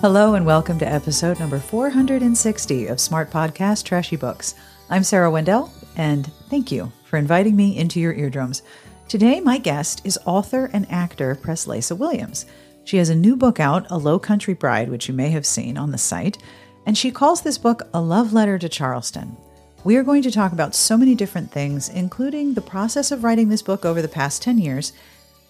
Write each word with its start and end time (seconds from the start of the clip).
Hello 0.00 0.32
and 0.32 0.46
welcome 0.46 0.78
to 0.78 0.90
episode 0.90 1.38
number 1.38 1.58
460 1.58 2.86
of 2.86 2.98
Smart 2.98 3.30
Podcast 3.30 3.84
Trashy 3.84 4.16
Books. 4.16 4.54
I'm 4.88 5.04
Sarah 5.04 5.30
Wendell, 5.30 5.70
and 5.94 6.32
thank 6.48 6.72
you 6.72 6.90
for 7.04 7.18
inviting 7.18 7.54
me 7.54 7.76
into 7.76 8.00
your 8.00 8.14
eardrums. 8.14 8.62
Today, 9.08 9.40
my 9.40 9.58
guest 9.58 10.00
is 10.06 10.18
author 10.24 10.70
and 10.72 10.90
actor 10.90 11.34
Preslaysa 11.34 11.98
Williams. 11.98 12.46
She 12.84 12.96
has 12.96 13.10
a 13.10 13.14
new 13.14 13.36
book 13.36 13.60
out, 13.60 13.84
A 13.90 13.98
Lowcountry 13.98 14.58
Bride, 14.58 14.88
which 14.88 15.06
you 15.06 15.12
may 15.12 15.28
have 15.28 15.44
seen 15.44 15.76
on 15.76 15.90
the 15.90 15.98
site, 15.98 16.38
and 16.86 16.96
she 16.96 17.10
calls 17.10 17.42
this 17.42 17.58
book 17.58 17.82
A 17.92 18.00
Love 18.00 18.32
Letter 18.32 18.58
to 18.58 18.70
Charleston. 18.70 19.36
We 19.84 19.96
are 19.96 20.02
going 20.02 20.22
to 20.22 20.30
talk 20.30 20.52
about 20.52 20.74
so 20.74 20.96
many 20.96 21.14
different 21.14 21.52
things, 21.52 21.90
including 21.90 22.54
the 22.54 22.62
process 22.62 23.12
of 23.12 23.22
writing 23.22 23.50
this 23.50 23.60
book 23.60 23.84
over 23.84 24.00
the 24.00 24.08
past 24.08 24.40
10 24.40 24.56
years, 24.56 24.94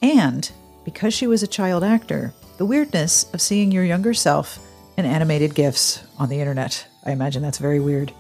and 0.03 0.51
because 0.85 1.15
she 1.15 1.29
was 1.29 1.45
a 1.45 1.47
child 1.47 1.85
actor, 1.85 2.35
the 2.61 2.67
weirdness 2.67 3.25
of 3.33 3.41
seeing 3.41 3.73
your 3.73 3.85
younger 3.85 4.13
self 4.13 4.59
in 4.99 5.07
animated 5.07 5.55
GIFs 5.55 6.05
on 6.19 6.29
the 6.29 6.39
internet. 6.39 6.87
I 7.07 7.13
imagine 7.13 7.41
that's 7.41 7.57
very 7.57 7.81
weird. 7.81 8.13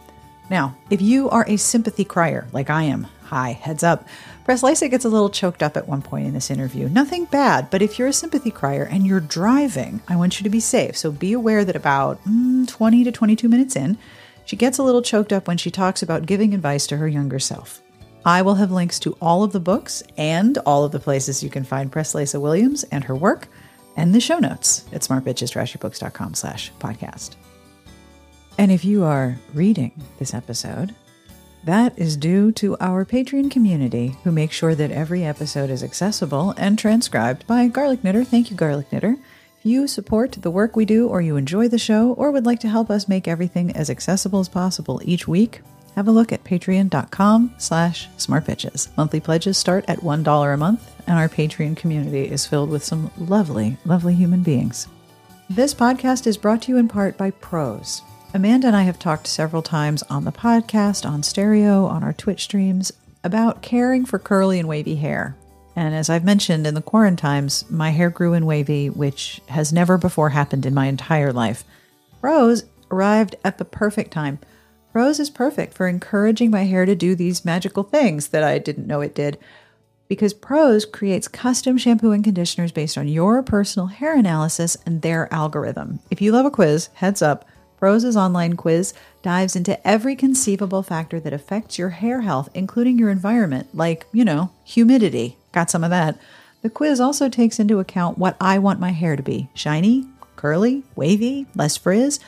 Now, 0.48 0.74
if 0.88 1.02
you 1.02 1.28
are 1.28 1.44
a 1.46 1.58
sympathy 1.58 2.06
crier 2.06 2.48
like 2.50 2.70
I 2.70 2.84
am, 2.84 3.06
hi, 3.24 3.52
heads 3.52 3.82
up. 3.82 4.08
Preslaysa 4.48 4.90
gets 4.90 5.04
a 5.04 5.10
little 5.10 5.28
choked 5.28 5.62
up 5.62 5.76
at 5.76 5.86
one 5.86 6.00
point 6.00 6.26
in 6.26 6.32
this 6.32 6.50
interview. 6.50 6.88
Nothing 6.88 7.26
bad, 7.26 7.68
but 7.68 7.82
if 7.82 7.98
you're 7.98 8.08
a 8.08 8.14
sympathy 8.14 8.50
crier 8.50 8.84
and 8.84 9.06
you're 9.06 9.20
driving, 9.20 10.00
I 10.08 10.16
want 10.16 10.40
you 10.40 10.44
to 10.44 10.48
be 10.48 10.58
safe. 10.58 10.96
So 10.96 11.12
be 11.12 11.34
aware 11.34 11.62
that 11.62 11.76
about 11.76 12.24
mm, 12.24 12.66
20 12.66 13.04
to 13.04 13.12
22 13.12 13.46
minutes 13.46 13.76
in, 13.76 13.98
she 14.46 14.56
gets 14.56 14.78
a 14.78 14.82
little 14.82 15.02
choked 15.02 15.34
up 15.34 15.48
when 15.48 15.58
she 15.58 15.70
talks 15.70 16.02
about 16.02 16.24
giving 16.24 16.54
advice 16.54 16.86
to 16.86 16.96
her 16.96 17.06
younger 17.06 17.40
self. 17.40 17.82
I 18.24 18.40
will 18.40 18.54
have 18.54 18.72
links 18.72 18.98
to 19.00 19.18
all 19.20 19.44
of 19.44 19.52
the 19.52 19.60
books 19.60 20.02
and 20.16 20.56
all 20.64 20.84
of 20.84 20.92
the 20.92 20.98
places 20.98 21.42
you 21.42 21.50
can 21.50 21.64
find 21.64 21.92
Preslaysa 21.92 22.40
Williams 22.40 22.84
and 22.84 23.04
her 23.04 23.14
work 23.14 23.46
and 24.00 24.14
the 24.14 24.20
show 24.20 24.38
notes 24.38 24.86
at 24.94 25.02
smartbitchestrashybooks.com 25.02 26.32
slash 26.32 26.72
podcast. 26.80 27.36
And 28.56 28.72
if 28.72 28.82
you 28.82 29.04
are 29.04 29.36
reading 29.52 29.92
this 30.18 30.32
episode, 30.32 30.94
that 31.64 31.98
is 31.98 32.16
due 32.16 32.50
to 32.52 32.78
our 32.80 33.04
Patreon 33.04 33.50
community 33.50 34.16
who 34.24 34.32
make 34.32 34.52
sure 34.52 34.74
that 34.74 34.90
every 34.90 35.22
episode 35.22 35.68
is 35.68 35.82
accessible 35.82 36.54
and 36.56 36.78
transcribed 36.78 37.46
by 37.46 37.68
Garlic 37.68 38.02
Knitter. 38.02 38.24
Thank 38.24 38.50
you, 38.50 38.56
Garlic 38.56 38.90
Knitter. 38.90 39.16
If 39.58 39.66
you 39.66 39.86
support 39.86 40.32
the 40.32 40.50
work 40.50 40.76
we 40.76 40.86
do 40.86 41.06
or 41.06 41.20
you 41.20 41.36
enjoy 41.36 41.68
the 41.68 41.78
show 41.78 42.14
or 42.14 42.30
would 42.30 42.46
like 42.46 42.60
to 42.60 42.70
help 42.70 42.88
us 42.90 43.06
make 43.06 43.28
everything 43.28 43.70
as 43.76 43.90
accessible 43.90 44.40
as 44.40 44.48
possible 44.48 45.02
each 45.04 45.28
week, 45.28 45.60
have 45.96 46.08
a 46.08 46.12
look 46.12 46.32
at 46.32 46.44
patreon.com 46.44 47.54
slash 47.58 48.08
smartbitches. 48.16 48.94
Monthly 48.96 49.20
pledges 49.20 49.58
start 49.58 49.84
at 49.88 50.00
$1 50.00 50.54
a 50.54 50.56
month, 50.56 51.02
and 51.06 51.18
our 51.18 51.28
Patreon 51.28 51.76
community 51.76 52.30
is 52.30 52.46
filled 52.46 52.70
with 52.70 52.84
some 52.84 53.10
lovely, 53.18 53.76
lovely 53.84 54.14
human 54.14 54.42
beings. 54.42 54.88
This 55.48 55.74
podcast 55.74 56.26
is 56.26 56.36
brought 56.36 56.62
to 56.62 56.72
you 56.72 56.78
in 56.78 56.88
part 56.88 57.16
by 57.16 57.30
Prose. 57.32 58.02
Amanda 58.32 58.68
and 58.68 58.76
I 58.76 58.82
have 58.82 58.98
talked 59.00 59.26
several 59.26 59.62
times 59.62 60.04
on 60.04 60.24
the 60.24 60.30
podcast, 60.30 61.04
on 61.08 61.24
stereo, 61.24 61.86
on 61.86 62.04
our 62.04 62.12
Twitch 62.12 62.44
streams 62.44 62.92
about 63.24 63.60
caring 63.60 64.04
for 64.04 64.18
curly 64.18 64.60
and 64.60 64.68
wavy 64.68 64.94
hair. 64.94 65.36
And 65.74 65.94
as 65.94 66.08
I've 66.08 66.24
mentioned 66.24 66.66
in 66.66 66.74
the 66.74 66.82
quarantines, 66.82 67.68
my 67.68 67.90
hair 67.90 68.10
grew 68.10 68.34
in 68.34 68.46
wavy, 68.46 68.90
which 68.90 69.40
has 69.48 69.72
never 69.72 69.98
before 69.98 70.30
happened 70.30 70.66
in 70.66 70.74
my 70.74 70.86
entire 70.86 71.32
life. 71.32 71.64
Prose 72.20 72.64
arrived 72.90 73.36
at 73.44 73.58
the 73.58 73.64
perfect 73.64 74.12
time 74.12 74.38
Prose 74.92 75.20
is 75.20 75.30
perfect 75.30 75.74
for 75.74 75.86
encouraging 75.86 76.50
my 76.50 76.64
hair 76.64 76.84
to 76.84 76.96
do 76.96 77.14
these 77.14 77.44
magical 77.44 77.84
things 77.84 78.28
that 78.28 78.42
I 78.42 78.58
didn't 78.58 78.86
know 78.86 79.00
it 79.00 79.14
did. 79.14 79.38
Because 80.08 80.34
Prose 80.34 80.84
creates 80.84 81.28
custom 81.28 81.78
shampoo 81.78 82.10
and 82.10 82.24
conditioners 82.24 82.72
based 82.72 82.98
on 82.98 83.06
your 83.06 83.42
personal 83.44 83.86
hair 83.86 84.16
analysis 84.16 84.76
and 84.84 85.02
their 85.02 85.32
algorithm. 85.32 86.00
If 86.10 86.20
you 86.20 86.32
love 86.32 86.46
a 86.46 86.50
quiz, 86.50 86.88
heads 86.94 87.22
up, 87.22 87.44
Prose's 87.78 88.16
online 88.16 88.56
quiz 88.56 88.92
dives 89.22 89.56
into 89.56 89.86
every 89.86 90.16
conceivable 90.16 90.82
factor 90.82 91.20
that 91.20 91.32
affects 91.32 91.78
your 91.78 91.90
hair 91.90 92.22
health, 92.22 92.48
including 92.52 92.98
your 92.98 93.10
environment, 93.10 93.68
like, 93.72 94.06
you 94.12 94.24
know, 94.24 94.50
humidity. 94.64 95.38
Got 95.52 95.70
some 95.70 95.84
of 95.84 95.90
that. 95.90 96.18
The 96.62 96.68
quiz 96.68 97.00
also 97.00 97.28
takes 97.28 97.58
into 97.58 97.78
account 97.78 98.18
what 98.18 98.36
I 98.40 98.58
want 98.58 98.80
my 98.80 98.90
hair 98.90 99.16
to 99.16 99.22
be 99.22 99.48
shiny, 99.54 100.06
curly, 100.36 100.82
wavy, 100.94 101.46
less 101.54 101.76
frizz. 101.76 102.20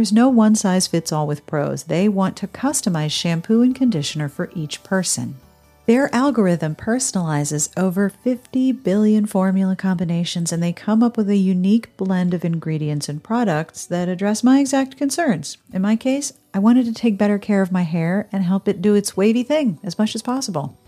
There's 0.00 0.12
no 0.14 0.30
one 0.30 0.54
size 0.54 0.86
fits 0.86 1.12
all 1.12 1.26
with 1.26 1.44
Prose. 1.44 1.82
They 1.82 2.08
want 2.08 2.34
to 2.38 2.46
customize 2.46 3.10
shampoo 3.10 3.60
and 3.60 3.74
conditioner 3.74 4.30
for 4.30 4.50
each 4.54 4.82
person. 4.82 5.36
Their 5.84 6.08
algorithm 6.14 6.74
personalizes 6.74 7.68
over 7.76 8.08
50 8.08 8.72
billion 8.72 9.26
formula 9.26 9.76
combinations 9.76 10.52
and 10.52 10.62
they 10.62 10.72
come 10.72 11.02
up 11.02 11.18
with 11.18 11.28
a 11.28 11.36
unique 11.36 11.94
blend 11.98 12.32
of 12.32 12.46
ingredients 12.46 13.10
and 13.10 13.22
products 13.22 13.84
that 13.84 14.08
address 14.08 14.42
my 14.42 14.60
exact 14.60 14.96
concerns. 14.96 15.58
In 15.70 15.82
my 15.82 15.96
case, 15.96 16.32
I 16.54 16.60
wanted 16.60 16.86
to 16.86 16.94
take 16.94 17.18
better 17.18 17.38
care 17.38 17.60
of 17.60 17.70
my 17.70 17.82
hair 17.82 18.26
and 18.32 18.42
help 18.42 18.68
it 18.68 18.80
do 18.80 18.94
its 18.94 19.18
wavy 19.18 19.42
thing 19.42 19.80
as 19.82 19.98
much 19.98 20.14
as 20.14 20.22
possible. 20.22 20.78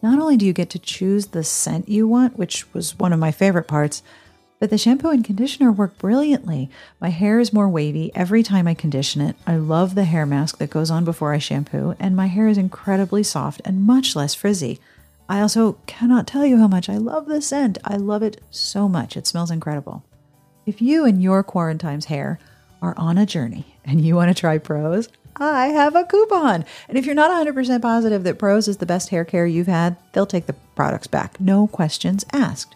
Not 0.00 0.20
only 0.20 0.36
do 0.36 0.46
you 0.46 0.52
get 0.52 0.70
to 0.70 0.78
choose 0.78 1.26
the 1.26 1.42
scent 1.42 1.88
you 1.88 2.06
want, 2.06 2.38
which 2.38 2.72
was 2.72 2.96
one 2.96 3.12
of 3.12 3.18
my 3.18 3.32
favorite 3.32 3.66
parts, 3.66 4.04
but 4.60 4.70
the 4.70 4.78
shampoo 4.78 5.08
and 5.08 5.24
conditioner 5.24 5.72
work 5.72 5.98
brilliantly. 5.98 6.70
My 7.00 7.08
hair 7.08 7.40
is 7.40 7.52
more 7.52 7.68
wavy 7.68 8.12
every 8.14 8.42
time 8.42 8.68
I 8.68 8.74
condition 8.74 9.22
it. 9.22 9.34
I 9.46 9.56
love 9.56 9.94
the 9.94 10.04
hair 10.04 10.26
mask 10.26 10.58
that 10.58 10.70
goes 10.70 10.90
on 10.90 11.04
before 11.04 11.32
I 11.32 11.38
shampoo, 11.38 11.96
and 11.98 12.14
my 12.14 12.26
hair 12.26 12.46
is 12.46 12.58
incredibly 12.58 13.22
soft 13.22 13.62
and 13.64 13.82
much 13.82 14.14
less 14.14 14.34
frizzy. 14.34 14.78
I 15.28 15.40
also 15.40 15.78
cannot 15.86 16.26
tell 16.26 16.44
you 16.44 16.58
how 16.58 16.68
much 16.68 16.88
I 16.88 16.98
love 16.98 17.26
the 17.26 17.40
scent. 17.40 17.78
I 17.84 17.96
love 17.96 18.22
it 18.22 18.40
so 18.50 18.88
much. 18.88 19.16
It 19.16 19.26
smells 19.26 19.50
incredible. 19.50 20.04
If 20.66 20.82
you 20.82 21.06
and 21.06 21.22
your 21.22 21.42
quarantine's 21.42 22.04
hair 22.06 22.38
are 22.82 22.94
on 22.98 23.16
a 23.16 23.26
journey 23.26 23.76
and 23.84 24.04
you 24.04 24.14
want 24.14 24.28
to 24.28 24.38
try 24.38 24.58
Prose, 24.58 25.08
I 25.36 25.68
have 25.68 25.96
a 25.96 26.04
coupon. 26.04 26.66
And 26.86 26.98
if 26.98 27.06
you're 27.06 27.14
not 27.14 27.30
100% 27.30 27.80
positive 27.80 28.24
that 28.24 28.38
Prose 28.38 28.68
is 28.68 28.76
the 28.76 28.86
best 28.86 29.08
hair 29.08 29.24
care 29.24 29.46
you've 29.46 29.68
had, 29.68 29.96
they'll 30.12 30.26
take 30.26 30.46
the 30.46 30.56
products 30.74 31.06
back. 31.06 31.40
No 31.40 31.66
questions 31.66 32.26
asked. 32.32 32.74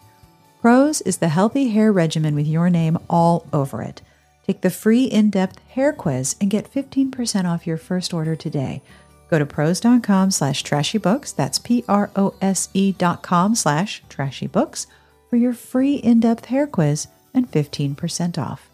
Prose 0.65 1.01
is 1.01 1.17
the 1.17 1.27
healthy 1.27 1.69
hair 1.69 1.91
regimen 1.91 2.33
with 2.33 2.47
your 2.47 2.71
name 2.71 2.97
all 3.07 3.45
over 3.53 3.83
it. 3.83 4.01
Take 4.47 4.61
the 4.61 4.71
free 4.71 5.03
in 5.03 5.29
depth 5.29 5.59
hair 5.69 5.93
quiz 5.93 6.35
and 6.41 6.49
get 6.49 6.73
15% 6.73 7.45
off 7.45 7.67
your 7.67 7.77
first 7.77 8.15
order 8.15 8.35
today. 8.35 8.81
Go 9.29 9.37
to 9.37 9.45
prose.com 9.45 10.31
slash 10.31 10.63
trashybooks, 10.63 11.35
that's 11.35 11.59
P 11.59 11.85
R 11.87 12.09
O 12.15 12.33
S 12.41 12.69
E 12.73 12.93
dot 12.93 13.21
com 13.21 13.53
slash 13.53 14.01
trashybooks, 14.09 14.87
for 15.29 15.35
your 15.35 15.53
free 15.53 15.97
in 15.97 16.19
depth 16.19 16.45
hair 16.45 16.65
quiz 16.65 17.09
and 17.31 17.51
15% 17.51 18.39
off. 18.39 18.67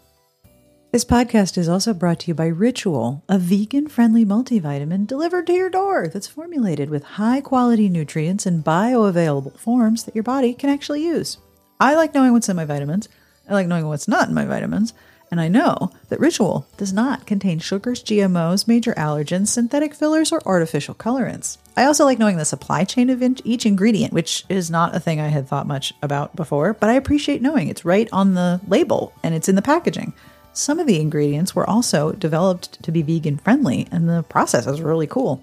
This 0.92 1.04
podcast 1.04 1.58
is 1.58 1.68
also 1.68 1.92
brought 1.92 2.20
to 2.20 2.28
you 2.28 2.34
by 2.34 2.46
Ritual, 2.46 3.22
a 3.28 3.38
vegan 3.38 3.86
friendly 3.88 4.24
multivitamin 4.24 5.06
delivered 5.06 5.46
to 5.48 5.52
your 5.52 5.68
door 5.68 6.08
that's 6.08 6.26
formulated 6.26 6.88
with 6.88 7.04
high 7.04 7.42
quality 7.42 7.90
nutrients 7.90 8.46
in 8.46 8.62
bioavailable 8.62 9.58
forms 9.58 10.04
that 10.04 10.14
your 10.14 10.24
body 10.24 10.54
can 10.54 10.70
actually 10.70 11.04
use. 11.04 11.36
I 11.82 11.96
like 11.96 12.14
knowing 12.14 12.32
what's 12.32 12.48
in 12.48 12.54
my 12.54 12.64
vitamins. 12.64 13.08
I 13.48 13.54
like 13.54 13.66
knowing 13.66 13.88
what's 13.88 14.06
not 14.06 14.28
in 14.28 14.34
my 14.34 14.44
vitamins. 14.44 14.94
And 15.32 15.40
I 15.40 15.48
know 15.48 15.90
that 16.10 16.20
Ritual 16.20 16.64
does 16.76 16.92
not 16.92 17.26
contain 17.26 17.58
sugars, 17.58 18.04
GMOs, 18.04 18.68
major 18.68 18.94
allergens, 18.94 19.48
synthetic 19.48 19.92
fillers, 19.92 20.30
or 20.30 20.46
artificial 20.46 20.94
colorants. 20.94 21.58
I 21.76 21.86
also 21.86 22.04
like 22.04 22.20
knowing 22.20 22.36
the 22.36 22.44
supply 22.44 22.84
chain 22.84 23.10
of 23.10 23.20
each 23.44 23.66
ingredient, 23.66 24.12
which 24.12 24.44
is 24.48 24.70
not 24.70 24.94
a 24.94 25.00
thing 25.00 25.20
I 25.20 25.26
had 25.26 25.48
thought 25.48 25.66
much 25.66 25.92
about 26.02 26.36
before, 26.36 26.72
but 26.72 26.88
I 26.88 26.92
appreciate 26.92 27.42
knowing 27.42 27.66
it's 27.66 27.84
right 27.84 28.08
on 28.12 28.34
the 28.34 28.60
label 28.68 29.12
and 29.24 29.34
it's 29.34 29.48
in 29.48 29.56
the 29.56 29.60
packaging. 29.60 30.12
Some 30.52 30.78
of 30.78 30.86
the 30.86 31.00
ingredients 31.00 31.56
were 31.56 31.68
also 31.68 32.12
developed 32.12 32.80
to 32.84 32.92
be 32.92 33.02
vegan 33.02 33.38
friendly, 33.38 33.88
and 33.90 34.08
the 34.08 34.22
process 34.22 34.68
is 34.68 34.80
really 34.80 35.08
cool. 35.08 35.42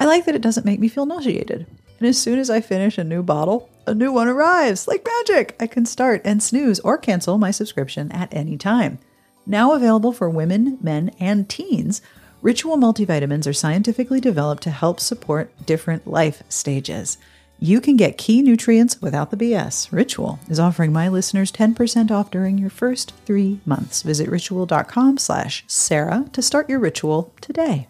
I 0.00 0.06
like 0.06 0.24
that 0.24 0.34
it 0.34 0.42
doesn't 0.42 0.66
make 0.66 0.80
me 0.80 0.88
feel 0.88 1.06
nauseated. 1.06 1.64
And 2.00 2.08
as 2.08 2.20
soon 2.20 2.40
as 2.40 2.50
I 2.50 2.60
finish 2.60 2.98
a 2.98 3.04
new 3.04 3.22
bottle, 3.22 3.70
a 3.86 3.94
new 3.94 4.12
one 4.12 4.28
arrives 4.28 4.86
like 4.88 5.06
magic. 5.06 5.56
I 5.60 5.66
can 5.66 5.86
start 5.86 6.22
and 6.24 6.42
snooze 6.42 6.80
or 6.80 6.98
cancel 6.98 7.38
my 7.38 7.50
subscription 7.50 8.10
at 8.12 8.32
any 8.32 8.56
time. 8.56 8.98
Now 9.46 9.72
available 9.72 10.12
for 10.12 10.28
women, 10.30 10.78
men, 10.80 11.10
and 11.20 11.48
teens, 11.48 12.00
Ritual 12.44 12.76
multivitamins 12.76 13.46
are 13.46 13.54
scientifically 13.54 14.20
developed 14.20 14.62
to 14.64 14.70
help 14.70 15.00
support 15.00 15.50
different 15.64 16.06
life 16.06 16.42
stages. 16.50 17.16
You 17.58 17.80
can 17.80 17.96
get 17.96 18.18
key 18.18 18.42
nutrients 18.42 19.00
without 19.00 19.30
the 19.30 19.38
BS. 19.38 19.90
Ritual 19.90 20.38
is 20.50 20.60
offering 20.60 20.92
my 20.92 21.08
listeners 21.08 21.50
10% 21.50 22.10
off 22.10 22.30
during 22.30 22.58
your 22.58 22.68
first 22.68 23.14
three 23.24 23.60
months. 23.64 24.02
Visit 24.02 24.28
ritual.com 24.28 25.16
slash 25.16 25.64
Sarah 25.68 26.26
to 26.34 26.42
start 26.42 26.68
your 26.68 26.80
ritual 26.80 27.32
today. 27.40 27.88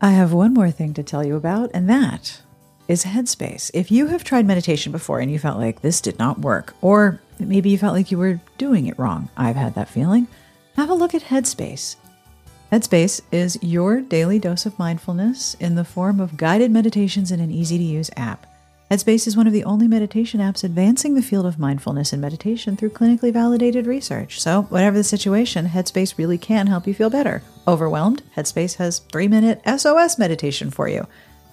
I 0.00 0.12
have 0.12 0.32
one 0.32 0.54
more 0.54 0.70
thing 0.70 0.94
to 0.94 1.02
tell 1.02 1.22
you 1.22 1.36
about, 1.36 1.70
and 1.74 1.86
that 1.90 2.40
is 2.90 3.04
Headspace. 3.04 3.70
If 3.72 3.92
you 3.92 4.08
have 4.08 4.24
tried 4.24 4.46
meditation 4.46 4.90
before 4.90 5.20
and 5.20 5.30
you 5.30 5.38
felt 5.38 5.60
like 5.60 5.80
this 5.80 6.00
did 6.00 6.18
not 6.18 6.40
work, 6.40 6.74
or 6.80 7.20
maybe 7.38 7.70
you 7.70 7.78
felt 7.78 7.94
like 7.94 8.10
you 8.10 8.18
were 8.18 8.40
doing 8.58 8.88
it 8.88 8.98
wrong, 8.98 9.28
I've 9.36 9.54
had 9.54 9.76
that 9.76 9.88
feeling, 9.88 10.26
have 10.74 10.90
a 10.90 10.94
look 10.94 11.14
at 11.14 11.22
Headspace. 11.22 11.94
Headspace 12.72 13.20
is 13.30 13.56
your 13.62 14.00
daily 14.00 14.40
dose 14.40 14.66
of 14.66 14.76
mindfulness 14.76 15.54
in 15.60 15.76
the 15.76 15.84
form 15.84 16.18
of 16.18 16.36
guided 16.36 16.72
meditations 16.72 17.30
in 17.30 17.38
an 17.38 17.52
easy 17.52 17.78
to 17.78 17.84
use 17.84 18.10
app. 18.16 18.44
Headspace 18.90 19.28
is 19.28 19.36
one 19.36 19.46
of 19.46 19.52
the 19.52 19.62
only 19.62 19.86
meditation 19.86 20.40
apps 20.40 20.64
advancing 20.64 21.14
the 21.14 21.22
field 21.22 21.46
of 21.46 21.60
mindfulness 21.60 22.12
and 22.12 22.20
meditation 22.20 22.76
through 22.76 22.90
clinically 22.90 23.32
validated 23.32 23.86
research. 23.86 24.40
So, 24.40 24.62
whatever 24.62 24.96
the 24.96 25.04
situation, 25.04 25.66
Headspace 25.68 26.18
really 26.18 26.38
can 26.38 26.66
help 26.66 26.88
you 26.88 26.94
feel 26.94 27.08
better. 27.08 27.44
Overwhelmed? 27.68 28.24
Headspace 28.36 28.78
has 28.78 28.98
three 28.98 29.28
minute 29.28 29.62
SOS 29.64 30.18
meditation 30.18 30.72
for 30.72 30.88
you. 30.88 31.06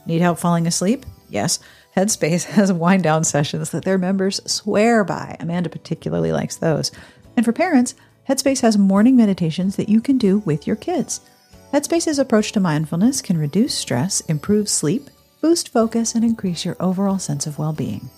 Need 0.08 0.22
help 0.22 0.40
falling 0.40 0.66
asleep? 0.66 1.06
Yes. 1.30 1.60
Headspace 1.96 2.46
has 2.56 2.72
wind 2.72 3.04
down 3.04 3.24
sessions 3.24 3.72
that 3.72 3.86
their 3.86 3.98
members 3.98 4.40
swear 4.50 5.04
by. 5.04 5.36
Amanda 5.40 5.70
particularly 5.70 6.32
likes 6.32 6.56
those. 6.56 6.92
And 7.36 7.46
for 7.46 7.54
parents, 7.54 7.96
Headspace 8.28 8.62
has 8.62 8.78
morning 8.78 9.16
meditations 9.16 9.76
that 9.78 9.90
you 9.90 10.02
can 10.02 10.18
do 10.18 10.40
with 10.40 10.68
your 10.68 10.76
kids. 10.76 11.22
Headspace's 11.72 12.20
approach 12.20 12.52
to 12.54 12.60
mindfulness 12.60 13.22
can 13.22 13.38
reduce 13.38 13.74
stress, 13.74 14.22
improve 14.22 14.70
sleep, 14.70 15.10
boost 15.42 15.70
focus, 15.70 16.16
and 16.16 16.24
increase 16.24 16.66
your 16.66 16.78
overall 16.80 17.20
sense 17.20 17.48
of 17.48 17.60
well 17.60 17.74
being. 17.74 18.10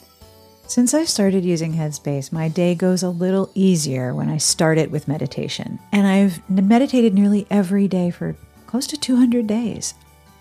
Since 0.68 0.94
I 0.94 1.06
started 1.06 1.44
using 1.44 1.74
Headspace, 1.74 2.32
my 2.32 2.48
day 2.48 2.76
goes 2.76 3.02
a 3.02 3.10
little 3.10 3.50
easier 3.56 4.14
when 4.14 4.30
I 4.30 4.38
start 4.38 4.78
it 4.78 4.92
with 4.92 5.08
meditation. 5.08 5.80
And 5.92 6.06
I've 6.06 6.48
meditated 6.48 7.16
nearly 7.16 7.48
every 7.50 7.88
day 7.88 8.12
for 8.12 8.36
close 8.68 8.86
to 8.88 8.98
200 8.98 9.48
days. 9.48 9.96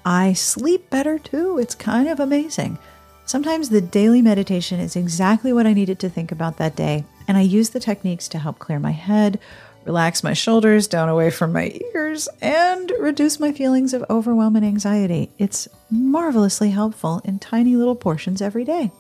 I 0.09 0.33
sleep 0.33 0.89
better 0.89 1.19
too. 1.19 1.59
It's 1.59 1.75
kind 1.75 2.09
of 2.09 2.19
amazing. 2.19 2.79
Sometimes 3.27 3.69
the 3.69 3.83
daily 3.83 4.23
meditation 4.23 4.81
is 4.81 4.97
exactly 4.97 5.53
what 5.53 5.67
I 5.67 5.75
needed 5.75 5.99
to 5.99 6.09
think 6.09 6.33
about 6.33 6.57
that 6.57 6.75
day, 6.75 7.05
and 7.29 7.37
I 7.37 7.43
use 7.43 7.69
the 7.69 7.79
techniques 7.79 8.27
to 8.29 8.39
help 8.39 8.59
clear 8.59 8.79
my 8.79 8.93
head, 8.93 9.39
relax 9.85 10.25
my 10.25 10.33
shoulders 10.33 10.87
down 10.87 11.11
away 11.11 11.29
from 11.29 11.53
my 11.53 11.79
ears, 11.95 12.27
and 12.41 12.91
reduce 12.99 13.39
my 13.39 13.53
feelings 13.53 13.93
of 13.93 14.03
overwhelm 14.09 14.57
and 14.57 14.65
anxiety. 14.65 15.31
It's 15.37 15.69
marvelously 15.91 16.71
helpful 16.71 17.21
in 17.27 17.39
tiny 17.39 17.77
little 17.77 17.95
portions 17.95 18.41
every 18.41 18.65
day. 18.65 18.91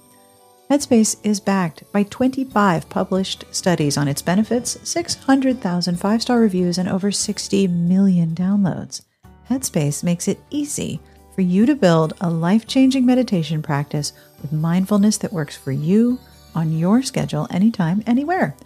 Headspace 0.70 1.16
is 1.24 1.40
backed 1.40 1.90
by 1.90 2.02
25 2.02 2.86
published 2.90 3.46
studies 3.50 3.96
on 3.96 4.08
its 4.08 4.20
benefits, 4.20 4.76
600,000 4.86 5.96
five 5.98 6.20
star 6.20 6.38
reviews, 6.38 6.76
and 6.76 6.86
over 6.86 7.10
60 7.10 7.66
million 7.66 8.34
downloads. 8.34 9.00
Headspace 9.48 10.04
makes 10.04 10.28
it 10.28 10.40
easy 10.50 11.00
for 11.34 11.42
you 11.42 11.66
to 11.66 11.74
build 11.74 12.14
a 12.20 12.28
life 12.28 12.66
changing 12.66 13.06
meditation 13.06 13.62
practice 13.62 14.12
with 14.42 14.52
mindfulness 14.52 15.18
that 15.18 15.32
works 15.32 15.56
for 15.56 15.72
you 15.72 16.18
on 16.54 16.76
your 16.76 17.02
schedule, 17.02 17.46
anytime, 17.50 18.02
anywhere. 18.06 18.56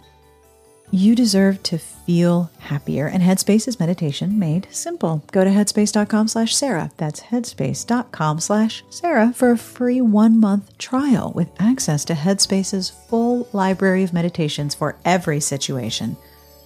You 0.91 1.15
deserve 1.15 1.63
to 1.63 1.79
feel 1.79 2.51
happier, 2.59 3.07
and 3.07 3.23
Headspace 3.23 3.67
is 3.67 3.79
meditation 3.79 4.37
made 4.37 4.67
simple. 4.69 5.23
Go 5.31 5.43
to 5.43 5.49
headspace.com 5.49 6.27
slash 6.27 6.55
Sarah. 6.55 6.91
That's 6.97 7.19
headspace.com 7.21 8.39
slash 8.39 8.83
Sarah 8.91 9.33
for 9.33 9.49
a 9.49 9.57
free 9.57 10.01
one 10.01 10.39
month 10.39 10.77
trial 10.77 11.31
with 11.33 11.49
access 11.59 12.05
to 12.05 12.13
Headspace's 12.13 12.91
full 12.91 13.47
library 13.53 14.03
of 14.03 14.13
meditations 14.13 14.75
for 14.75 14.95
every 15.03 15.39
situation. 15.39 16.15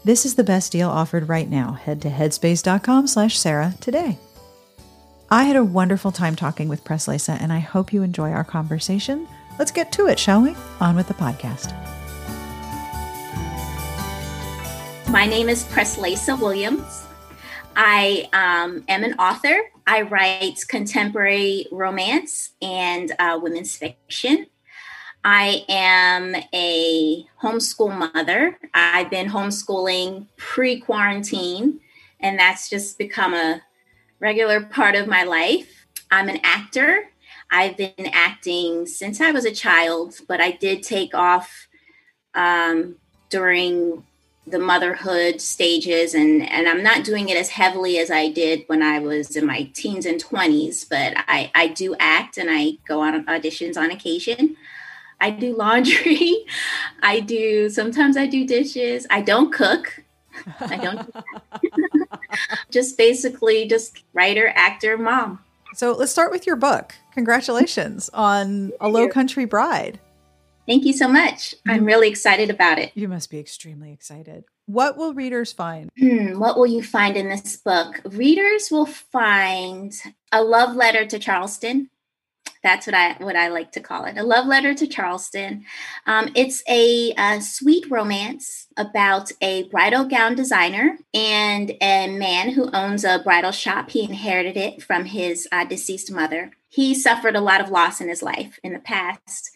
This 0.08 0.26
is 0.26 0.36
the 0.36 0.44
best 0.46 0.72
deal 0.72 0.88
offered 0.88 1.28
right 1.28 1.50
now. 1.50 1.74
Head 1.74 2.02
to 2.04 2.10
headspace.com 2.10 3.08
slash 3.08 3.38
Sarah 3.38 3.74
today. 3.82 4.18
I 5.30 5.44
had 5.44 5.58
a 5.58 5.66
wonderful 5.66 6.14
time 6.14 6.38
talking 6.38 6.70
with 6.70 6.86
Preslaysa, 6.86 7.38
and 7.42 7.52
I 7.52 7.60
hope 7.60 7.92
you 7.92 8.04
enjoy 8.04 8.32
our 8.32 8.46
conversation. 8.46 9.28
Let's 9.60 9.70
get 9.70 9.92
to 9.92 10.08
it, 10.08 10.18
shall 10.18 10.42
we? 10.42 10.56
On 10.80 10.96
with 10.96 11.10
the 11.10 11.14
podcast. 11.14 11.74
My 15.10 15.26
name 15.26 15.50
is 15.50 15.66
Preslaysa 15.66 16.40
Williams. 16.40 17.06
I 17.76 18.30
um, 18.32 18.86
am 18.88 19.04
an 19.04 19.16
author. 19.16 19.60
I 19.86 20.04
write 20.04 20.64
contemporary 20.70 21.68
romance 21.70 22.52
and 22.62 23.12
uh, 23.20 23.38
women's 23.44 23.76
fiction. 23.76 24.46
I 25.24 25.66
am 25.68 26.36
a 26.54 27.26
homeschool 27.42 28.14
mother. 28.14 28.58
I've 28.74 29.10
been 29.10 29.30
homeschooling 29.30 30.28
pre 30.38 30.80
quarantine, 30.80 31.80
and 32.20 32.40
that's 32.40 32.70
just 32.70 32.98
become 32.98 33.34
a 33.34 33.62
regular 34.20 34.62
part 34.62 34.96
of 34.96 35.08
my 35.08 35.24
life. 35.24 35.86
I'm 36.12 36.30
an 36.30 36.40
actor. 36.44 37.10
I've 37.52 37.78
been 37.78 37.94
acting 38.12 38.86
since 38.86 39.22
I 39.22 39.32
was 39.32 39.46
a 39.46 39.52
child, 39.52 40.20
but 40.28 40.42
I 40.42 40.52
did 40.52 40.84
take 40.84 41.14
off 41.14 41.68
um, 42.34 42.96
during 43.30 44.04
the 44.48 44.60
motherhood 44.60 45.42
stages 45.42 46.14
and 46.14 46.50
and 46.50 46.70
I'm 46.70 46.82
not 46.82 47.04
doing 47.04 47.28
it 47.28 47.36
as 47.36 47.50
heavily 47.50 47.98
as 47.98 48.10
I 48.10 48.30
did 48.30 48.64
when 48.68 48.82
I 48.82 49.00
was 49.00 49.36
in 49.36 49.46
my 49.46 49.70
teens 49.74 50.06
and 50.06 50.24
20s 50.24 50.88
but 50.88 51.14
I 51.28 51.52
I 51.54 51.68
do 51.68 51.96
act 52.00 52.38
and 52.38 52.50
I 52.50 52.78
go 52.88 53.02
on 53.02 53.26
auditions 53.26 53.76
on 53.76 53.92
occasion 53.92 54.56
I 55.20 55.32
do 55.32 55.56
laundry 55.56 56.46
I 57.02 57.20
do 57.20 57.70
sometimes 57.70 58.18
I 58.18 58.28
do 58.28 58.46
dishes 58.46 59.08
I 59.10 59.22
don't 59.22 59.52
cook 59.54 60.04
I 60.60 60.78
don't 60.78 61.14
just 62.72 62.98
basically 62.98 63.68
just 63.68 64.04
writer 64.14 64.52
actor 64.56 64.98
mom 64.98 65.40
so 65.74 65.92
let's 65.94 66.12
start 66.12 66.32
with 66.32 66.46
your 66.46 66.56
book 66.56 66.96
congratulations 67.14 68.10
on 68.14 68.72
a 68.80 68.88
low 68.88 69.08
country 69.08 69.46
bride 69.46 70.00
Thank 70.68 70.84
you 70.84 70.92
so 70.92 71.08
much. 71.08 71.56
I'm 71.66 71.86
really 71.86 72.10
excited 72.10 72.50
about 72.50 72.78
it. 72.78 72.92
You 72.94 73.08
must 73.08 73.32
be 73.32 73.40
extremely 73.40 73.94
excited. 73.94 74.44
What 74.66 74.98
will 74.98 75.14
readers 75.14 75.54
find? 75.54 75.90
Hmm, 75.98 76.40
what 76.40 76.58
will 76.58 76.68
you 76.68 76.84
find 76.84 77.16
in 77.16 77.30
this 77.30 77.56
book? 77.56 78.02
Readers 78.04 78.70
will 78.70 78.86
find 78.86 79.94
a 80.34 80.44
love 80.44 80.76
letter 80.76 81.06
to 81.06 81.20
Charleston. 81.20 81.90
That's 82.68 82.86
what 82.86 82.94
I 82.94 83.14
what 83.20 83.38
I 83.38 83.48
like 83.48 83.72
to 83.74 83.80
call 83.80 84.04
it. 84.04 84.18
A 84.18 84.24
love 84.24 84.46
letter 84.46 84.74
to 84.74 84.88
Charleston. 84.88 85.64
Um, 86.06 86.30
it's 86.36 86.62
a, 86.68 87.14
a 87.18 87.40
sweet 87.42 87.90
romance 87.90 88.68
about 88.76 89.32
a 89.42 89.64
bridal 89.70 90.04
gown 90.04 90.36
designer 90.36 90.98
and 91.14 91.72
a 91.82 92.08
man 92.08 92.52
who 92.52 92.70
owns 92.74 93.06
a 93.06 93.20
bridal 93.24 93.52
shop. 93.52 93.92
He 93.92 94.04
inherited 94.04 94.58
it 94.58 94.84
from 94.84 95.06
his 95.06 95.48
uh, 95.52 95.64
deceased 95.64 96.12
mother. 96.12 96.52
He 96.68 96.94
suffered 96.94 97.38
a 97.38 97.42
lot 97.42 97.62
of 97.62 97.70
loss 97.70 98.02
in 98.02 98.10
his 98.10 98.22
life 98.22 98.60
in 98.62 98.74
the 98.74 98.80
past 98.80 99.50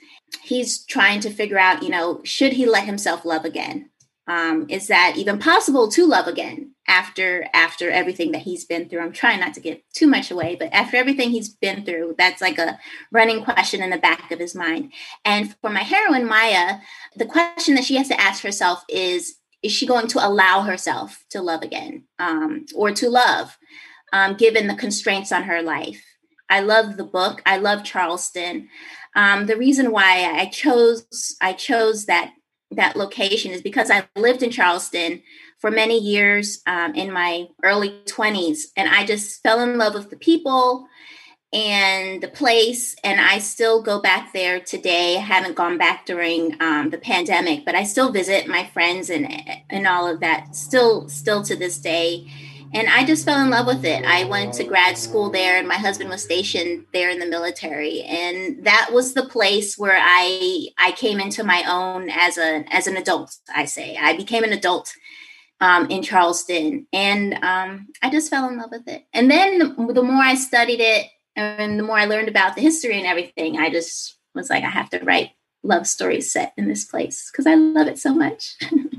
he's 0.44 0.84
trying 0.86 1.20
to 1.22 1.30
figure 1.30 1.60
out, 1.60 1.84
you 1.84 1.90
know, 1.90 2.22
should 2.24 2.54
he 2.54 2.66
let 2.66 2.86
himself 2.86 3.26
love 3.26 3.46
again? 3.46 3.90
Um, 4.28 4.68
is 4.70 4.88
that 4.88 5.16
even 5.18 5.40
possible 5.40 5.90
to 5.92 6.06
love 6.06 6.28
again 6.28 6.74
after 6.88 7.48
after 7.54 7.90
everything 7.90 8.32
that 8.32 8.44
he's 8.44 8.66
been 8.66 8.88
through? 8.88 9.02
I'm 9.02 9.12
trying 9.12 9.40
not 9.40 9.54
to 9.56 9.60
give 9.60 9.80
too 9.94 10.08
much 10.08 10.30
away, 10.30 10.56
but 10.56 10.72
after 10.72 10.98
everything 10.98 11.32
he's 11.32 11.50
been 11.50 11.84
through, 11.84 12.16
that's 12.18 12.42
like 12.42 12.58
a 12.58 12.80
running 13.12 13.44
question 13.44 13.82
in 13.82 13.90
the 13.90 13.98
back 13.98 14.32
of 14.32 14.40
his 14.40 14.56
mind. 14.56 14.94
And 15.26 15.56
for 15.60 15.70
my 15.70 15.82
heroine 15.82 16.28
Maya, 16.28 16.78
the 17.16 17.26
question 17.26 17.76
that 17.76 17.84
she 17.84 17.96
has 17.96 18.08
to 18.10 18.22
ask 18.22 18.44
herself 18.44 18.84
is: 18.88 19.36
Is 19.64 19.72
she 19.72 19.88
going 19.88 20.08
to 20.10 20.26
allow 20.26 20.62
herself 20.62 21.26
to 21.32 21.42
love 21.42 21.64
again, 21.64 22.04
um, 22.20 22.68
or 22.76 22.92
to 22.92 23.10
love, 23.10 23.58
um, 24.14 24.36
given 24.36 24.68
the 24.68 24.76
constraints 24.76 25.32
on 25.32 25.44
her 25.44 25.62
life? 25.62 26.04
I 26.50 26.60
love 26.60 26.98
the 26.98 27.06
book. 27.06 27.42
I 27.46 27.58
love 27.58 27.84
Charleston. 27.84 28.70
Um, 29.16 29.46
the 29.46 29.58
reason 29.58 29.92
why 29.92 30.32
I 30.32 30.46
chose 30.46 31.36
I 31.42 31.54
chose 31.54 32.06
that 32.06 32.34
that 32.72 32.96
location 32.96 33.52
is 33.52 33.62
because 33.62 33.92
I 33.92 34.08
lived 34.16 34.44
in 34.44 34.52
Charleston 34.52 35.22
for 35.60 35.70
many 35.70 36.00
years 36.00 36.62
um, 36.66 36.96
in 36.96 37.12
my 37.12 37.48
early 37.64 38.02
20s, 38.06 38.68
and 38.76 38.90
I 38.90 39.06
just 39.06 39.42
fell 39.44 39.60
in 39.60 39.78
love 39.78 39.94
with 39.94 40.10
the 40.10 40.18
people 40.18 40.88
and 41.54 42.24
the 42.24 42.30
place. 42.30 42.96
And 43.04 43.20
I 43.20 43.40
still 43.40 43.82
go 43.82 44.02
back 44.02 44.34
there 44.34 44.60
today. 44.60 45.18
I 45.18 45.20
haven't 45.20 45.56
gone 45.56 45.78
back 45.78 46.06
during 46.06 46.56
um, 46.62 46.90
the 46.90 46.98
pandemic, 46.98 47.66
but 47.66 47.76
I 47.76 47.84
still 47.84 48.12
visit 48.12 48.48
my 48.48 48.66
friends 48.68 49.10
and 49.10 49.28
and 49.70 49.86
all 49.86 50.08
of 50.08 50.22
that. 50.22 50.56
Still, 50.56 51.10
still 51.10 51.44
to 51.44 51.56
this 51.56 51.78
day 51.78 52.28
and 52.74 52.88
I 52.88 53.06
just 53.06 53.26
fell 53.26 53.44
in 53.44 53.50
love 53.50 53.68
with 53.68 53.84
it. 53.86 54.06
I 54.06 54.24
went 54.26 54.54
to 54.56 54.64
grad 54.64 54.98
school 54.98 55.30
there, 55.30 55.58
and 55.58 55.68
my 55.68 55.76
husband 55.76 56.10
was 56.10 56.24
stationed 56.24 56.86
there 56.94 57.10
in 57.10 57.20
the 57.20 57.26
military, 57.26 58.02
and 58.04 58.64
that 58.66 58.90
was 58.92 59.14
the 59.14 59.26
place 59.26 59.78
where 59.78 60.00
I 60.00 60.68
I 60.78 60.92
came 60.94 61.20
into 61.20 61.44
my 61.44 61.64
own 61.68 62.10
as 62.10 62.38
a 62.38 62.64
as 62.74 62.88
an 62.88 62.98
adult. 62.98 63.36
I 63.54 63.66
say 63.66 63.98
I 63.98 64.16
became 64.16 64.44
an 64.44 64.54
adult 64.54 64.94
um, 65.60 65.90
in 65.90 66.02
Charleston, 66.02 66.88
and 66.94 67.34
um, 67.44 67.88
I 68.02 68.10
just 68.10 68.30
fell 68.30 68.48
in 68.48 68.58
love 68.58 68.72
with 68.72 68.88
it. 68.88 69.06
And 69.14 69.30
then 69.30 69.60
the, 69.60 69.94
the 69.94 70.04
more 70.04 70.24
I 70.24 70.36
studied 70.36 70.80
it, 70.80 71.08
and 71.36 71.80
the 71.80 71.84
more 71.84 71.98
I 71.98 72.06
learned 72.06 72.30
about 72.30 72.56
the 72.56 72.62
history 72.62 72.98
and 72.98 73.08
everything, 73.08 73.58
I 73.58 73.70
just 73.70 74.18
was 74.34 74.50
like, 74.50 74.64
I 74.64 74.70
have 74.70 74.90
to 74.92 75.00
write 75.00 75.32
love 75.64 75.86
stories 75.86 76.32
set 76.32 76.54
in 76.58 76.68
this 76.68 76.86
place 76.86 77.30
because 77.32 77.46
I 77.46 77.56
love 77.56 77.88
it 77.88 78.00
so 78.00 78.14
much. 78.14 78.56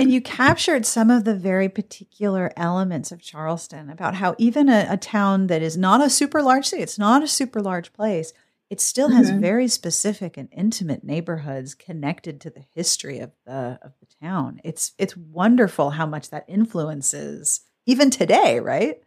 and 0.00 0.12
you 0.12 0.20
captured 0.20 0.86
some 0.86 1.10
of 1.10 1.24
the 1.24 1.34
very 1.34 1.68
particular 1.68 2.50
elements 2.56 3.12
of 3.12 3.20
Charleston 3.20 3.90
about 3.90 4.14
how 4.14 4.34
even 4.38 4.68
a, 4.68 4.86
a, 4.88 4.96
town 4.96 5.48
that 5.48 5.62
is 5.62 5.76
not 5.76 6.00
a 6.00 6.08
super 6.08 6.42
large 6.42 6.66
city, 6.66 6.82
it's 6.82 6.98
not 6.98 7.22
a 7.22 7.28
super 7.28 7.60
large 7.60 7.92
place, 7.92 8.32
it 8.70 8.80
still 8.80 9.10
has 9.10 9.30
mm-hmm. 9.30 9.40
very 9.40 9.68
specific 9.68 10.36
and 10.36 10.48
intimate 10.52 11.04
neighborhoods 11.04 11.74
connected 11.74 12.40
to 12.40 12.50
the 12.50 12.64
history 12.74 13.18
of 13.18 13.32
the 13.44 13.78
of 13.82 13.92
the 14.00 14.06
town. 14.22 14.60
It's 14.64 14.92
it's 14.96 15.16
wonderful 15.16 15.90
how 15.90 16.06
much 16.06 16.30
that 16.30 16.44
influences 16.48 17.62
even 17.84 18.10
today, 18.10 18.60
right? 18.60 19.00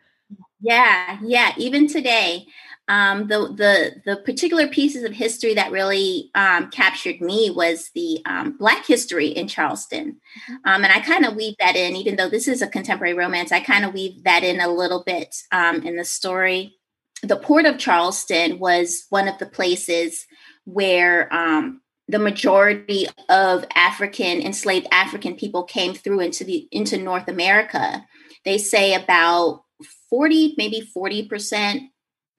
Yeah, 0.60 1.20
yeah. 1.24 1.54
Even 1.58 1.88
today, 1.88 2.46
um, 2.90 3.28
the 3.28 3.40
the 3.56 4.02
the 4.06 4.18
particular 4.18 4.68
pieces 4.68 5.04
of 5.04 5.14
history 5.14 5.54
that 5.54 5.72
really 5.72 6.30
um, 6.36 6.70
captured 6.70 7.22
me 7.22 7.50
was 7.50 7.90
the 7.96 8.22
um, 8.26 8.58
Black 8.58 8.86
history 8.86 9.28
in 9.28 9.48
Charleston, 9.48 10.18
mm-hmm. 10.50 10.70
um, 10.70 10.84
and 10.84 10.92
I 10.92 11.00
kind 11.00 11.26
of 11.26 11.36
weave 11.36 11.56
that 11.60 11.78
in. 11.78 11.96
Even 11.96 12.18
though 12.18 12.30
this 12.30 12.48
is 12.48 12.62
a 12.62 12.68
contemporary 12.68 13.14
romance, 13.14 13.54
I 13.54 13.62
kind 13.62 13.86
of 13.86 13.94
weave 13.94 14.24
that 14.26 14.44
in 14.44 14.60
a 14.60 14.68
little 14.68 15.04
bit 15.06 15.34
um, 15.52 15.84
in 15.84 15.96
the 15.96 16.04
story. 16.04 16.76
The 17.22 17.38
port 17.38 17.66
of 17.66 17.78
Charleston 17.78 18.60
was 18.60 19.06
one 19.10 19.30
of 19.30 19.38
the 19.38 19.46
places 19.46 20.26
where 20.66 21.34
um, 21.34 21.82
the 22.10 22.20
majority 22.20 23.08
of 23.30 23.64
African 23.76 24.42
enslaved 24.42 24.88
African 24.92 25.36
people 25.36 25.64
came 25.64 25.94
through 25.94 26.20
into 26.20 26.44
the 26.44 26.68
into 26.70 26.98
North 26.98 27.30
America. 27.30 28.06
They 28.44 28.58
say 28.58 28.94
about 28.94 29.64
40, 30.10 30.56
maybe 30.58 30.82
40 30.82 31.30
percent 31.30 31.84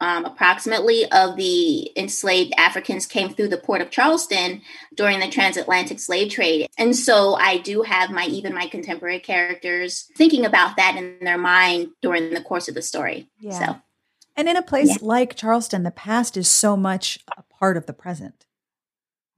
um, 0.04 0.26
approximately 0.26 1.10
of 1.10 1.36
the 1.36 1.90
enslaved 1.96 2.52
Africans 2.58 3.06
came 3.06 3.32
through 3.32 3.48
the 3.48 3.56
port 3.56 3.80
of 3.80 3.90
Charleston 3.90 4.60
during 4.94 5.18
the 5.18 5.30
transatlantic 5.30 5.98
slave 5.98 6.30
trade. 6.30 6.68
And 6.76 6.94
so 6.94 7.36
I 7.36 7.56
do 7.56 7.80
have 7.80 8.10
my 8.10 8.26
even 8.26 8.54
my 8.54 8.66
contemporary 8.66 9.18
characters 9.18 10.10
thinking 10.14 10.44
about 10.44 10.76
that 10.76 10.96
in 10.96 11.16
their 11.22 11.38
mind 11.38 11.88
during 12.02 12.34
the 12.34 12.42
course 12.42 12.68
of 12.68 12.74
the 12.74 12.82
story. 12.82 13.30
Yeah. 13.40 13.66
So 13.66 13.76
and 14.36 14.46
in 14.46 14.56
a 14.56 14.62
place 14.62 14.88
yeah. 14.88 14.96
like 15.00 15.36
Charleston, 15.36 15.84
the 15.84 15.90
past 15.90 16.36
is 16.36 16.50
so 16.50 16.76
much 16.76 17.20
a 17.38 17.42
part 17.42 17.78
of 17.78 17.86
the 17.86 17.94
present. 17.94 18.44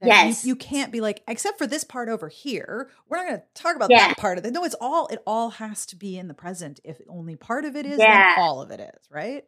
Yes. 0.01 0.43
You, 0.43 0.49
you, 0.49 0.55
can't 0.57 0.91
be 0.91 1.01
like, 1.01 1.23
except 1.27 1.57
for 1.57 1.65
this 1.65 1.83
part 1.83 2.09
over 2.09 2.27
here, 2.27 2.89
we're 3.09 3.17
not 3.17 3.27
going 3.27 3.39
to 3.39 3.45
talk 3.55 3.75
about 3.75 3.89
yeah. 3.89 4.09
that 4.09 4.17
part 4.17 4.37
of 4.37 4.45
it. 4.45 4.51
No, 4.51 4.63
it's 4.63 4.75
all, 4.79 5.07
it 5.07 5.23
all 5.25 5.49
has 5.51 5.87
to 5.87 5.95
be 5.95 6.19
in 6.19 6.27
the 6.27 6.35
present. 6.35 6.79
If 6.83 6.97
only 7.09 7.35
part 7.35 7.65
of 7.65 7.75
it 7.75 7.87
is, 7.87 7.97
yeah. 7.97 8.35
then 8.35 8.43
all 8.43 8.61
of 8.61 8.69
it 8.69 8.79
is, 8.79 9.07
right? 9.09 9.43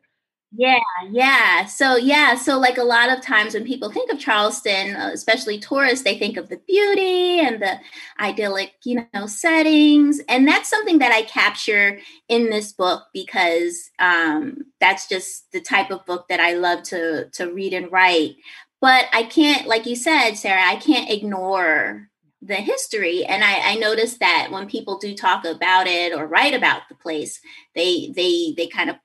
Yeah, 0.51 0.79
yeah. 1.11 1.65
So, 1.65 1.95
yeah. 1.95 2.33
So, 2.35 2.57
like 2.57 2.79
a 2.79 2.83
lot 2.83 3.11
of 3.15 3.21
times 3.21 3.53
when 3.53 3.65
people 3.65 3.91
think 3.91 4.11
of 4.11 4.17
Charleston, 4.19 4.95
uh, 4.95 5.11
especially 5.13 5.59
tourists, 5.59 6.03
they 6.03 6.17
think 6.17 6.37
of 6.37 6.49
the 6.49 6.57
beauty 6.67 7.39
and 7.39 7.61
the 7.61 7.75
idyllic, 8.19 8.71
you 8.83 9.05
know, 9.13 9.27
settings. 9.27 10.19
And 10.27 10.47
that's 10.47 10.67
something 10.67 10.97
that 10.99 11.11
I 11.11 11.21
capture 11.21 11.99
in 12.29 12.49
this 12.49 12.71
book 12.73 13.03
because 13.13 13.91
um, 13.99 14.65
that's 14.81 15.07
just 15.07 15.51
the 15.51 15.61
type 15.61 15.91
of 15.91 16.03
book 16.07 16.27
that 16.29 16.39
I 16.39 16.53
love 16.53 16.81
to, 16.85 17.29
to 17.33 17.53
read 17.53 17.73
and 17.73 17.91
write. 17.91 18.35
But 18.81 19.05
I 19.13 19.23
can't, 19.23 19.67
like 19.67 19.85
you 19.85 19.95
said, 19.95 20.31
Sarah, 20.33 20.63
I 20.65 20.77
can't 20.77 21.11
ignore 21.11 22.09
the 22.41 22.55
history 22.55 23.25
and 23.25 23.43
I, 23.43 23.73
I 23.73 23.75
noticed 23.75 24.19
that 24.21 24.47
when 24.49 24.65
people 24.69 24.97
do 24.97 25.13
talk 25.13 25.43
about 25.43 25.87
it 25.87 26.13
or 26.13 26.25
write 26.25 26.53
about 26.53 26.83
the 26.87 26.95
place 26.95 27.41
they 27.75 28.13
they 28.15 28.53
they 28.55 28.65
kind 28.67 28.89
of 28.89 28.95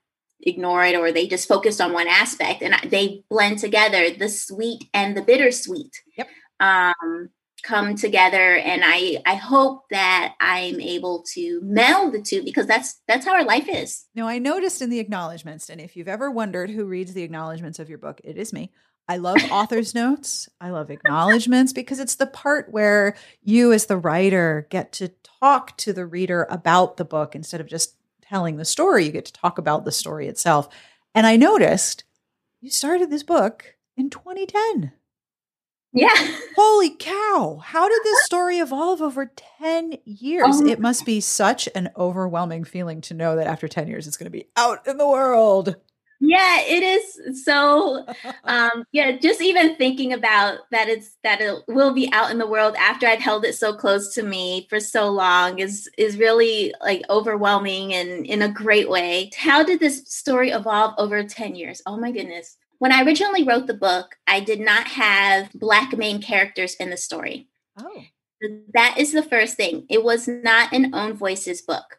ignore 0.41 0.85
it 0.85 0.95
or 0.95 1.11
they 1.11 1.27
just 1.27 1.47
focused 1.47 1.81
on 1.81 1.93
one 1.93 2.07
aspect 2.07 2.61
and 2.61 2.75
they 2.89 3.23
blend 3.29 3.59
together 3.59 4.09
the 4.11 4.29
sweet 4.29 4.83
and 4.93 5.15
the 5.15 5.21
bittersweet 5.21 5.91
yep. 6.17 6.27
um, 6.59 7.29
come 7.63 7.95
together 7.95 8.55
and 8.57 8.83
i 8.85 9.17
i 9.25 9.35
hope 9.35 9.81
that 9.89 10.35
i'm 10.39 10.79
able 10.79 11.23
to 11.33 11.59
meld 11.63 12.13
the 12.13 12.21
two 12.21 12.43
because 12.43 12.67
that's 12.67 13.01
that's 13.07 13.25
how 13.25 13.33
our 13.33 13.45
life 13.45 13.67
is 13.67 14.05
now 14.13 14.27
i 14.27 14.37
noticed 14.37 14.81
in 14.81 14.89
the 14.89 14.99
acknowledgments 14.99 15.69
and 15.69 15.81
if 15.81 15.95
you've 15.95 16.07
ever 16.07 16.29
wondered 16.29 16.69
who 16.69 16.85
reads 16.85 17.13
the 17.13 17.23
acknowledgments 17.23 17.79
of 17.79 17.89
your 17.89 17.97
book 17.97 18.21
it 18.23 18.37
is 18.37 18.53
me 18.53 18.71
I 19.07 19.17
love 19.17 19.37
author's 19.51 19.93
notes. 19.93 20.49
I 20.59 20.71
love 20.71 20.89
acknowledgments 20.89 21.73
because 21.73 21.99
it's 21.99 22.15
the 22.15 22.25
part 22.25 22.71
where 22.71 23.15
you, 23.43 23.71
as 23.71 23.85
the 23.85 23.97
writer, 23.97 24.67
get 24.69 24.91
to 24.93 25.11
talk 25.39 25.77
to 25.77 25.93
the 25.93 26.05
reader 26.05 26.47
about 26.49 26.97
the 26.97 27.05
book 27.05 27.35
instead 27.35 27.61
of 27.61 27.67
just 27.67 27.95
telling 28.29 28.57
the 28.57 28.65
story, 28.65 29.05
you 29.05 29.11
get 29.11 29.25
to 29.25 29.33
talk 29.33 29.57
about 29.57 29.85
the 29.85 29.91
story 29.91 30.27
itself. 30.27 30.69
And 31.13 31.25
I 31.25 31.35
noticed 31.35 32.03
you 32.61 32.69
started 32.69 33.09
this 33.09 33.23
book 33.23 33.75
in 33.95 34.09
2010. 34.09 34.91
Yeah. 35.93 36.09
Holy 36.57 36.89
cow. 36.89 37.61
How 37.63 37.87
did 37.87 38.01
this 38.03 38.25
story 38.25 38.57
evolve 38.59 39.01
over 39.01 39.31
10 39.61 39.97
years? 40.03 40.59
Um, 40.59 40.67
it 40.67 40.81
must 40.81 41.05
be 41.05 41.21
such 41.21 41.69
an 41.73 41.89
overwhelming 41.95 42.65
feeling 42.65 42.99
to 43.01 43.13
know 43.13 43.37
that 43.37 43.47
after 43.47 43.69
10 43.69 43.87
years 43.87 44.05
it's 44.05 44.17
going 44.17 44.25
to 44.25 44.29
be 44.29 44.49
out 44.57 44.85
in 44.85 44.97
the 44.97 45.07
world 45.07 45.77
yeah 46.19 46.61
it 46.61 46.81
is 46.81 47.43
so 47.45 48.05
um 48.45 48.83
yeah 48.91 49.11
just 49.11 49.41
even 49.41 49.75
thinking 49.75 50.13
about 50.13 50.59
that 50.71 50.87
it's 50.87 51.17
that 51.23 51.41
it 51.41 51.63
will 51.67 51.93
be 51.93 52.09
out 52.11 52.31
in 52.31 52.37
the 52.37 52.47
world 52.47 52.75
after 52.77 53.05
i've 53.07 53.19
held 53.19 53.45
it 53.45 53.55
so 53.55 53.73
close 53.73 54.13
to 54.13 54.23
me 54.23 54.65
for 54.69 54.79
so 54.79 55.09
long 55.09 55.59
is 55.59 55.89
is 55.97 56.17
really 56.17 56.73
like 56.81 57.01
overwhelming 57.09 57.93
and 57.93 58.25
in 58.25 58.41
a 58.41 58.51
great 58.51 58.89
way. 58.89 59.29
How 59.35 59.63
did 59.63 59.79
this 59.79 60.03
story 60.05 60.51
evolve 60.51 60.93
over 60.97 61.23
10 61.23 61.55
years? 61.55 61.81
Oh 61.85 61.97
my 61.97 62.11
goodness. 62.11 62.57
When 62.79 62.91
i 62.91 63.03
originally 63.03 63.43
wrote 63.43 63.67
the 63.67 63.73
book 63.73 64.15
i 64.27 64.39
did 64.39 64.59
not 64.59 64.87
have 64.87 65.51
black 65.53 65.97
main 65.97 66.21
characters 66.21 66.75
in 66.75 66.89
the 66.89 66.97
story. 66.97 67.47
Oh. 67.77 68.03
That 68.73 68.95
is 68.97 69.11
the 69.11 69.23
first 69.23 69.55
thing. 69.55 69.85
It 69.89 70.03
was 70.03 70.27
not 70.27 70.73
an 70.73 70.93
own 70.93 71.13
voices 71.13 71.61
book 71.61 71.97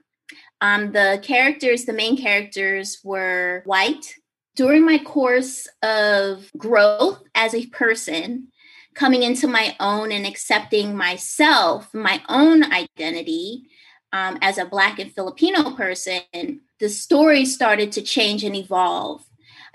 um, 0.60 0.92
the 0.92 1.20
characters, 1.22 1.84
the 1.84 1.92
main 1.92 2.16
characters, 2.16 2.98
were 3.04 3.62
white. 3.64 4.14
During 4.54 4.84
my 4.84 4.98
course 4.98 5.68
of 5.82 6.50
growth 6.56 7.22
as 7.34 7.54
a 7.54 7.66
person, 7.66 8.48
coming 8.94 9.22
into 9.22 9.46
my 9.46 9.76
own 9.78 10.10
and 10.10 10.26
accepting 10.26 10.96
myself, 10.96 11.92
my 11.92 12.22
own 12.28 12.64
identity 12.72 13.68
um, 14.12 14.38
as 14.40 14.56
a 14.56 14.64
Black 14.64 14.98
and 14.98 15.12
Filipino 15.12 15.72
person, 15.72 16.60
the 16.80 16.88
story 16.88 17.44
started 17.44 17.92
to 17.92 18.02
change 18.02 18.44
and 18.44 18.56
evolve 18.56 19.25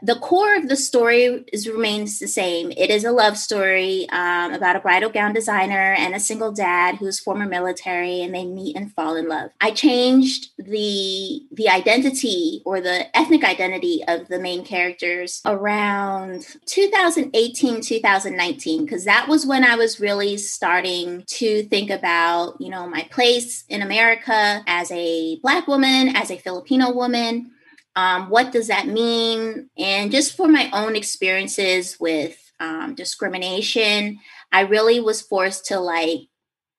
the 0.03 0.15
core 0.15 0.55
of 0.55 0.67
the 0.67 0.75
story 0.75 1.43
is 1.53 1.67
remains 1.67 2.20
the 2.20 2.27
same. 2.27 2.72
It 2.72 2.89
is 2.89 3.03
a 3.03 3.12
love 3.12 3.38
story 3.38 4.10
um, 4.10 4.53
about 4.53 4.75
a 4.75 4.79
bridal 4.79 5.10
gown 5.10 5.34
designer 5.34 5.93
and 5.93 6.15
a 6.15 6.20
single 6.20 6.51
dad 6.51 6.96
who's 6.96 7.20
former 7.20 7.46
military, 7.46 8.22
and 8.22 8.34
they 8.34 8.46
meet 8.46 8.75
and 8.75 8.93
fall 8.93 9.15
in 9.15 9.27
love. 9.27 9.51
I 9.62 9.72
changed 9.72 10.50
the 10.58 11.43
the 11.51 11.70
identity 11.70 12.62
or 12.65 12.81
the 12.81 13.15
ethnic 13.17 13.43
identity 13.43 14.03
of 14.08 14.27
the 14.27 14.39
main 14.39 14.65
characters 14.65 15.41
around 15.46 16.48
2018 16.65 17.81
2019 17.81 18.86
because 18.86 19.05
that 19.05 19.27
was 19.27 19.46
when 19.46 19.63
I 19.63 19.75
was 19.75 20.00
really 20.00 20.38
starting 20.38 21.24
to 21.27 21.63
think 21.63 21.89
about 21.89 22.60
you 22.60 22.70
know 22.70 22.88
my 22.88 23.08
place 23.12 23.65
in 23.70 23.81
America 23.81 24.63
as 24.65 24.91
a 24.91 25.38
black 25.41 25.67
woman, 25.67 26.15
as 26.15 26.31
a 26.31 26.38
Filipino 26.38 26.91
woman 26.91 27.51
um, 27.95 28.29
what 28.29 28.51
does 28.51 28.67
that 28.67 28.88
mean? 28.88 29.69
And 29.77 30.12
just 30.12 30.36
for 30.36 30.48
my 30.48 30.69
own 30.74 30.95
experiences 30.95 31.98
with 32.00 32.38
um, 32.60 32.95
discrimination, 32.95 34.19
I 34.51 34.62
really 34.62 35.00
was 35.00 35.21
forced 35.21 35.65
to 35.67 35.79
like 35.79 36.21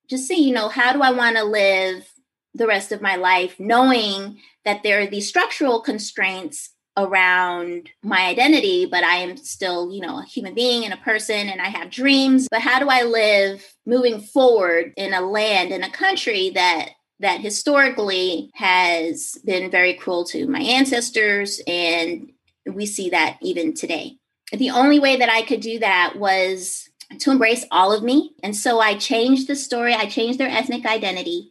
just 0.09 0.27
say, 0.27 0.35
you 0.35 0.53
know, 0.53 0.69
how 0.69 0.93
do 0.93 1.01
I 1.01 1.11
want 1.11 1.37
to 1.37 1.43
live 1.43 2.07
the 2.53 2.67
rest 2.67 2.91
of 2.91 3.01
my 3.01 3.15
life 3.15 3.59
knowing 3.59 4.39
that 4.65 4.83
there 4.83 5.01
are 5.01 5.07
these 5.07 5.27
structural 5.27 5.81
constraints 5.81 6.71
around 6.95 7.89
my 8.03 8.27
identity, 8.27 8.85
but 8.85 9.03
I 9.03 9.15
am 9.17 9.35
still, 9.37 9.91
you 9.91 10.01
know, 10.01 10.19
a 10.19 10.25
human 10.25 10.53
being 10.53 10.85
and 10.85 10.93
a 10.93 10.97
person 10.97 11.49
and 11.49 11.59
I 11.59 11.69
have 11.69 11.89
dreams. 11.89 12.47
But 12.51 12.61
how 12.61 12.79
do 12.79 12.87
I 12.89 13.01
live 13.03 13.65
moving 13.85 14.21
forward 14.21 14.93
in 14.95 15.13
a 15.13 15.21
land, 15.21 15.71
in 15.71 15.83
a 15.83 15.89
country 15.89 16.51
that 16.51 16.89
that 17.23 17.41
historically 17.41 18.51
has 18.53 19.37
been 19.45 19.71
very 19.71 19.93
cruel 19.93 20.25
to 20.25 20.45
my 20.47 20.59
ancestors, 20.59 21.61
and 21.65 22.31
we 22.65 22.85
see 22.85 23.09
that 23.09 23.37
even 23.41 23.73
today. 23.73 24.17
The 24.51 24.69
only 24.69 24.99
way 24.99 25.15
that 25.15 25.29
I 25.29 25.41
could 25.41 25.61
do 25.61 25.79
that 25.79 26.15
was 26.17 26.89
to 27.19 27.31
embrace 27.31 27.65
all 27.71 27.91
of 27.91 28.03
me. 28.03 28.33
And 28.43 28.55
so 28.55 28.79
I 28.79 28.95
changed 28.95 29.47
the 29.47 29.55
story, 29.55 29.93
I 29.93 30.05
changed 30.05 30.39
their 30.39 30.49
ethnic 30.49 30.85
identity, 30.85 31.49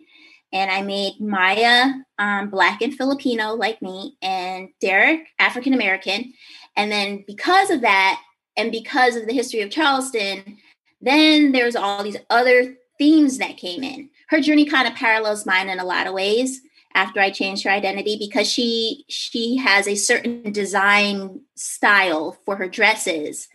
and 0.53 0.71
I 0.71 0.83
made 0.83 1.21
Maya 1.21 1.93
um, 2.19 2.51
Black 2.51 2.83
and 2.83 2.95
Filipino, 2.95 3.55
like 3.55 3.81
me, 3.81 4.17
and 4.21 4.69
Derek 4.81 5.27
African 5.39 5.73
American. 5.73 6.35
And 6.77 6.93
then 6.93 7.25
because 7.27 7.71
of 7.71 7.81
that, 7.81 8.21
and 8.57 8.71
because 8.71 9.17
of 9.17 9.27
the 9.27 9.33
history 9.33 9.63
of 9.63 9.71
Charleston, 9.71 10.59
then 11.01 11.53
there's 11.53 11.77
all 11.77 12.03
these 12.03 12.19
other 12.29 12.77
themes 12.99 13.39
that 13.39 13.57
came 13.57 13.83
in 13.83 14.11
her 14.33 14.41
journey 14.41 14.65
kind 14.65 14.89
of 14.89 14.95
parallels 14.95 15.45
mine 15.45 15.69
in 15.69 15.79
a 15.79 15.85
lot 15.85 16.07
of 16.07 16.15
ways 16.15 16.63
after 16.95 17.21
I 17.21 17.31
changed 17.31 17.65
her 17.65 17.71
identity 17.71 18.17
because 18.19 18.51
she 18.51 19.05
she 19.09 19.59
has 19.59 19.87
a 19.87 19.95
certain 19.95 20.53
design 20.53 21.43
style 21.55 22.39
for 22.47 22.57
her 22.57 22.67
dresses, 22.67 23.49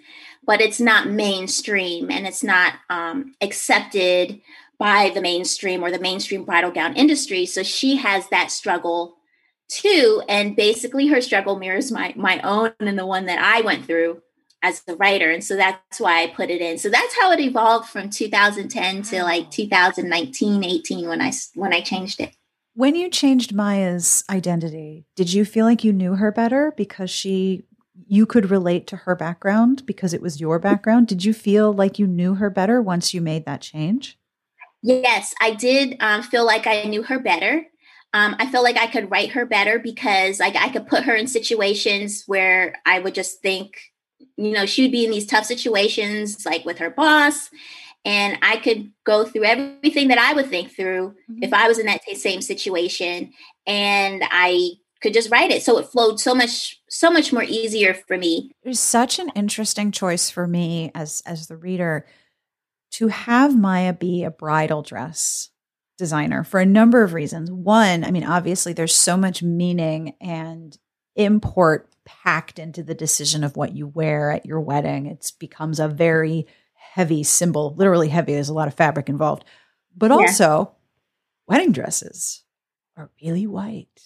but 0.46 0.62
it's 0.62 0.79
not 0.79 1.10
mainstream 1.10 2.12
and 2.12 2.27
it's 2.27 2.43
not 2.43 2.74
um, 2.91 3.34
accepted 3.41 4.39
by 4.77 5.10
the 5.13 5.22
mainstream 5.22 5.84
or 5.84 5.89
the 5.89 6.00
mainstream 6.00 6.46
bridal 6.46 6.69
gown 6.69 6.96
industry. 6.96 7.48
So 7.48 7.63
she 7.63 7.96
has 7.96 8.29
that 8.29 8.51
struggle 8.51 9.17
too, 9.67 10.22
and 10.29 10.55
basically 10.55 11.07
her 11.07 11.22
struggle 11.22 11.57
mirrors 11.57 11.91
my 11.91 12.13
my 12.15 12.39
own 12.41 12.72
and 12.79 13.00
the 13.00 13.05
one 13.05 13.25
that 13.25 13.39
I 13.39 13.62
went 13.62 13.86
through 13.86 14.22
as 14.63 14.81
a 14.87 14.95
writer 14.95 15.29
and 15.29 15.43
so 15.43 15.55
that's 15.55 15.99
why 15.99 16.23
i 16.23 16.27
put 16.27 16.49
it 16.49 16.61
in 16.61 16.77
so 16.77 16.89
that's 16.89 17.17
how 17.19 17.31
it 17.31 17.39
evolved 17.39 17.87
from 17.89 18.09
2010 18.09 19.03
to 19.03 19.23
like 19.23 19.49
2019 19.51 20.63
18 20.63 21.07
when 21.07 21.21
i 21.21 21.31
when 21.55 21.73
i 21.73 21.81
changed 21.81 22.19
it 22.19 22.31
When 22.73 22.93
you 22.93 23.09
changed 23.09 23.55
Maya's 23.55 24.23
identity, 24.29 25.07
did 25.15 25.33
you 25.33 25.45
feel 25.45 25.65
like 25.65 25.83
you 25.83 25.91
knew 25.91 26.13
her 26.13 26.31
better 26.31 26.73
because 26.77 27.09
she 27.09 27.65
you 28.05 28.25
could 28.25 28.51
relate 28.51 28.85
to 28.87 28.95
her 28.97 29.15
background 29.15 29.83
because 29.85 30.13
it 30.13 30.21
was 30.21 30.39
your 30.39 30.59
background? 30.59 31.07
Did 31.07 31.25
you 31.25 31.33
feel 31.33 31.73
like 31.73 31.97
you 31.97 32.05
knew 32.05 32.35
her 32.35 32.49
better 32.49 32.79
once 32.81 33.13
you 33.13 33.21
made 33.21 33.45
that 33.45 33.61
change? 33.61 34.19
Yes, 34.83 35.33
I 35.41 35.55
did 35.55 35.97
um, 35.99 36.21
feel 36.21 36.45
like 36.45 36.67
I 36.67 36.83
knew 36.83 37.03
her 37.03 37.19
better. 37.19 37.65
Um, 38.13 38.35
I 38.39 38.45
feel 38.45 38.63
like 38.63 38.77
I 38.77 38.87
could 38.87 39.11
write 39.11 39.31
her 39.31 39.45
better 39.45 39.79
because 39.79 40.39
like 40.39 40.55
I 40.55 40.69
could 40.69 40.87
put 40.87 41.03
her 41.03 41.15
in 41.15 41.27
situations 41.27 42.23
where 42.27 42.75
I 42.85 42.99
would 42.99 43.15
just 43.15 43.41
think, 43.41 43.77
you 44.38 44.51
know, 44.51 44.65
she 44.65 44.83
would 44.83 44.91
be 44.91 45.05
in 45.05 45.12
these 45.12 45.25
tough 45.25 45.45
situations, 45.45 46.45
like 46.45 46.65
with 46.65 46.77
her 46.79 46.89
boss, 46.89 47.50
and 48.05 48.38
I 48.41 48.57
could 48.57 48.91
go 49.05 49.25
through 49.25 49.45
everything 49.45 50.07
that 50.09 50.17
I 50.17 50.33
would 50.33 50.47
think 50.47 50.75
through 50.75 51.15
mm-hmm. 51.29 51.43
if 51.43 51.53
I 51.53 51.67
was 51.67 51.79
in 51.79 51.88
that 51.88 52.01
same 52.15 52.41
situation, 52.41 53.33
and 53.65 54.24
I 54.25 54.71
could 55.01 55.13
just 55.13 55.31
write 55.31 55.51
it. 55.51 55.63
So 55.63 55.77
it 55.77 55.88
flowed 55.88 56.19
so 56.19 56.33
much, 56.33 56.81
so 56.89 57.12
much 57.12 57.33
more 57.33 57.43
easier 57.43 57.93
for 57.93 58.17
me. 58.17 58.51
It 58.63 58.69
was 58.69 58.79
such 58.79 59.19
an 59.19 59.29
interesting 59.36 59.91
choice 59.91 60.29
for 60.29 60.47
me 60.47 60.91
as 60.95 61.21
as 61.25 61.47
the 61.47 61.57
reader 61.57 62.05
to 62.91 63.09
have 63.09 63.57
Maya 63.57 63.93
be 63.93 64.24
a 64.24 64.31
bridal 64.31 64.81
dress 64.81 65.50
designer 65.97 66.43
for 66.43 66.59
a 66.59 66.65
number 66.65 67.03
of 67.03 67.13
reasons. 67.13 67.51
One, 67.51 68.03
I 68.03 68.12
mean, 68.12 68.24
obviously, 68.24 68.74
there's 68.74 68.93
so 68.93 69.17
much 69.17 69.43
meaning 69.43 70.13
and 70.21 70.77
import 71.17 71.89
packed 72.05 72.57
into 72.57 72.83
the 72.83 72.95
decision 72.95 73.43
of 73.43 73.57
what 73.57 73.75
you 73.75 73.88
wear 73.88 74.31
at 74.31 74.45
your 74.45 74.62
wedding. 74.62 75.07
It 75.07 75.33
becomes 75.39 75.79
a 75.79 75.88
very 75.88 76.47
heavy 76.74 77.24
symbol, 77.24 77.74
literally 77.75 78.07
heavy. 78.07 78.33
There's 78.33 78.50
a 78.50 78.53
lot 78.53 78.67
of 78.67 78.74
fabric 78.74 79.09
involved. 79.09 79.43
But 79.95 80.12
yeah. 80.12 80.17
also, 80.17 80.71
wedding 81.47 81.71
dresses 81.71 82.43
are 82.95 83.09
really 83.21 83.45
white. 83.45 84.01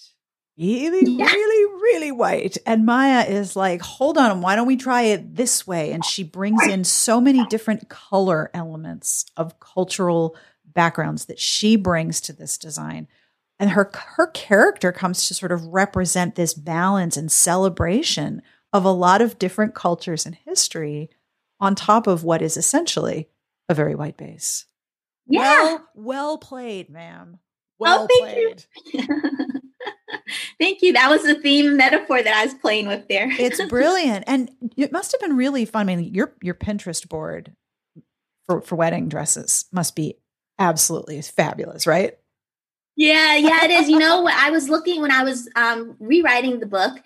Really, 0.57 1.05
yeah. 1.05 1.25
really, 1.25 1.73
really 1.81 2.11
white. 2.11 2.57
And 2.65 2.85
Maya 2.85 3.25
is 3.25 3.55
like, 3.55 3.81
hold 3.81 4.17
on, 4.17 4.41
why 4.41 4.55
don't 4.55 4.67
we 4.67 4.77
try 4.77 5.03
it 5.03 5.35
this 5.35 5.65
way? 5.65 5.91
And 5.91 6.03
she 6.03 6.23
brings 6.23 6.67
in 6.67 6.83
so 6.83 7.21
many 7.21 7.45
different 7.47 7.89
color 7.89 8.51
elements 8.53 9.25
of 9.37 9.59
cultural 9.59 10.35
backgrounds 10.65 11.25
that 11.25 11.39
she 11.39 11.75
brings 11.75 12.21
to 12.21 12.33
this 12.33 12.57
design. 12.57 13.07
And 13.61 13.69
her 13.69 13.91
her 14.17 14.25
character 14.27 14.91
comes 14.91 15.27
to 15.27 15.35
sort 15.35 15.51
of 15.51 15.67
represent 15.67 16.33
this 16.33 16.55
balance 16.55 17.15
and 17.15 17.31
celebration 17.31 18.41
of 18.73 18.83
a 18.85 18.91
lot 18.91 19.21
of 19.21 19.37
different 19.37 19.75
cultures 19.75 20.25
and 20.25 20.33
history 20.33 21.11
on 21.59 21.75
top 21.75 22.07
of 22.07 22.23
what 22.23 22.41
is 22.41 22.57
essentially 22.57 23.29
a 23.69 23.75
very 23.75 23.93
white 23.93 24.17
base. 24.17 24.65
Yeah. 25.27 25.41
Well, 25.41 25.87
well 25.93 26.37
played, 26.39 26.89
ma'am. 26.89 27.33
Oh, 27.35 27.39
well 27.77 28.01
oh, 28.01 28.07
thank 28.07 28.33
played. 28.33 28.65
You. 28.93 29.61
thank 30.59 30.81
you. 30.81 30.93
That 30.93 31.11
was 31.11 31.21
the 31.21 31.35
theme 31.35 31.77
metaphor 31.77 32.23
that 32.23 32.33
I 32.33 32.45
was 32.45 32.55
playing 32.55 32.87
with 32.87 33.07
there. 33.09 33.27
it's 33.29 33.63
brilliant. 33.69 34.23
And 34.25 34.49
it 34.75 34.91
must 34.91 35.11
have 35.11 35.21
been 35.21 35.37
really 35.37 35.65
fun. 35.65 35.87
I 35.87 35.95
mean, 35.95 36.11
your 36.13 36.33
your 36.41 36.55
Pinterest 36.55 37.07
board 37.07 37.55
for, 38.47 38.61
for 38.61 38.75
wedding 38.75 39.07
dresses 39.07 39.65
must 39.71 39.95
be 39.95 40.17
absolutely 40.57 41.21
fabulous, 41.21 41.85
right? 41.85 42.17
Yeah, 42.97 43.35
yeah, 43.37 43.63
it 43.63 43.71
is. 43.71 43.89
You 43.89 43.97
know, 43.97 44.27
I 44.31 44.49
was 44.51 44.69
looking 44.69 45.01
when 45.01 45.11
I 45.11 45.23
was 45.23 45.49
um, 45.55 45.95
rewriting 45.99 46.59
the 46.59 46.65
book, 46.65 47.01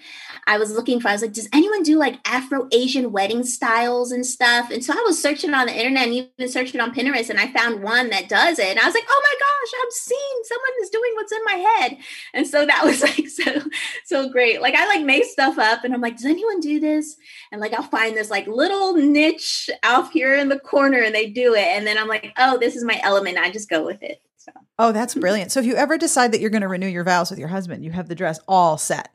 I 0.47 0.57
was 0.57 0.71
looking 0.71 0.99
for, 0.99 1.07
I 1.09 1.13
was 1.13 1.21
like, 1.21 1.33
does 1.33 1.47
anyone 1.53 1.83
do 1.83 1.97
like 1.97 2.19
Afro 2.27 2.67
Asian 2.71 3.11
wedding 3.11 3.43
styles 3.43 4.11
and 4.11 4.25
stuff? 4.25 4.71
And 4.71 4.83
so 4.83 4.93
I 4.93 5.03
was 5.05 5.21
searching 5.21 5.53
on 5.53 5.67
the 5.67 5.75
internet 5.75 6.05
and 6.05 6.13
even 6.13 6.49
searching 6.49 6.81
on 6.81 6.93
Pinterest, 6.93 7.29
and 7.29 7.39
I 7.39 7.51
found 7.53 7.83
one 7.83 8.09
that 8.09 8.29
does 8.29 8.59
it. 8.59 8.67
And 8.67 8.79
I 8.79 8.85
was 8.85 8.93
like, 8.93 9.05
oh 9.07 9.21
my 9.23 9.35
gosh, 9.39 9.81
I'm 9.81 9.91
seeing 9.91 10.41
someone 10.43 10.71
is 10.81 10.89
doing 10.89 11.11
what's 11.15 11.31
in 11.31 11.45
my 11.45 11.53
head. 11.53 11.97
And 12.33 12.47
so 12.47 12.65
that 12.65 12.81
was 12.85 13.01
like 13.01 13.27
so, 13.27 13.69
so 14.05 14.29
great. 14.29 14.61
Like 14.61 14.75
I 14.75 14.87
like 14.87 15.05
make 15.05 15.25
stuff 15.25 15.57
up 15.59 15.83
and 15.83 15.93
I'm 15.93 16.01
like, 16.01 16.15
does 16.15 16.25
anyone 16.25 16.59
do 16.59 16.79
this? 16.79 17.15
And 17.51 17.61
like 17.61 17.73
I'll 17.73 17.83
find 17.83 18.17
this 18.17 18.31
like 18.31 18.47
little 18.47 18.95
niche 18.95 19.69
out 19.83 20.11
here 20.11 20.35
in 20.35 20.49
the 20.49 20.59
corner 20.59 20.99
and 20.99 21.13
they 21.13 21.29
do 21.29 21.53
it. 21.53 21.67
And 21.67 21.85
then 21.85 21.97
I'm 21.97 22.07
like, 22.07 22.33
oh, 22.37 22.57
this 22.57 22.75
is 22.75 22.83
my 22.83 22.99
element. 23.03 23.37
I 23.37 23.51
just 23.51 23.69
go 23.69 23.85
with 23.85 24.01
it. 24.03 24.21
So. 24.45 24.51
Oh, 24.77 24.91
that's 24.91 25.15
brilliant. 25.15 25.51
So 25.51 25.59
if 25.59 25.65
you 25.65 25.75
ever 25.75 25.97
decide 25.97 26.31
that 26.31 26.39
you're 26.39 26.51
going 26.51 26.61
to 26.61 26.67
renew 26.67 26.87
your 26.87 27.03
vows 27.03 27.31
with 27.31 27.39
your 27.39 27.47
husband, 27.47 27.83
you 27.83 27.89
have 27.91 28.07
the 28.07 28.13
dress 28.13 28.39
all 28.47 28.77
set. 28.77 29.09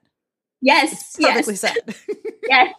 Yes. 0.61 0.93
It's 0.93 1.25
perfectly 1.25 1.55
yes. 1.55 1.61
set. 1.61 1.97
yes. 2.49 2.75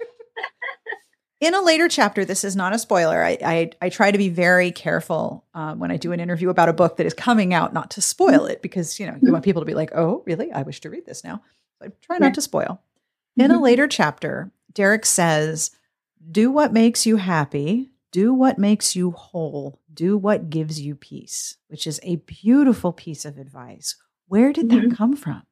In 1.39 1.55
a 1.55 1.61
later 1.61 1.87
chapter, 1.87 2.25
this 2.25 2.43
is 2.43 2.55
not 2.57 2.73
a 2.73 2.77
spoiler. 2.77 3.23
I, 3.23 3.37
I, 3.43 3.71
I 3.81 3.89
try 3.89 4.11
to 4.11 4.17
be 4.17 4.27
very 4.27 4.71
careful 4.71 5.45
um, 5.53 5.79
when 5.79 5.91
I 5.91 5.97
do 5.97 6.11
an 6.11 6.19
interview 6.19 6.49
about 6.49 6.69
a 6.69 6.73
book 6.73 6.97
that 6.97 7.07
is 7.07 7.13
coming 7.13 7.53
out, 7.53 7.73
not 7.73 7.89
to 7.91 8.01
spoil 8.01 8.45
it, 8.45 8.61
because 8.61 8.99
you 8.99 9.07
know 9.07 9.17
you 9.19 9.31
want 9.31 9.43
people 9.43 9.63
to 9.63 9.65
be 9.65 9.73
like, 9.73 9.91
"Oh, 9.95 10.21
really? 10.27 10.51
I 10.51 10.61
wish 10.61 10.81
to 10.81 10.91
read 10.91 11.07
this 11.07 11.23
now." 11.23 11.41
So 11.79 11.87
I 11.87 11.91
try 12.01 12.19
not 12.19 12.27
yeah. 12.27 12.33
to 12.33 12.41
spoil. 12.41 12.81
In 13.37 13.47
mm-hmm. 13.47 13.57
a 13.57 13.59
later 13.59 13.87
chapter, 13.87 14.51
Derek 14.71 15.03
says, 15.03 15.71
"Do 16.31 16.51
what 16.51 16.73
makes 16.73 17.07
you 17.07 17.15
happy. 17.17 17.89
Do 18.11 18.33
what 18.33 18.57
makes 18.57 18.95
you 18.95 19.11
whole 19.11 19.79
do 19.93 20.17
what 20.17 20.49
gives 20.49 20.81
you 20.81 20.95
peace, 20.95 21.57
which 21.67 21.87
is 21.87 21.99
a 22.03 22.17
beautiful 22.17 22.91
piece 22.91 23.25
of 23.25 23.37
advice. 23.37 23.95
Where 24.27 24.51
did 24.53 24.69
mm-hmm. 24.69 24.89
that 24.89 24.97
come 24.97 25.15
from? 25.15 25.43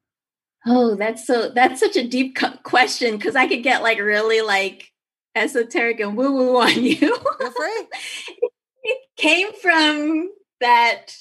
Oh, 0.66 0.94
that's 0.94 1.26
so 1.26 1.48
that's 1.48 1.80
such 1.80 1.96
a 1.96 2.06
deep 2.06 2.38
question 2.62 3.16
because 3.16 3.34
I 3.34 3.46
could 3.46 3.62
get 3.62 3.82
like 3.82 3.98
really 3.98 4.42
like 4.42 4.92
esoteric 5.34 6.00
and 6.00 6.16
woo 6.16 6.32
woo 6.32 6.56
on 6.56 6.74
you. 6.82 6.96
Free. 6.96 7.86
it 8.82 8.98
came 9.16 9.52
from 9.54 10.30
that 10.60 11.16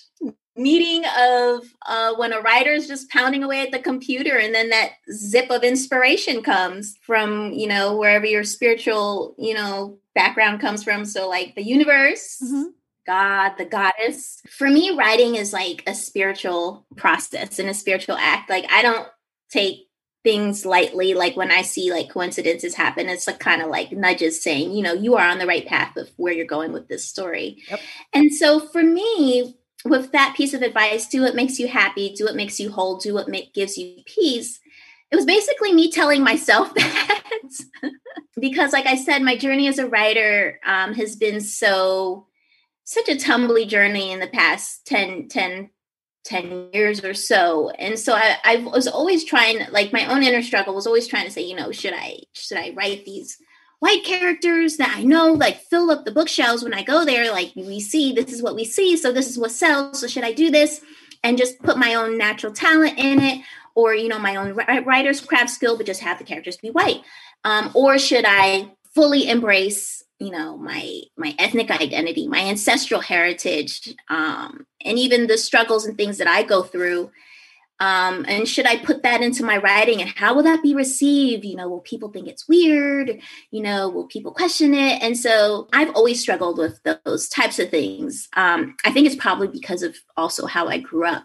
meeting 0.60 1.06
of 1.18 1.64
uh, 1.88 2.14
when 2.16 2.34
a 2.34 2.42
writer 2.42 2.72
is 2.72 2.88
just 2.88 3.10
pounding 3.10 3.44
away 3.44 3.62
at 3.62 3.72
the 3.72 3.80
computer 3.80 4.38
and 4.38 4.54
then 4.54 4.70
that 4.70 4.92
zip 5.10 5.50
of 5.50 5.64
inspiration 5.64 6.44
comes 6.44 6.98
from 7.02 7.54
you 7.54 7.66
know 7.66 7.96
wherever 7.96 8.26
your 8.26 8.44
spiritual 8.44 9.34
you 9.38 9.54
know 9.54 9.98
background 10.20 10.60
comes 10.60 10.84
from 10.84 11.06
so 11.06 11.30
like 11.30 11.56
the 11.56 11.64
universe 11.64 12.42
mm-hmm. 12.44 12.70
God, 13.10 13.54
the 13.58 13.66
goddess. 13.66 14.40
For 14.52 14.70
me, 14.70 14.92
writing 14.92 15.34
is 15.34 15.52
like 15.52 15.82
a 15.88 15.96
spiritual 15.96 16.86
process 16.96 17.58
and 17.58 17.68
a 17.68 17.74
spiritual 17.74 18.16
act. 18.18 18.52
Like 18.52 18.66
I 18.72 18.84
don't 18.84 19.08
take 19.50 19.88
things 20.24 20.64
lightly. 20.64 21.16
Like 21.16 21.36
when 21.36 21.52
I 21.52 21.64
see 21.64 21.92
like 21.92 22.12
coincidences 22.12 22.76
happen, 22.76 23.10
it's 23.10 23.26
like 23.26 23.40
kind 23.40 23.64
of 23.64 23.70
like 23.70 23.92
nudges 23.92 24.44
saying, 24.44 24.74
you 24.74 24.84
know, 24.84 24.94
you 24.94 25.16
are 25.16 25.28
on 25.28 25.40
the 25.40 25.48
right 25.48 25.66
path 25.66 25.98
of 25.98 26.10
where 26.18 26.34
you're 26.34 26.46
going 26.46 26.72
with 26.72 26.88
this 26.88 27.04
story. 27.04 27.64
Yep. 27.72 27.80
And 28.14 28.32
so 28.32 28.60
for 28.60 28.84
me, 28.84 29.56
with 29.86 30.12
that 30.12 30.36
piece 30.36 30.54
of 30.54 30.62
advice, 30.62 31.08
do 31.08 31.22
what 31.22 31.36
makes 31.36 31.58
you 31.58 31.68
happy, 31.68 32.14
do 32.14 32.26
what 32.26 32.36
makes 32.36 32.60
you 32.60 32.70
whole, 32.70 32.98
do 32.98 33.16
what 33.16 33.28
make, 33.28 33.54
gives 33.56 33.78
you 33.78 34.04
peace. 34.06 34.60
It 35.12 35.16
was 35.16 35.26
basically 35.26 35.74
me 35.74 35.92
telling 35.92 36.24
myself 36.24 36.74
that 36.76 37.22
because, 38.40 38.74
like 38.74 38.86
I 38.86 38.96
said, 38.96 39.22
my 39.22 39.36
journey 39.36 39.68
as 39.68 39.80
a 39.80 39.88
writer 39.88 40.60
um, 40.66 40.94
has 40.94 41.16
been 41.16 41.42
so 41.42 42.28
such 42.90 43.08
a 43.08 43.16
tumbly 43.16 43.68
journey 43.68 44.12
in 44.12 44.20
the 44.20 44.26
past 44.26 44.84
10, 44.88 45.28
10, 45.28 45.70
10 46.26 46.70
years 46.74 47.04
or 47.04 47.14
so. 47.14 47.70
And 47.70 48.00
so 48.00 48.16
I, 48.16 48.38
I 48.44 48.56
was 48.58 48.88
always 48.88 49.24
trying, 49.24 49.60
like 49.72 49.94
my 49.94 50.08
own 50.08 50.24
inner 50.24 50.42
struggle 50.42 50.74
was 50.74 50.88
always 50.88 51.06
trying 51.06 51.26
to 51.26 51.32
say, 51.32 51.44
you 51.44 51.56
know, 51.56 51.72
should 51.72 51.94
I, 51.94 52.18
should 52.34 52.58
I 52.58 52.74
write 52.76 53.06
these 53.06 53.38
white 53.78 54.04
characters 54.04 54.78
that 54.78 54.92
I 54.98 55.04
know 55.04 55.34
like 55.34 55.62
fill 55.70 55.92
up 55.92 56.04
the 56.04 56.12
bookshelves 56.12 56.64
when 56.64 56.74
I 56.74 56.82
go 56.82 57.06
there? 57.06 57.32
Like 57.32 57.52
we 57.56 57.80
see, 57.80 58.12
this 58.12 58.34
is 58.34 58.42
what 58.42 58.56
we 58.56 58.66
see. 58.66 58.98
So 58.98 59.12
this 59.12 59.30
is 59.30 59.38
what 59.38 59.52
sells. 59.52 60.00
So 60.00 60.08
should 60.08 60.24
I 60.24 60.34
do 60.34 60.50
this 60.50 60.82
and 61.24 61.38
just 61.38 61.62
put 61.62 61.78
my 61.78 61.94
own 61.94 62.18
natural 62.18 62.54
talent 62.54 62.98
in 62.98 63.22
it? 63.22 63.46
Or, 63.80 63.94
you 63.94 64.10
know, 64.10 64.20
my 64.20 64.36
own 64.36 64.56
writer's 64.84 65.22
craft 65.22 65.52
skill, 65.52 65.78
but 65.78 65.86
just 65.86 66.02
have 66.02 66.18
the 66.18 66.26
characters 66.26 66.58
be 66.58 66.70
white? 66.70 67.02
Um, 67.46 67.72
or 67.74 67.98
should 67.98 68.26
I 68.28 68.74
fully 68.94 69.30
embrace 69.30 70.04
you 70.20 70.32
know 70.32 70.58
my 70.58 71.00
my 71.16 71.34
ethnic 71.40 71.72
identity 71.72 72.28
my 72.28 72.40
ancestral 72.40 73.00
heritage 73.00 73.96
um, 74.10 74.66
and 74.84 75.00
even 75.00 75.28
the 75.28 75.38
struggles 75.38 75.86
and 75.86 75.96
things 75.98 76.18
that 76.18 76.28
i 76.28 76.44
go 76.44 76.62
through? 76.64 77.10
Um, 77.82 78.26
and 78.28 78.46
should 78.46 78.66
i 78.66 78.76
put 78.76 79.04
that 79.04 79.22
into 79.22 79.46
my 79.46 79.56
writing 79.58 80.02
and 80.02 80.10
how 80.10 80.36
will 80.36 80.44
that 80.44 80.62
be 80.62 80.76
received? 80.76 81.46
You 81.46 81.56
know 81.56 81.70
will 81.70 81.80
people 81.80 82.10
think 82.12 82.28
it's 82.28 82.50
weird? 82.50 83.22
You 83.52 83.62
know 83.62 83.88
will 83.88 84.08
people 84.08 84.34
question 84.34 84.74
it? 84.74 85.02
And 85.02 85.18
so 85.18 85.70
i've 85.72 85.96
always 85.96 86.20
struggled 86.20 86.58
with 86.58 86.82
those 86.84 87.30
types 87.30 87.58
of 87.58 87.70
things. 87.70 88.28
Um, 88.36 88.76
i 88.84 88.92
think 88.92 89.08
it's 89.08 89.16
probably 89.16 89.48
because 89.48 89.82
of 89.84 89.96
also 90.18 90.46
how 90.46 90.68
i 90.68 90.78
grew 90.80 91.06
up. 91.06 91.24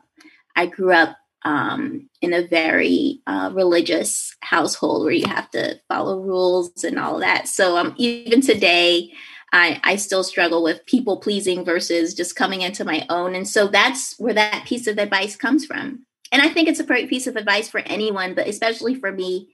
I 0.55 0.67
grew 0.67 0.93
up 0.93 1.17
um, 1.45 2.09
in 2.21 2.33
a 2.33 2.47
very 2.47 3.21
uh, 3.27 3.51
religious 3.53 4.35
household 4.41 5.05
where 5.05 5.13
you 5.13 5.27
have 5.27 5.51
to 5.51 5.79
follow 5.89 6.21
rules 6.21 6.85
and 6.85 6.99
all 6.99 7.19
that. 7.21 7.49
So 7.49 7.77
um, 7.77 7.95
even 7.99 8.41
today, 8.41 9.13
I, 9.53 9.81
I 9.85 9.97
still 9.97 10.25
struggle 10.25 10.63
with 10.63 10.85
people 10.87 11.19
pleasing 11.19 11.65
versus 11.65 12.15
just 12.15 12.35
coming 12.35 12.63
into 12.63 12.85
my 12.85 13.07
own. 13.09 13.35
And 13.35 13.47
so 13.47 13.69
that's 13.69 14.19
where 14.19 14.35
that 14.35 14.67
piece 14.67 14.87
of 14.87 14.99
advice 14.99 15.37
comes 15.37 15.65
from. 15.65 16.05
And 16.33 16.43
I 16.43 16.49
think 16.49 16.69
it's 16.69 16.81
a 16.81 16.85
great 16.85 17.09
piece 17.09 17.27
of 17.27 17.37
advice 17.37 17.69
for 17.69 17.79
anyone, 17.81 18.35
but 18.35 18.49
especially 18.49 18.97
for 18.97 19.13
me. 19.13 19.49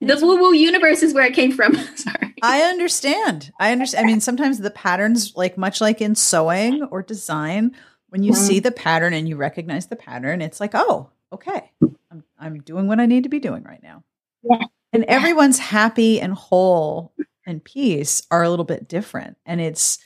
The 0.00 0.16
woo 0.16 0.36
woo 0.36 0.54
universe 0.54 1.02
is 1.02 1.12
where 1.12 1.26
it 1.26 1.34
came 1.34 1.52
from. 1.52 1.74
Sorry. 1.96 2.34
I 2.42 2.62
understand. 2.62 3.52
I 3.58 3.72
understand. 3.72 4.06
I 4.06 4.06
mean, 4.06 4.20
sometimes 4.20 4.58
the 4.58 4.70
patterns, 4.70 5.32
like 5.34 5.58
much 5.58 5.80
like 5.80 6.00
in 6.00 6.14
sewing 6.14 6.84
or 6.84 7.02
design, 7.02 7.74
when 8.08 8.22
you 8.22 8.32
mm-hmm. 8.32 8.42
see 8.42 8.60
the 8.60 8.70
pattern 8.70 9.12
and 9.12 9.28
you 9.28 9.36
recognize 9.36 9.88
the 9.88 9.96
pattern, 9.96 10.40
it's 10.40 10.60
like, 10.60 10.72
oh, 10.74 11.10
okay, 11.32 11.70
I'm, 12.10 12.24
I'm 12.38 12.60
doing 12.60 12.86
what 12.86 13.00
I 13.00 13.06
need 13.06 13.24
to 13.24 13.28
be 13.28 13.40
doing 13.40 13.62
right 13.62 13.82
now. 13.82 14.04
Yeah. 14.42 14.64
And 14.92 15.04
everyone's 15.04 15.58
happy 15.58 16.20
and 16.20 16.32
whole 16.32 17.12
and 17.46 17.62
peace 17.62 18.22
are 18.30 18.42
a 18.42 18.50
little 18.50 18.64
bit 18.64 18.88
different. 18.88 19.36
And 19.46 19.60
it's, 19.60 19.98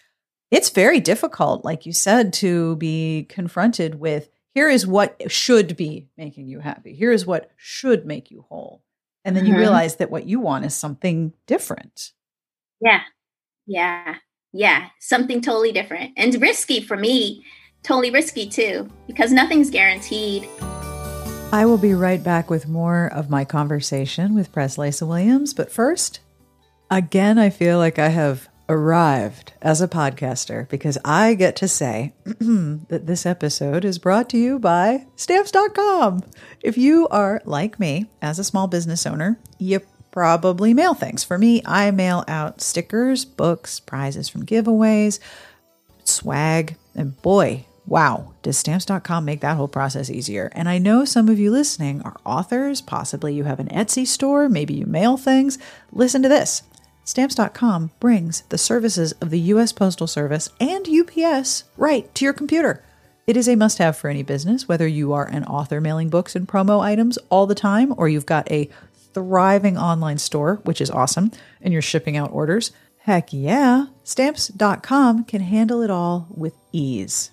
it's 0.51 0.71
very 0.71 1.01
difficult, 1.01 1.65
like 1.65 1.87
you 1.87 1.93
said, 1.93 2.33
to 2.35 2.77
be 2.77 3.27
confronted 3.29 3.97
with 3.97 4.29
here 4.55 4.69
is 4.69 4.87
what 4.87 5.21
should 5.31 5.77
be 5.77 6.09
making 6.17 6.47
you 6.47 6.61
happy. 6.61 6.95
Here 6.95 7.11
is 7.11 7.27
what 7.27 7.51
should 7.57 8.07
make 8.07 8.31
you 8.31 8.45
whole. 8.49 8.83
And 9.25 9.35
then 9.35 9.45
mm-hmm. 9.45 9.55
you 9.55 9.59
realize 9.59 9.97
that 9.97 10.11
what 10.11 10.27
you 10.27 10.39
want 10.39 10.65
is 10.65 10.75
something 10.75 11.33
different. 11.47 12.13
Yeah. 12.81 13.01
Yeah. 13.67 14.17
Yeah. 14.53 14.89
Something 15.01 15.41
totally 15.41 15.73
different 15.73 16.13
and 16.17 16.41
risky 16.41 16.81
for 16.81 16.97
me. 16.97 17.45
Totally 17.83 18.11
risky 18.11 18.49
too, 18.49 18.89
because 19.07 19.33
nothing's 19.33 19.71
guaranteed. 19.71 20.49
I 21.53 21.67
will 21.67 21.79
be 21.79 21.95
right 21.95 22.23
back 22.23 22.51
with 22.51 22.67
more 22.69 23.07
of 23.13 23.31
my 23.31 23.45
conversation 23.45 24.35
with 24.35 24.53
Preslaysa 24.53 25.07
Williams. 25.07 25.55
But 25.55 25.71
first, 25.71 26.21
again, 26.91 27.39
I 27.39 27.51
feel 27.51 27.79
like 27.79 27.99
I 27.99 28.09
have 28.09 28.49
arrived 28.69 29.53
as 29.63 29.81
a 29.81 29.89
podcaster 29.89 30.69
because 30.69 30.99
I 31.05 31.35
get 31.35 31.55
to 31.57 31.69
say 31.69 32.13
that 32.25 33.07
this 33.07 33.25
episode 33.27 33.85
is 33.85 33.99
brought 33.99 34.29
to 34.31 34.39
you 34.39 34.59
by 34.59 35.07
stamps.com. 35.17 36.25
If 36.61 36.77
you 36.77 37.07
are 37.09 37.41
like 37.45 37.79
me 37.79 38.11
as 38.21 38.39
a 38.39 38.45
small 38.45 38.67
business 38.67 39.07
owner, 39.07 39.39
you 39.59 39.81
probably 40.11 40.75
mail 40.75 40.95
things. 40.95 41.25
For 41.25 41.39
me, 41.39 41.63
I 41.67 41.91
mail 41.91 42.25
out 42.27 42.61
stickers, 42.61 43.25
books, 43.25 43.81
prizes 43.81 44.29
from 44.29 44.47
giveaways, 44.47 45.19
swag, 46.05 46.77
and 46.95 47.21
boy, 47.21 47.67
wow, 47.87 48.33
does 48.43 48.59
stamps.com 48.59 49.25
make 49.25 49.41
that 49.41 49.57
whole 49.57 49.69
process 49.69 50.11
easier. 50.11 50.51
And 50.53 50.69
I 50.69 50.79
know 50.79 51.05
some 51.05 51.29
of 51.29 51.39
you 51.39 51.51
listening 51.51 52.03
are 52.03 52.17
authors, 52.25 52.81
possibly 52.81 53.35
you 53.35 53.45
have 53.45 53.61
an 53.61 53.69
Etsy 53.69 54.07
store, 54.07 54.49
maybe 54.49 54.75
you 54.75 54.87
mail 54.87 55.17
things. 55.17 55.59
Listen 55.93 56.23
to 56.23 56.29
this. 56.29 56.63
Stamps.com 57.05 57.91
brings 58.01 58.43
the 58.49 58.57
services 58.57 59.13
of 59.21 59.29
the 59.29 59.41
U.S. 59.41 59.73
Postal 59.73 60.07
Service 60.07 60.49
and 60.59 60.89
UPS 60.89 61.65
right 61.77 62.13
to 62.15 62.25
your 62.25 62.33
computer. 62.33 62.83
It 63.27 63.37
is 63.37 63.49
a 63.49 63.57
must 63.57 63.79
have 63.79 63.97
for 63.97 64.09
any 64.09 64.23
business, 64.23 64.69
whether 64.69 64.87
you 64.87 65.13
are 65.13 65.27
an 65.27 65.45
author 65.45 65.81
mailing 65.81 66.09
books 66.09 66.35
and 66.35 66.49
promo 66.49 66.81
items 66.81 67.19
all 67.31 67.47
the 67.47 67.55
time, 67.55 67.95
or 67.97 68.09
you've 68.09 68.27
got 68.27 68.51
a 68.51 68.71
thriving 69.13 69.79
online 69.79 70.19
store, 70.19 70.57
which 70.65 70.81
is 70.81 70.91
awesome, 70.91 71.31
and 71.61 71.73
you're 71.73 71.83
shipping 71.83 72.17
out 72.17 72.33
orders. 72.33 72.73
Heck 72.99 73.33
yeah, 73.33 73.87
Stamps.com 74.03 75.25
can 75.25 75.43
handle 75.43 75.83
it 75.83 75.91
all 75.91 76.27
with 76.31 76.55
ease. 76.73 77.31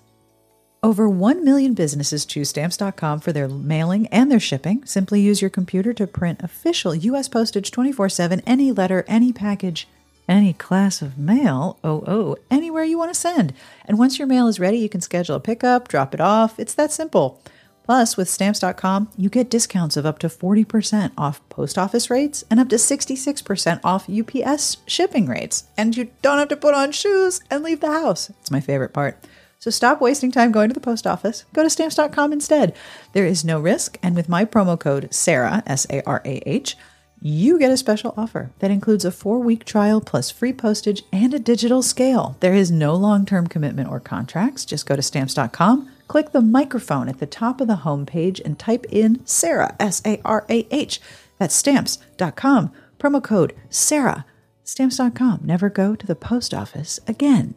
Over 0.84 1.08
1 1.08 1.44
million 1.44 1.74
businesses 1.74 2.26
choose 2.26 2.48
stamps.com 2.48 3.20
for 3.20 3.32
their 3.32 3.46
mailing 3.46 4.08
and 4.08 4.28
their 4.28 4.40
shipping. 4.40 4.84
Simply 4.84 5.20
use 5.20 5.40
your 5.40 5.48
computer 5.48 5.92
to 5.92 6.08
print 6.08 6.42
official 6.42 6.92
U.S. 6.92 7.28
postage 7.28 7.70
24 7.70 8.08
7, 8.08 8.42
any 8.48 8.72
letter, 8.72 9.04
any 9.06 9.32
package, 9.32 9.86
any 10.28 10.52
class 10.52 11.00
of 11.00 11.16
mail, 11.16 11.78
oh, 11.84 12.02
oh, 12.08 12.36
anywhere 12.50 12.82
you 12.82 12.98
want 12.98 13.14
to 13.14 13.20
send. 13.20 13.52
And 13.84 13.96
once 13.96 14.18
your 14.18 14.26
mail 14.26 14.48
is 14.48 14.58
ready, 14.58 14.78
you 14.78 14.88
can 14.88 15.00
schedule 15.00 15.36
a 15.36 15.40
pickup, 15.40 15.86
drop 15.86 16.14
it 16.14 16.20
off. 16.20 16.58
It's 16.58 16.74
that 16.74 16.90
simple. 16.90 17.40
Plus, 17.84 18.16
with 18.16 18.28
stamps.com, 18.28 19.10
you 19.16 19.28
get 19.28 19.50
discounts 19.50 19.96
of 19.96 20.04
up 20.04 20.18
to 20.18 20.28
40% 20.28 21.12
off 21.16 21.48
post 21.48 21.78
office 21.78 22.10
rates 22.10 22.42
and 22.50 22.58
up 22.58 22.68
to 22.70 22.76
66% 22.76 23.80
off 23.84 24.10
UPS 24.10 24.78
shipping 24.88 25.26
rates. 25.26 25.64
And 25.76 25.96
you 25.96 26.10
don't 26.22 26.38
have 26.38 26.48
to 26.48 26.56
put 26.56 26.74
on 26.74 26.90
shoes 26.90 27.40
and 27.52 27.62
leave 27.62 27.80
the 27.80 27.92
house. 27.92 28.30
It's 28.30 28.50
my 28.50 28.60
favorite 28.60 28.92
part. 28.92 29.24
So 29.62 29.70
stop 29.70 30.00
wasting 30.00 30.32
time 30.32 30.50
going 30.50 30.70
to 30.70 30.74
the 30.74 30.80
post 30.80 31.06
office. 31.06 31.44
Go 31.52 31.62
to 31.62 31.70
stamps.com 31.70 32.32
instead. 32.32 32.74
There 33.12 33.24
is 33.24 33.44
no 33.44 33.60
risk, 33.60 33.96
and 34.02 34.16
with 34.16 34.28
my 34.28 34.44
promo 34.44 34.76
code 34.76 35.14
SARAH, 35.14 35.62
S 35.68 35.86
A 35.88 36.02
R 36.02 36.20
A 36.24 36.42
H, 36.44 36.76
you 37.20 37.60
get 37.60 37.70
a 37.70 37.76
special 37.76 38.12
offer 38.16 38.50
that 38.58 38.72
includes 38.72 39.04
a 39.04 39.12
four 39.12 39.38
week 39.38 39.64
trial 39.64 40.00
plus 40.00 40.32
free 40.32 40.52
postage 40.52 41.04
and 41.12 41.32
a 41.32 41.38
digital 41.38 41.80
scale. 41.80 42.36
There 42.40 42.54
is 42.54 42.72
no 42.72 42.96
long 42.96 43.24
term 43.24 43.46
commitment 43.46 43.88
or 43.88 44.00
contracts. 44.00 44.64
Just 44.64 44.84
go 44.84 44.96
to 44.96 45.02
stamps.com, 45.02 45.88
click 46.08 46.32
the 46.32 46.40
microphone 46.40 47.08
at 47.08 47.20
the 47.20 47.26
top 47.26 47.60
of 47.60 47.68
the 47.68 47.82
homepage, 47.84 48.40
and 48.44 48.58
type 48.58 48.84
in 48.90 49.24
Sarah, 49.24 49.76
S 49.78 50.02
A 50.04 50.20
R 50.24 50.44
A 50.48 50.66
H. 50.72 51.00
That's 51.38 51.54
stamps.com. 51.54 52.72
Promo 52.98 53.22
code 53.22 53.54
SARAH. 53.70 54.24
Stamps.com. 54.64 55.42
Never 55.44 55.70
go 55.70 55.94
to 55.94 56.04
the 56.04 56.16
post 56.16 56.52
office 56.52 56.98
again. 57.06 57.54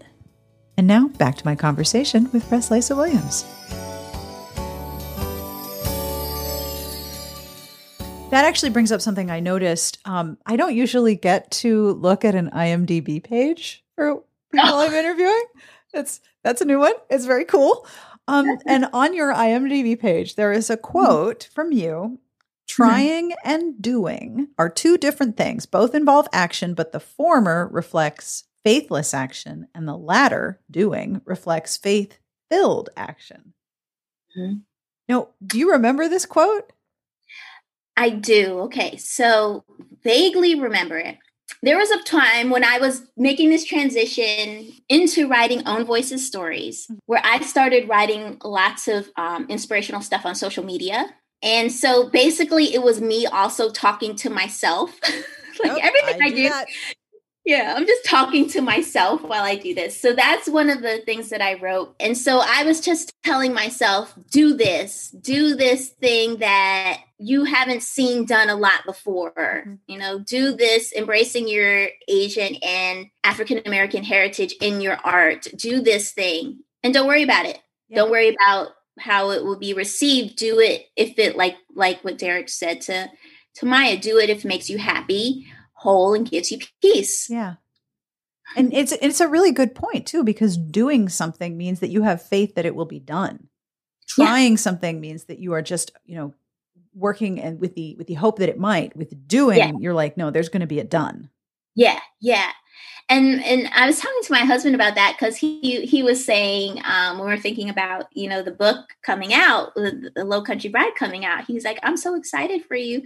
And 0.78 0.88
now 0.88 1.08
back 1.08 1.38
to 1.38 1.46
my 1.46 1.56
conversation 1.56 2.30
with 2.32 2.44
Preslaysa 2.50 2.96
Williams. 2.96 3.46
That 8.32 8.44
actually 8.44 8.72
brings 8.72 8.92
up 8.92 9.02
something 9.02 9.32
I 9.32 9.40
noticed. 9.40 10.00
Um, 10.04 10.38
I 10.46 10.58
don't 10.58 10.76
usually 10.76 11.16
get 11.16 11.50
to 11.52 11.94
look 11.94 12.26
at 12.26 12.36
an 12.36 12.50
IMDb 12.52 13.24
page 13.24 13.84
for 13.96 14.24
people 14.52 14.76
I'm 14.76 14.94
interviewing. 14.94 15.44
That's 15.94 16.20
that's 16.44 16.62
a 16.62 16.66
new 16.66 16.80
one. 16.80 16.94
It's 17.10 17.26
very 17.26 17.46
cool. 17.46 17.88
Um, 18.28 18.58
and 18.66 18.88
on 18.92 19.14
your 19.14 19.34
IMDb 19.34 19.98
page, 19.98 20.36
there 20.36 20.52
is 20.52 20.70
a 20.70 20.78
quote 20.78 21.48
from 21.54 21.72
you. 21.72 22.20
Trying 22.68 23.34
and 23.46 23.82
doing 23.82 24.50
are 24.58 24.70
two 24.70 24.98
different 24.98 25.38
things. 25.38 25.66
Both 25.66 25.96
involve 25.96 26.28
action, 26.34 26.74
but 26.74 26.92
the 26.92 27.00
former 27.00 27.70
reflects 27.72 28.44
faithless 28.66 29.14
action, 29.14 29.68
and 29.74 29.88
the 29.88 29.96
latter, 29.96 30.60
doing, 30.70 31.22
reflects 31.24 31.78
faith 31.78 32.18
filled 32.50 32.90
action. 32.98 33.54
Mm-hmm. 34.38 34.56
Now, 35.08 35.30
do 35.46 35.60
you 35.60 35.72
remember 35.72 36.10
this 36.10 36.26
quote? 36.26 36.74
I 37.96 38.10
do. 38.10 38.60
Okay. 38.62 38.98
So, 38.98 39.64
vaguely 40.04 40.60
remember 40.60 40.98
it. 40.98 41.18
There 41.62 41.78
was 41.78 41.92
a 41.92 42.04
time 42.04 42.50
when 42.50 42.64
I 42.64 42.80
was 42.80 43.04
making 43.16 43.52
this 43.52 43.64
transition 43.64 44.74
into 44.90 45.28
writing 45.28 45.66
own 45.68 45.86
voices 45.86 46.26
stories, 46.26 46.86
mm-hmm. 46.86 46.96
where 47.06 47.22
I 47.24 47.42
started 47.42 47.88
writing 47.88 48.40
lots 48.44 48.88
of 48.88 49.10
um, 49.16 49.46
inspirational 49.48 50.02
stuff 50.02 50.26
on 50.26 50.34
social 50.36 50.66
media. 50.66 51.14
And 51.44 51.72
so 51.72 52.10
basically, 52.10 52.74
it 52.74 52.82
was 52.82 53.00
me 53.00 53.28
also 53.28 53.70
talking 53.70 54.16
to 54.18 54.30
myself. 54.32 55.00
like 55.64 55.84
everything 55.84 56.22
I, 56.22 56.26
I 56.26 56.30
do, 56.30 56.50
that. 56.50 56.68
Yeah, 57.46 57.76
I'm 57.78 57.86
just 57.86 58.04
talking 58.06 58.50
to 58.50 58.62
myself 58.62 59.22
while 59.22 59.44
I 59.44 59.56
do 59.56 59.76
this. 59.76 60.00
So 60.02 60.14
that's 60.14 60.50
one 60.50 60.72
of 60.72 60.82
the 60.82 61.04
things 61.06 61.30
that 61.30 61.42
I 61.42 61.54
wrote. 61.54 61.96
And 62.00 62.18
so 62.18 62.42
I 62.44 62.64
was 62.64 62.82
just 62.82 63.14
telling 63.24 63.54
myself, 63.54 64.18
do 64.32 64.56
this, 64.56 65.12
do 65.12 65.56
this 65.56 65.90
thing 65.90 66.38
that 66.38 67.02
you 67.20 67.44
haven't 67.44 67.84
seen 67.84 68.26
done 68.26 68.50
a 68.50 68.56
lot 68.56 68.84
before. 68.84 69.78
You 69.86 70.00
know, 70.00 70.18
do 70.18 70.56
this, 70.56 70.92
embracing 70.92 71.48
your 71.48 71.88
Asian 72.08 72.56
and 72.64 73.12
African 73.24 73.62
American 73.68 74.04
heritage 74.04 74.56
in 74.60 74.82
your 74.82 74.98
art. 75.04 75.48
Do 75.56 75.82
this 75.82 76.14
thing 76.14 76.62
and 76.84 76.96
don't 76.96 77.08
worry 77.08 77.24
about 77.24 77.46
it. 77.46 77.60
Yeah. 77.90 77.98
Don't 77.98 78.12
worry 78.12 78.30
about 78.30 78.70
how 78.98 79.30
it 79.30 79.44
will 79.44 79.60
be 79.60 79.76
received. 79.76 80.38
Do 80.38 80.60
it 80.60 80.88
if 80.96 81.20
it 81.20 81.38
like 81.38 81.58
like 81.76 82.04
what 82.04 82.18
Derek 82.18 82.50
said 82.50 82.82
to 82.82 83.12
to 83.58 83.66
Maya, 83.68 83.98
do 83.98 84.18
it 84.18 84.32
if 84.32 84.40
it 84.44 84.48
makes 84.48 84.68
you 84.68 84.80
happy 84.80 85.46
whole 85.86 86.14
and 86.14 86.30
gives 86.30 86.52
you 86.52 86.60
peace. 86.82 87.30
Yeah. 87.30 87.56
And 88.56 88.74
it's 88.74 88.92
it's 88.92 89.22
a 89.22 89.28
really 89.28 89.52
good 89.52 89.74
point 89.74 90.06
too 90.06 90.24
because 90.24 90.58
doing 90.58 91.10
something 91.10 91.58
means 91.58 91.80
that 91.80 91.90
you 91.90 92.04
have 92.04 92.22
faith 92.22 92.56
that 92.56 92.66
it 92.66 92.76
will 92.76 92.86
be 92.86 93.00
done. 93.00 93.48
Trying 94.08 94.54
yeah. 94.54 94.58
something 94.58 95.02
means 95.02 95.26
that 95.26 95.40
you 95.40 95.54
are 95.54 95.62
just, 95.62 95.92
you 96.06 96.16
know, 96.16 96.34
working 96.94 97.40
and 97.40 97.60
with 97.60 97.76
the 97.76 97.96
with 97.98 98.08
the 98.08 98.14
hope 98.14 98.40
that 98.40 98.50
it 98.50 98.60
might. 98.60 98.96
With 98.96 99.28
doing, 99.28 99.58
yeah. 99.58 99.72
you're 99.80 99.94
like, 99.94 100.16
no, 100.18 100.32
there's 100.32 100.50
going 100.50 100.62
to 100.62 100.68
be 100.68 100.80
a 100.80 100.84
done. 100.84 101.30
Yeah, 101.76 102.00
yeah. 102.22 102.52
And 103.10 103.44
and 103.44 103.68
I 103.76 103.86
was 103.86 104.00
talking 104.00 104.22
to 104.24 104.32
my 104.32 104.46
husband 104.46 104.76
about 104.76 104.96
that 104.96 105.16
because 105.18 105.38
he 105.38 105.86
he 105.86 106.02
was 106.02 106.24
saying 106.24 106.82
um, 106.86 107.20
when 107.20 107.28
we 107.28 107.34
are 107.34 107.40
thinking 107.40 107.70
about 107.70 108.06
you 108.14 108.30
know 108.30 108.42
the 108.42 108.52
book 108.52 108.96
coming 109.04 109.34
out, 109.34 109.74
the, 109.76 110.12
the 110.16 110.22
Lowcountry 110.22 110.72
Bride 110.72 110.94
coming 110.98 111.26
out, 111.26 111.46
he's 111.46 111.66
like, 111.66 111.80
I'm 111.84 111.98
so 111.98 112.16
excited 112.16 112.64
for 112.66 112.76
you 112.76 113.02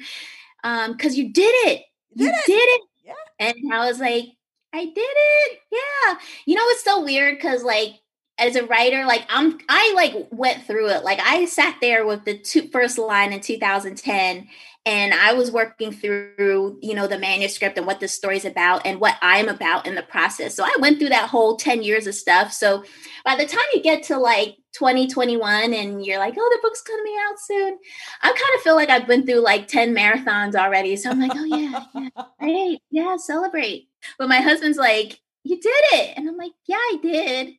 because 0.61 1.13
um, 1.13 1.15
you 1.15 1.33
did 1.33 1.53
it 1.67 1.83
you 2.13 2.27
did 2.27 2.35
it. 2.35 2.45
Did 2.45 2.53
it. 2.55 2.81
Yeah. 3.05 3.13
And 3.39 3.73
I 3.73 3.87
was 3.87 3.99
like, 3.99 4.25
I 4.73 4.85
did 4.85 4.97
it. 4.97 5.59
Yeah. 5.71 6.15
You 6.45 6.55
know, 6.55 6.63
it's 6.65 6.83
so 6.83 7.03
weird 7.03 7.37
because 7.37 7.63
like 7.63 7.95
as 8.37 8.55
a 8.55 8.65
writer, 8.65 9.05
like 9.05 9.25
I'm 9.29 9.59
I 9.67 9.93
like 9.95 10.27
went 10.31 10.63
through 10.65 10.89
it. 10.89 11.03
Like 11.03 11.19
I 11.19 11.45
sat 11.45 11.77
there 11.81 12.05
with 12.05 12.25
the 12.25 12.37
two, 12.37 12.67
first 12.69 12.97
line 12.97 13.33
in 13.33 13.41
2010 13.41 14.47
and 14.85 15.13
I 15.13 15.33
was 15.33 15.51
working 15.51 15.91
through, 15.91 16.79
you 16.81 16.93
know, 16.93 17.07
the 17.07 17.19
manuscript 17.19 17.77
and 17.77 17.85
what 17.85 17.99
the 17.99 18.07
story's 18.07 18.45
about 18.45 18.85
and 18.85 18.99
what 18.99 19.17
I'm 19.21 19.49
about 19.49 19.85
in 19.85 19.95
the 19.95 20.03
process. 20.03 20.55
So 20.55 20.63
I 20.63 20.73
went 20.79 20.99
through 20.99 21.09
that 21.09 21.29
whole 21.29 21.57
10 21.57 21.83
years 21.83 22.07
of 22.07 22.15
stuff. 22.15 22.53
So 22.53 22.83
by 23.25 23.35
the 23.35 23.45
time 23.45 23.59
you 23.73 23.81
get 23.81 24.03
to 24.03 24.17
like 24.17 24.55
2021 24.73 25.73
and 25.73 26.05
you're 26.05 26.19
like, 26.19 26.35
oh, 26.37 26.49
the 26.51 26.59
book's 26.61 26.81
coming 26.81 27.15
out 27.27 27.39
soon, 27.39 27.77
I 28.21 28.27
kind 28.27 28.55
of 28.55 28.61
feel 28.61 28.75
like 28.75 28.89
I've 28.89 29.07
been 29.07 29.25
through 29.25 29.41
like 29.41 29.67
10 29.67 29.95
marathons 29.95 30.55
already. 30.55 30.95
So 30.95 31.09
I'm 31.09 31.19
like, 31.19 31.31
oh, 31.35 31.45
yeah, 31.45 31.83
yeah, 31.95 32.23
great. 32.39 32.81
Yeah, 32.91 33.17
celebrate. 33.17 33.87
But 34.17 34.29
my 34.29 34.37
husband's 34.37 34.77
like, 34.77 35.19
you 35.43 35.59
did 35.59 35.83
it. 35.93 36.17
And 36.17 36.27
I'm 36.27 36.37
like, 36.37 36.51
yeah, 36.67 36.75
I 36.77 36.97
did 37.01 37.55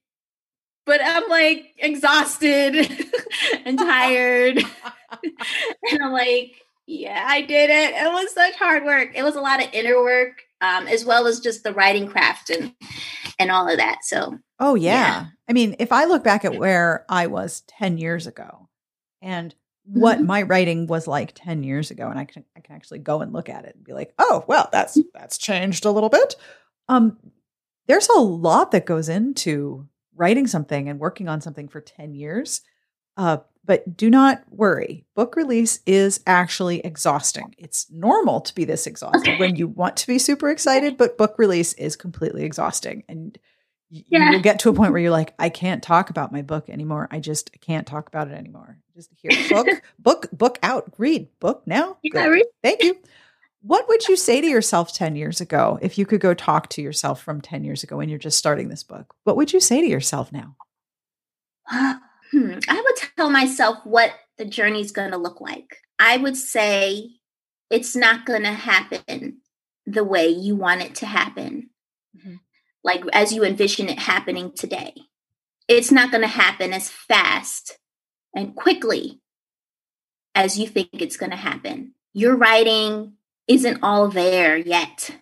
but 0.86 1.00
I'm 1.04 1.28
like 1.28 1.74
exhausted. 1.78 2.74
and 3.64 3.78
tired. 3.78 4.58
and 5.22 6.02
I'm 6.02 6.12
like, 6.12 6.56
yeah, 6.86 7.24
I 7.28 7.42
did 7.42 7.70
it. 7.70 7.94
It 7.94 8.12
was 8.12 8.32
such 8.32 8.54
hard 8.56 8.84
work. 8.84 9.10
It 9.14 9.22
was 9.22 9.36
a 9.36 9.40
lot 9.40 9.62
of 9.62 9.72
inner 9.72 10.02
work, 10.02 10.42
um, 10.60 10.86
as 10.86 11.04
well 11.04 11.26
as 11.26 11.40
just 11.40 11.64
the 11.64 11.72
writing 11.72 12.08
craft 12.08 12.50
and 12.50 12.74
and 13.38 13.50
all 13.50 13.68
of 13.68 13.78
that. 13.78 14.04
So, 14.04 14.38
oh 14.58 14.74
yeah. 14.74 14.92
yeah. 14.92 15.26
I 15.48 15.52
mean, 15.52 15.76
if 15.78 15.92
I 15.92 16.04
look 16.04 16.22
back 16.22 16.44
at 16.44 16.56
where 16.58 17.04
I 17.08 17.26
was 17.26 17.62
ten 17.66 17.98
years 17.98 18.26
ago, 18.26 18.68
and 19.22 19.54
what 19.84 20.18
mm-hmm. 20.18 20.26
my 20.26 20.42
writing 20.42 20.86
was 20.86 21.08
like 21.08 21.32
10 21.34 21.64
years 21.64 21.90
ago 21.90 22.08
and 22.08 22.18
I 22.18 22.24
can 22.24 22.44
I 22.56 22.60
can 22.60 22.76
actually 22.76 23.00
go 23.00 23.22
and 23.22 23.32
look 23.32 23.48
at 23.48 23.64
it 23.64 23.74
and 23.74 23.84
be 23.84 23.92
like, 23.92 24.12
"Oh, 24.18 24.44
well, 24.46 24.68
that's 24.70 24.96
mm. 24.96 25.04
that's 25.14 25.38
changed 25.38 25.84
a 25.84 25.90
little 25.90 26.10
bit." 26.10 26.36
Um 26.88 27.16
there's 27.86 28.08
a 28.08 28.20
lot 28.20 28.70
that 28.70 28.86
goes 28.86 29.08
into 29.08 29.88
writing 30.14 30.46
something 30.46 30.88
and 30.88 31.00
working 31.00 31.28
on 31.28 31.40
something 31.40 31.66
for 31.66 31.80
10 31.80 32.14
years. 32.14 32.60
Uh, 33.16 33.38
but 33.64 33.96
do 33.96 34.10
not 34.10 34.42
worry. 34.50 35.04
Book 35.14 35.36
release 35.36 35.80
is 35.86 36.20
actually 36.26 36.80
exhausting. 36.80 37.54
It's 37.58 37.90
normal 37.90 38.40
to 38.40 38.54
be 38.54 38.64
this 38.64 38.86
exhausted 38.86 39.38
when 39.38 39.56
you 39.56 39.68
want 39.68 39.96
to 39.98 40.06
be 40.06 40.18
super 40.18 40.50
excited, 40.50 40.96
but 40.96 41.18
book 41.18 41.36
release 41.38 41.72
is 41.74 41.96
completely 41.96 42.44
exhausting. 42.44 43.04
And 43.08 43.38
yeah. 43.90 44.30
you'll 44.30 44.40
get 44.40 44.60
to 44.60 44.70
a 44.70 44.72
point 44.72 44.92
where 44.92 45.00
you're 45.00 45.10
like, 45.10 45.34
I 45.38 45.50
can't 45.50 45.82
talk 45.82 46.10
about 46.10 46.32
my 46.32 46.42
book 46.42 46.70
anymore. 46.70 47.08
I 47.10 47.20
just 47.20 47.60
can't 47.60 47.86
talk 47.86 48.08
about 48.08 48.28
it 48.28 48.34
anymore. 48.34 48.78
Just 48.94 49.10
here, 49.16 49.30
book, 49.50 49.68
book, 49.98 50.26
book 50.32 50.58
out, 50.62 50.92
read, 50.96 51.28
book 51.38 51.62
now. 51.66 51.98
Yeah, 52.02 52.26
read. 52.26 52.46
Thank 52.62 52.82
you. 52.82 52.98
What 53.62 53.88
would 53.88 54.08
you 54.08 54.16
say 54.16 54.40
to 54.40 54.46
yourself 54.46 54.94
10 54.94 55.16
years 55.16 55.40
ago 55.40 55.78
if 55.82 55.98
you 55.98 56.06
could 56.06 56.20
go 56.20 56.32
talk 56.32 56.68
to 56.70 56.82
yourself 56.82 57.22
from 57.22 57.42
10 57.42 57.62
years 57.62 57.82
ago 57.82 57.98
when 57.98 58.08
you're 58.08 58.18
just 58.18 58.38
starting 58.38 58.68
this 58.68 58.82
book? 58.82 59.14
What 59.24 59.36
would 59.36 59.52
you 59.52 59.60
say 59.60 59.82
to 59.82 59.86
yourself 59.86 60.32
now? 60.32 60.56
Hmm. 62.30 62.58
I 62.68 62.79
tell 63.20 63.28
myself 63.28 63.76
what 63.85 64.14
the 64.38 64.46
journey 64.46 64.80
is 64.80 64.92
going 64.92 65.11
to 65.11 65.18
look 65.18 65.42
like. 65.42 65.76
I 65.98 66.16
would 66.16 66.38
say 66.38 67.11
it's 67.68 67.94
not 67.94 68.24
going 68.24 68.44
to 68.44 68.52
happen 68.52 69.42
the 69.85 70.04
way 70.04 70.28
you 70.28 70.56
want 70.56 70.80
it 70.80 70.94
to 70.96 71.06
happen, 71.06 71.68
mm-hmm. 72.16 72.37
like 72.83 73.02
as 73.12 73.30
you 73.30 73.44
envision 73.44 73.90
it 73.90 73.98
happening 73.98 74.52
today. 74.52 74.94
It's 75.68 75.92
not 75.92 76.11
going 76.11 76.22
to 76.22 76.28
happen 76.28 76.72
as 76.72 76.88
fast 76.88 77.78
and 78.35 78.56
quickly 78.56 79.20
as 80.35 80.59
you 80.59 80.66
think 80.66 80.88
it's 80.94 81.18
going 81.18 81.30
to 81.30 81.37
happen. 81.37 81.92
Your 82.14 82.37
writing 82.37 83.16
isn't 83.46 83.83
all 83.83 84.09
there 84.09 84.56
yet. 84.56 85.14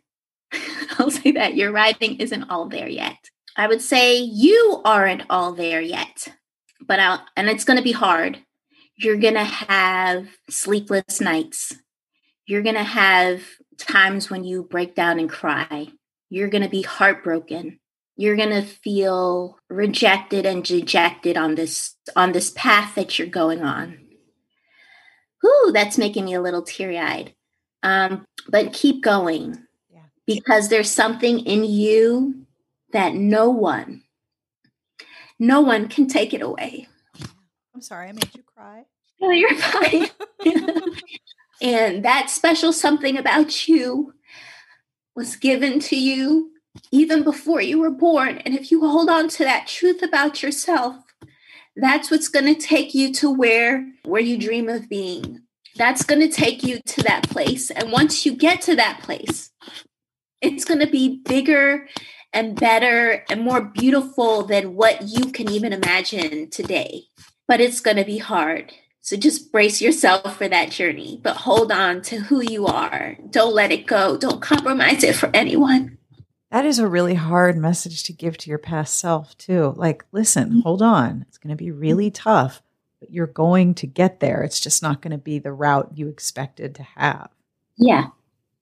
I'll 1.01 1.11
say 1.11 1.33
that 1.33 1.57
your 1.57 1.73
writing 1.73 2.21
isn't 2.21 2.45
all 2.45 2.69
there 2.69 2.89
yet. 2.89 3.19
I 3.57 3.67
would 3.67 3.83
say 3.83 4.19
you 4.19 4.83
aren't 4.85 5.25
all 5.29 5.53
there 5.53 5.81
yet, 5.81 6.29
but 6.87 7.01
I'll, 7.01 7.25
and 7.37 7.49
it's 7.49 7.64
going 7.64 7.77
to 7.77 7.83
be 7.83 7.93
hard. 7.93 8.38
You're 8.97 9.17
going 9.17 9.35
to 9.35 9.45
have 9.45 10.29
sleepless 10.51 11.21
nights. 11.21 11.75
You're 12.47 12.62
going 12.62 12.75
to 12.75 12.83
have 12.83 13.43
times 13.79 14.31
when 14.31 14.45
you 14.45 14.64
break 14.64 14.95
down 14.95 15.19
and 15.19 15.31
cry. 15.31 15.88
You're 16.31 16.49
going 16.49 16.64
to 16.64 16.69
be 16.69 16.83
heartbroken. 16.83 17.79
You're 18.17 18.37
going 18.37 18.51
to 18.51 18.62
feel 18.62 19.59
rejected 19.71 20.45
and 20.45 20.64
dejected 20.64 21.37
on 21.37 21.55
this 21.55 21.95
on 22.17 22.33
this 22.33 22.51
path 22.51 22.97
that 22.97 23.19
you're 23.19 23.29
going 23.29 23.62
on. 23.62 23.99
Whoo, 25.43 25.73
that's 25.73 25.97
making 25.97 26.25
me 26.25 26.35
a 26.35 26.43
little 26.43 26.62
teary-eyed. 26.62 27.35
Um, 27.85 28.27
but 28.49 28.73
keep 28.73 29.05
going 29.05 29.57
yeah. 29.88 30.01
because 30.27 30.69
there's 30.69 30.91
something 30.91 31.38
in 31.41 31.64
you 31.64 32.47
that 32.93 33.14
no 33.14 33.51
one, 33.51 34.03
no 35.38 35.61
one 35.61 35.88
can 35.88 36.07
take 36.07 36.35
it 36.35 36.42
away. 36.42 36.88
I'm 37.74 37.81
sorry, 37.81 38.09
I 38.09 38.12
made 38.12 38.35
you 38.35 38.42
cry. 38.42 38.85
No, 39.20 39.31
you're 39.31 39.55
fine. 39.55 40.09
and 41.62 42.05
that 42.05 42.31
special 42.31 42.72
something 42.72 43.16
about 43.16 43.68
you 43.68 44.14
was 45.14 45.37
given 45.37 45.81
to 45.81 45.96
you 45.96 46.51
even 46.92 47.24
before 47.24 47.61
you 47.61 47.79
were 47.79 47.90
born. 47.90 48.38
And 48.38 48.55
if 48.55 48.70
you 48.70 48.81
hold 48.81 49.09
on 49.09 49.29
to 49.31 49.44
that 49.44 49.66
truth 49.66 50.03
about 50.03 50.42
yourself, 50.42 50.96
that's 51.77 52.11
what's 52.11 52.29
going 52.29 52.53
to 52.53 52.61
take 52.61 52.94
you 52.94 53.12
to 53.14 53.31
where 53.31 53.88
where 54.05 54.20
you 54.20 54.37
dream 54.38 54.68
of 54.68 54.88
being 54.88 55.42
that's 55.79 56.03
going 56.03 56.20
to 56.20 56.29
take 56.29 56.62
you 56.62 56.81
to 56.85 57.03
that 57.05 57.29
place. 57.31 57.70
And 57.70 57.92
once 57.92 58.27
you 58.27 58.35
get 58.35 58.61
to 58.62 58.77
that 58.77 59.01
place, 59.03 59.51
it's 60.42 60.64
going 60.64 60.81
to 60.81 60.87
be 60.87 61.20
bigger 61.24 61.88
and 62.33 62.59
better 62.59 63.25
and 63.31 63.41
more 63.41 63.61
beautiful 63.61 64.45
than 64.45 64.75
what 64.75 65.03
you 65.03 65.33
can 65.33 65.51
even 65.51 65.73
imagine 65.73 66.51
today. 66.51 67.05
But 67.47 67.61
it's 67.61 67.81
going 67.81 67.97
to 67.97 68.05
be 68.05 68.19
hard. 68.19 68.73
So 69.01 69.17
just 69.17 69.51
brace 69.51 69.81
yourself 69.81 70.37
for 70.37 70.49
that 70.49 70.71
journey, 70.71 71.19
but 71.23 71.37
hold 71.37 71.73
on 71.73 72.03
to 72.03 72.19
who 72.19 72.43
you 72.43 72.67
are. 72.67 73.17
Don't 73.31 73.55
let 73.55 73.73
it 73.73 73.87
go. 73.87 74.19
Don't 74.19 74.43
compromise 74.43 75.03
it 75.03 75.14
for 75.14 75.31
anyone. 75.33 75.97
That 76.51 76.67
is 76.67 76.79
a 76.79 76.87
really 76.87 77.14
hard 77.14 77.57
message 77.57 78.03
to 78.05 78.12
give 78.12 78.37
to 78.38 78.51
your 78.51 78.59
past 78.59 78.99
self, 78.99 79.37
too. 79.38 79.73
Like, 79.77 80.05
listen, 80.12 80.61
hold 80.62 80.83
on. 80.83 81.25
It's 81.29 81.38
going 81.38 81.57
to 81.57 81.62
be 81.62 81.71
really 81.71 82.11
tough, 82.11 82.62
but 83.01 83.11
you're 83.11 83.27
going 83.27 83.75
to 83.77 83.87
get 83.87 84.21
there. 84.21 84.43
It's 84.43 84.61
just 84.61 84.83
not 84.83 85.01
going 85.01 85.12
to 85.12 85.19
be 85.19 85.38
the 85.38 85.53
route 85.53 85.93
you 85.95 86.09
expected 86.09 86.75
to 86.75 86.83
have. 86.97 87.31
Yeah. 87.77 88.09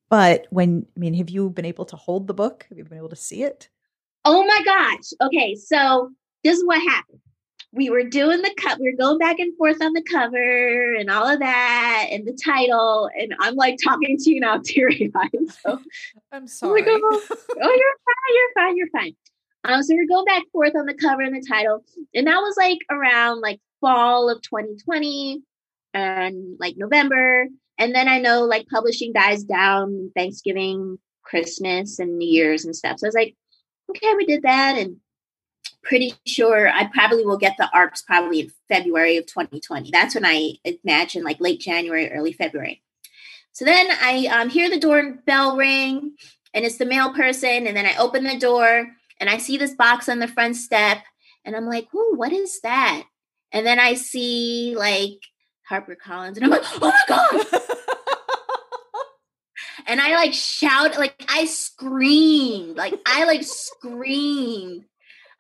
But 0.09 0.47
when, 0.51 0.87
I 0.97 1.01
mean, 1.01 1.15
have 1.15 1.31
you 1.31 1.51
been 1.51 1.65
able 1.65 1.85
to 1.87 1.97
hold 1.97 2.27
the 2.27 2.35
book? 2.35 2.67
Have 2.69 2.79
you 2.79 2.85
been 2.85 2.99
able 2.99 3.09
to 3.09 3.17
see 3.17 3.43
it? 3.43 3.69
Oh 4.25 4.45
my 4.45 4.61
gosh. 4.65 5.13
Okay. 5.21 5.55
So 5.55 6.11
this 6.45 6.59
is 6.59 6.65
what 6.65 6.81
happened. 6.81 7.21
We 7.73 7.91
were 7.91 8.05
doing 8.05 8.41
the 8.41 8.55
cut, 8.57 8.79
we 8.79 8.91
were 8.91 8.97
going 8.97 9.19
back 9.19 9.39
and 9.39 9.55
forth 9.57 9.83
on 9.83 9.93
the 9.93 10.03
cover 10.03 10.95
and 10.95 11.11
all 11.11 11.29
of 11.29 11.41
that 11.41 12.09
and 12.11 12.27
the 12.27 12.39
title. 12.43 13.11
And 13.19 13.35
I'm 13.41 13.55
like 13.55 13.77
talking 13.83 14.17
to 14.17 14.31
you 14.31 14.41
now, 14.41 14.59
teary 14.65 15.11
eyed. 15.15 15.31
So 15.63 15.81
I'm 16.33 16.47
sorry. 16.47 16.83
Like, 16.83 16.91
oh, 16.91 17.23
oh, 17.31 17.35
you're 17.59 17.59
fine, 17.59 18.35
you're 18.35 18.53
fine, 18.55 18.77
you're 18.77 18.91
fine. 18.91 19.17
Um, 19.65 19.83
so 19.83 19.95
we're 19.95 20.07
going 20.07 20.25
back 20.25 20.43
and 20.43 20.51
forth 20.53 20.77
on 20.77 20.87
the 20.87 20.95
cover 20.95 21.23
and 21.23 21.35
the 21.35 21.47
title. 21.47 21.85
And 22.15 22.27
that 22.29 22.39
was 22.39 22.57
like 22.57 22.79
around 22.91 23.41
like 23.41 23.61
fall 23.81 24.31
of 24.31 24.41
2020 24.43 25.43
and 25.93 26.57
like 26.61 26.77
November. 26.77 27.49
And 27.79 27.95
then 27.95 28.09
I 28.09 28.19
know 28.19 28.43
like 28.43 28.69
publishing 28.69 29.13
dies 29.13 29.45
down 29.45 30.11
Thanksgiving, 30.15 30.99
Christmas, 31.23 31.99
and 31.99 32.19
New 32.19 32.29
Year's 32.29 32.65
and 32.65 32.75
stuff. 32.75 32.99
So 32.99 33.07
I 33.07 33.09
was 33.09 33.15
like, 33.15 33.37
okay, 33.91 34.15
we 34.15 34.25
did 34.25 34.43
that. 34.43 34.79
And 34.79 34.97
pretty 35.83 36.15
sure 36.27 36.69
I 36.69 36.87
probably 36.87 37.25
will 37.25 37.37
get 37.37 37.57
the 37.59 37.69
ARCs 37.73 38.03
probably 38.03 38.41
in 38.41 38.53
February 38.69 39.17
of 39.19 39.27
2020. 39.27 39.91
That's 39.91 40.15
when 40.15 40.25
I 40.25 40.55
imagine 40.65 41.23
like 41.23 41.41
late 41.41 41.61
January, 41.61 42.11
early 42.11 42.33
February. 42.33 42.83
So 43.53 43.65
then 43.65 43.89
I 44.03 44.27
um, 44.27 44.49
hear 44.49 44.69
the 44.69 44.81
doorbell 44.81 45.57
ring 45.57 46.17
and 46.53 46.65
it's 46.65 46.79
the 46.79 46.87
mail 46.87 47.13
person. 47.13 47.67
And 47.67 47.77
then 47.77 47.87
I 47.87 47.97
open 47.97 48.25
the 48.25 48.39
door 48.39 48.89
and 49.21 49.31
I 49.31 49.39
see 49.39 49.57
this 49.57 49.75
box 49.75 50.09
on 50.09 50.19
the 50.19 50.29
front 50.29 50.57
step. 50.57 50.99
And 51.45 51.55
I'm 51.55 51.67
like, 51.67 51.95
"Ooh, 51.95 52.15
what 52.17 52.33
is 52.33 52.61
that?" 52.63 53.05
And 53.53 53.65
then 53.65 53.79
I 53.79 53.95
see 53.95 54.75
like 54.77 55.21
Harper 55.67 55.97
Collins, 55.97 56.39
and 56.39 56.45
I'm 56.45 56.51
like, 56.51 56.63
oh 56.65 56.79
my 56.81 57.01
God. 57.09 57.63
and 59.87 60.01
I 60.01 60.15
like 60.17 60.35
shout, 60.35 60.99
like 60.99 61.25
I 61.29 61.45
screamed, 61.45 62.77
like 62.77 62.95
I 63.07 63.25
like 63.25 63.45
screamed. 63.45 64.85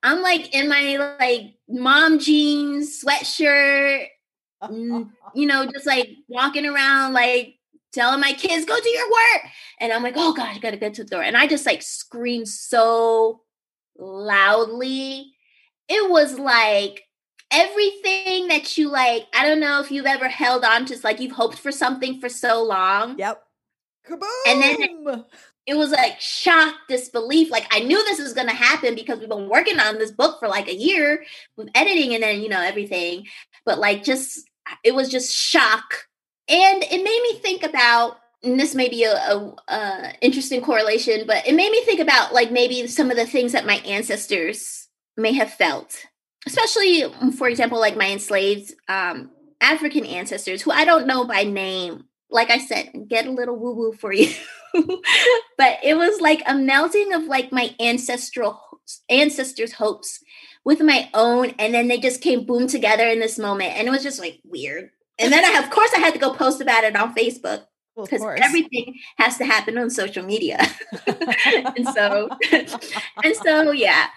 I'm 0.02 0.22
like 0.22 0.54
in 0.54 0.68
my 0.68 1.16
like 1.18 1.56
mom 1.68 2.18
jeans, 2.18 3.02
sweatshirt, 3.02 4.06
you 4.70 5.46
know, 5.46 5.66
just 5.66 5.86
like 5.86 6.10
walking 6.28 6.66
around, 6.66 7.12
like 7.12 7.54
telling 7.92 8.20
my 8.20 8.32
kids, 8.32 8.64
go 8.64 8.78
do 8.80 8.88
your 8.88 9.10
work. 9.10 9.42
And 9.80 9.92
I'm 9.92 10.02
like, 10.02 10.14
oh 10.16 10.32
gosh, 10.32 10.56
I 10.56 10.58
gotta 10.60 10.76
get 10.76 10.94
to 10.94 11.04
the 11.04 11.10
door. 11.10 11.22
And 11.22 11.36
I 11.36 11.46
just 11.46 11.66
like 11.66 11.82
screamed 11.82 12.48
so 12.48 13.40
loudly. 13.98 15.32
It 15.88 16.10
was 16.10 16.38
like 16.38 17.02
everything 17.50 18.48
that 18.48 18.76
you 18.76 18.90
like, 18.90 19.26
I 19.34 19.46
don't 19.46 19.60
know 19.60 19.80
if 19.80 19.90
you've 19.90 20.06
ever 20.06 20.28
held 20.28 20.64
on 20.64 20.84
to, 20.86 20.98
like 21.02 21.20
you've 21.20 21.32
hoped 21.32 21.58
for 21.58 21.72
something 21.72 22.20
for 22.20 22.28
so 22.28 22.62
long. 22.62 23.18
Yep. 23.18 23.42
Kaboom! 24.08 24.30
And 24.46 24.62
then 24.62 25.24
it, 25.66 25.76
was 25.76 25.90
like 25.90 26.20
shock, 26.20 26.74
disbelief. 26.88 27.50
Like 27.50 27.66
I 27.70 27.80
knew 27.80 28.02
this 28.04 28.20
was 28.20 28.32
going 28.32 28.48
to 28.48 28.54
happen 28.54 28.94
because 28.94 29.18
we've 29.18 29.28
been 29.28 29.48
working 29.48 29.78
on 29.80 29.98
this 29.98 30.10
book 30.10 30.38
for 30.38 30.48
like 30.48 30.68
a 30.68 30.74
year 30.74 31.24
with 31.56 31.68
editing 31.74 32.14
and 32.14 32.22
then, 32.22 32.40
you 32.40 32.48
know, 32.48 32.60
everything. 32.60 33.26
But 33.64 33.78
like 33.78 34.04
just, 34.04 34.48
it 34.84 34.94
was 34.94 35.08
just 35.08 35.34
shock. 35.34 36.06
And 36.48 36.84
it 36.84 37.02
made 37.02 37.22
me 37.22 37.38
think 37.40 37.62
about 37.62 38.18
and 38.42 38.60
this 38.60 38.74
may 38.74 38.88
be 38.88 39.02
a, 39.02 39.14
a, 39.14 39.54
a, 39.68 40.12
interesting 40.20 40.60
correlation, 40.60 41.24
but 41.26 41.48
it 41.48 41.54
made 41.54 41.70
me 41.72 41.82
think 41.84 41.98
about 41.98 42.32
like 42.32 42.52
maybe 42.52 42.86
some 42.86 43.10
of 43.10 43.16
the 43.16 43.26
things 43.26 43.52
that 43.52 43.66
my 43.66 43.76
ancestors 43.76 44.86
may 45.16 45.32
have 45.32 45.50
felt 45.50 46.06
especially 46.46 47.04
um, 47.04 47.32
for 47.32 47.48
example 47.48 47.78
like 47.78 47.96
my 47.96 48.10
enslaved 48.10 48.72
um, 48.88 49.30
african 49.60 50.04
ancestors 50.04 50.62
who 50.62 50.70
i 50.70 50.84
don't 50.84 51.06
know 51.06 51.24
by 51.24 51.42
name 51.42 52.04
like 52.30 52.50
i 52.50 52.58
said 52.58 52.90
get 53.08 53.26
a 53.26 53.30
little 53.30 53.56
woo 53.56 53.74
woo 53.74 53.92
for 53.92 54.12
you. 54.12 54.32
But 55.58 55.78
it 55.82 55.96
was 55.96 56.20
like 56.20 56.42
a 56.46 56.54
melting 56.54 57.14
of 57.14 57.24
like 57.24 57.50
my 57.50 57.74
ancestral 57.80 58.60
ancestors 59.08 59.72
hopes 59.72 60.20
with 60.64 60.80
my 60.80 61.08
own 61.14 61.54
and 61.58 61.72
then 61.72 61.88
they 61.88 61.98
just 61.98 62.20
came 62.20 62.44
boom 62.44 62.66
together 62.66 63.08
in 63.08 63.20
this 63.20 63.38
moment 63.38 63.72
and 63.74 63.88
it 63.88 63.90
was 63.90 64.02
just 64.02 64.20
like 64.20 64.40
weird. 64.44 64.90
And 65.18 65.32
then 65.32 65.44
i 65.44 65.58
of 65.58 65.70
course 65.70 65.90
i 65.96 65.98
had 65.98 66.12
to 66.12 66.20
go 66.20 66.34
post 66.34 66.60
about 66.60 66.84
it 66.84 66.94
on 66.94 67.14
facebook 67.14 67.64
because 67.96 68.20
well, 68.20 68.36
everything 68.42 68.94
has 69.16 69.38
to 69.38 69.46
happen 69.46 69.78
on 69.78 69.90
social 69.90 70.24
media. 70.24 70.58
And 71.76 71.88
so 71.88 72.28
and 73.24 73.36
so 73.36 73.70
yeah 73.70 74.08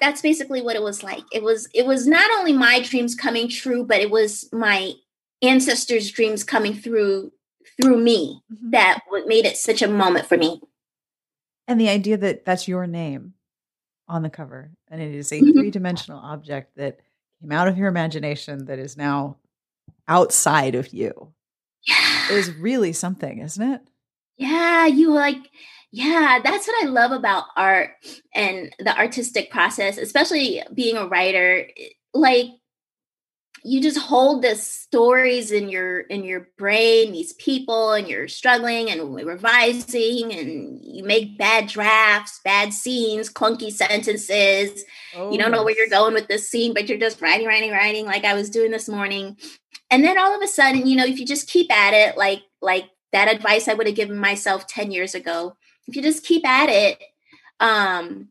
that's 0.00 0.22
basically 0.22 0.60
what 0.60 0.76
it 0.76 0.82
was 0.82 1.02
like. 1.02 1.22
It 1.32 1.42
was 1.42 1.68
it 1.74 1.86
was 1.86 2.06
not 2.06 2.30
only 2.38 2.52
my 2.52 2.80
dreams 2.80 3.14
coming 3.14 3.48
true 3.48 3.84
but 3.84 4.00
it 4.00 4.10
was 4.10 4.48
my 4.52 4.92
ancestors 5.42 6.10
dreams 6.10 6.44
coming 6.44 6.74
through 6.74 7.32
through 7.80 7.98
me 7.98 8.40
mm-hmm. 8.52 8.70
that 8.70 9.00
what 9.08 9.26
made 9.26 9.44
it 9.44 9.56
such 9.56 9.82
a 9.82 9.88
moment 9.88 10.26
for 10.26 10.36
me 10.36 10.60
and 11.66 11.80
the 11.80 11.88
idea 11.88 12.16
that 12.16 12.44
that's 12.44 12.68
your 12.68 12.86
name 12.86 13.34
on 14.08 14.22
the 14.22 14.30
cover 14.30 14.70
and 14.88 15.00
it 15.00 15.14
is 15.14 15.32
a 15.32 15.40
mm-hmm. 15.40 15.52
three-dimensional 15.52 16.18
object 16.18 16.76
that 16.76 17.00
came 17.40 17.52
out 17.52 17.68
of 17.68 17.78
your 17.78 17.88
imagination 17.88 18.66
that 18.66 18.78
is 18.78 18.96
now 18.96 19.36
outside 20.08 20.74
of 20.74 20.92
you 20.92 21.32
yeah. 21.86 22.30
is 22.30 22.52
really 22.54 22.92
something 22.92 23.38
isn't 23.38 23.72
it 23.72 23.80
yeah 24.36 24.86
you 24.86 25.10
like 25.10 25.50
yeah 25.90 26.38
that's 26.42 26.66
what 26.66 26.84
i 26.84 26.88
love 26.88 27.12
about 27.12 27.44
art 27.56 27.90
and 28.34 28.74
the 28.78 28.96
artistic 28.98 29.50
process 29.50 29.96
especially 29.96 30.62
being 30.74 30.96
a 30.96 31.06
writer 31.06 31.66
like 32.12 32.48
you 33.66 33.80
just 33.80 33.96
hold 33.98 34.42
the 34.42 34.54
stories 34.54 35.50
in 35.50 35.70
your 35.70 36.00
in 36.00 36.22
your 36.22 36.48
brain 36.58 37.12
these 37.12 37.32
people 37.34 37.92
and 37.92 38.06
you're 38.06 38.28
struggling 38.28 38.90
and 38.90 39.14
revising 39.14 40.32
and 40.32 40.84
you 40.84 41.02
make 41.02 41.38
bad 41.38 41.66
drafts 41.66 42.40
bad 42.44 42.74
scenes 42.74 43.32
clunky 43.32 43.72
sentences. 43.72 44.84
Oh, 45.16 45.32
you 45.32 45.38
don't 45.38 45.50
know 45.50 45.64
where 45.64 45.74
you're 45.74 45.88
going 45.88 46.12
with 46.12 46.28
this 46.28 46.48
scene 46.48 46.74
but 46.74 46.88
you're 46.88 46.98
just 46.98 47.22
writing 47.22 47.46
writing 47.46 47.72
writing 47.72 48.04
like 48.04 48.24
i 48.24 48.34
was 48.34 48.50
doing 48.50 48.70
this 48.70 48.88
morning. 48.88 49.36
And 49.90 50.02
then 50.02 50.18
all 50.18 50.34
of 50.34 50.42
a 50.42 50.48
sudden 50.48 50.86
you 50.86 50.96
know 50.96 51.06
if 51.06 51.18
you 51.18 51.26
just 51.26 51.48
keep 51.48 51.72
at 51.72 51.94
it 51.94 52.18
like 52.18 52.42
like 52.60 52.90
that 53.12 53.32
advice 53.32 53.66
i 53.66 53.74
would 53.74 53.86
have 53.86 53.96
given 53.96 54.18
myself 54.18 54.66
10 54.66 54.90
years 54.90 55.14
ago 55.14 55.56
if 55.86 55.96
you 55.96 56.02
just 56.02 56.24
keep 56.24 56.46
at 56.46 56.68
it 56.68 57.02
um 57.60 58.28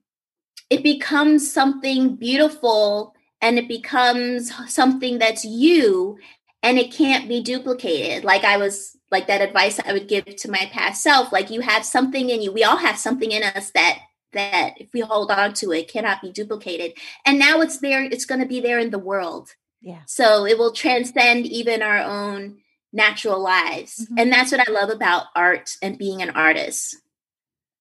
it 0.69 0.83
becomes 0.83 1.51
something 1.51 2.15
beautiful 2.15 3.15
and 3.43 3.59
it 3.59 3.67
becomes 3.67 4.51
something 4.73 5.19
that's 5.19 5.43
you 5.43 6.17
and 6.63 6.79
it 6.79 6.93
can't 6.93 7.27
be 7.27 7.43
duplicated. 7.43 8.23
Like 8.23 8.43
i 8.45 8.57
was 8.57 8.97
like 9.11 9.27
that 9.27 9.41
advice 9.41 9.79
i 9.85 9.93
would 9.93 10.07
give 10.07 10.25
to 10.25 10.49
my 10.49 10.67
past 10.71 11.03
self 11.03 11.31
like 11.31 11.51
you 11.51 11.59
have 11.59 11.85
something 11.85 12.29
in 12.29 12.41
you. 12.41 12.51
We 12.51 12.63
all 12.63 12.77
have 12.77 12.97
something 12.97 13.31
in 13.31 13.43
us 13.43 13.69
that 13.71 13.99
that 14.31 14.73
if 14.77 14.87
we 14.93 15.01
hold 15.01 15.29
on 15.29 15.53
to 15.55 15.71
it 15.73 15.91
cannot 15.91 16.21
be 16.21 16.31
duplicated. 16.31 16.93
And 17.25 17.37
now 17.37 17.61
it's 17.61 17.79
there 17.79 18.01
it's 18.01 18.25
going 18.25 18.41
to 18.41 18.47
be 18.47 18.61
there 18.61 18.79
in 18.79 18.89
the 18.89 18.97
world. 18.97 19.49
Yeah. 19.81 20.03
So 20.07 20.45
it 20.45 20.57
will 20.57 20.71
transcend 20.71 21.45
even 21.45 21.81
our 21.81 21.99
own 21.99 22.59
natural 22.93 23.41
lives. 23.41 23.99
Mm-hmm. 23.99 24.19
and 24.19 24.31
that's 24.31 24.51
what 24.51 24.67
i 24.67 24.71
love 24.71 24.89
about 24.89 25.25
art 25.35 25.75
and 25.81 25.97
being 25.97 26.21
an 26.21 26.29
artist. 26.31 26.95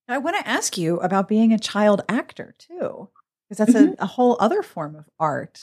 I 0.08 0.18
want 0.18 0.36
to 0.36 0.48
ask 0.48 0.76
you 0.76 0.98
about 0.98 1.28
being 1.28 1.52
a 1.52 1.58
child 1.58 2.02
actor 2.08 2.54
too 2.58 3.08
because 3.52 3.66
that's 3.66 3.78
mm-hmm. 3.78 4.00
a, 4.00 4.04
a, 4.04 4.06
whole 4.06 4.38
other 4.40 4.62
form 4.62 4.96
of 4.96 5.04
art. 5.20 5.60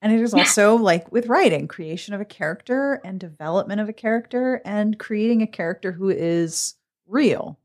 And 0.00 0.12
it 0.12 0.20
is 0.20 0.32
also 0.32 0.76
yeah. 0.76 0.82
like 0.82 1.10
with 1.10 1.26
writing, 1.26 1.66
creation 1.66 2.14
of 2.14 2.20
a 2.20 2.24
character 2.24 3.00
and 3.04 3.18
development 3.18 3.80
of 3.80 3.88
a 3.88 3.92
character 3.92 4.62
and 4.64 4.96
creating 4.96 5.42
a 5.42 5.46
character 5.48 5.90
who 5.90 6.08
is 6.08 6.76
real 7.08 7.58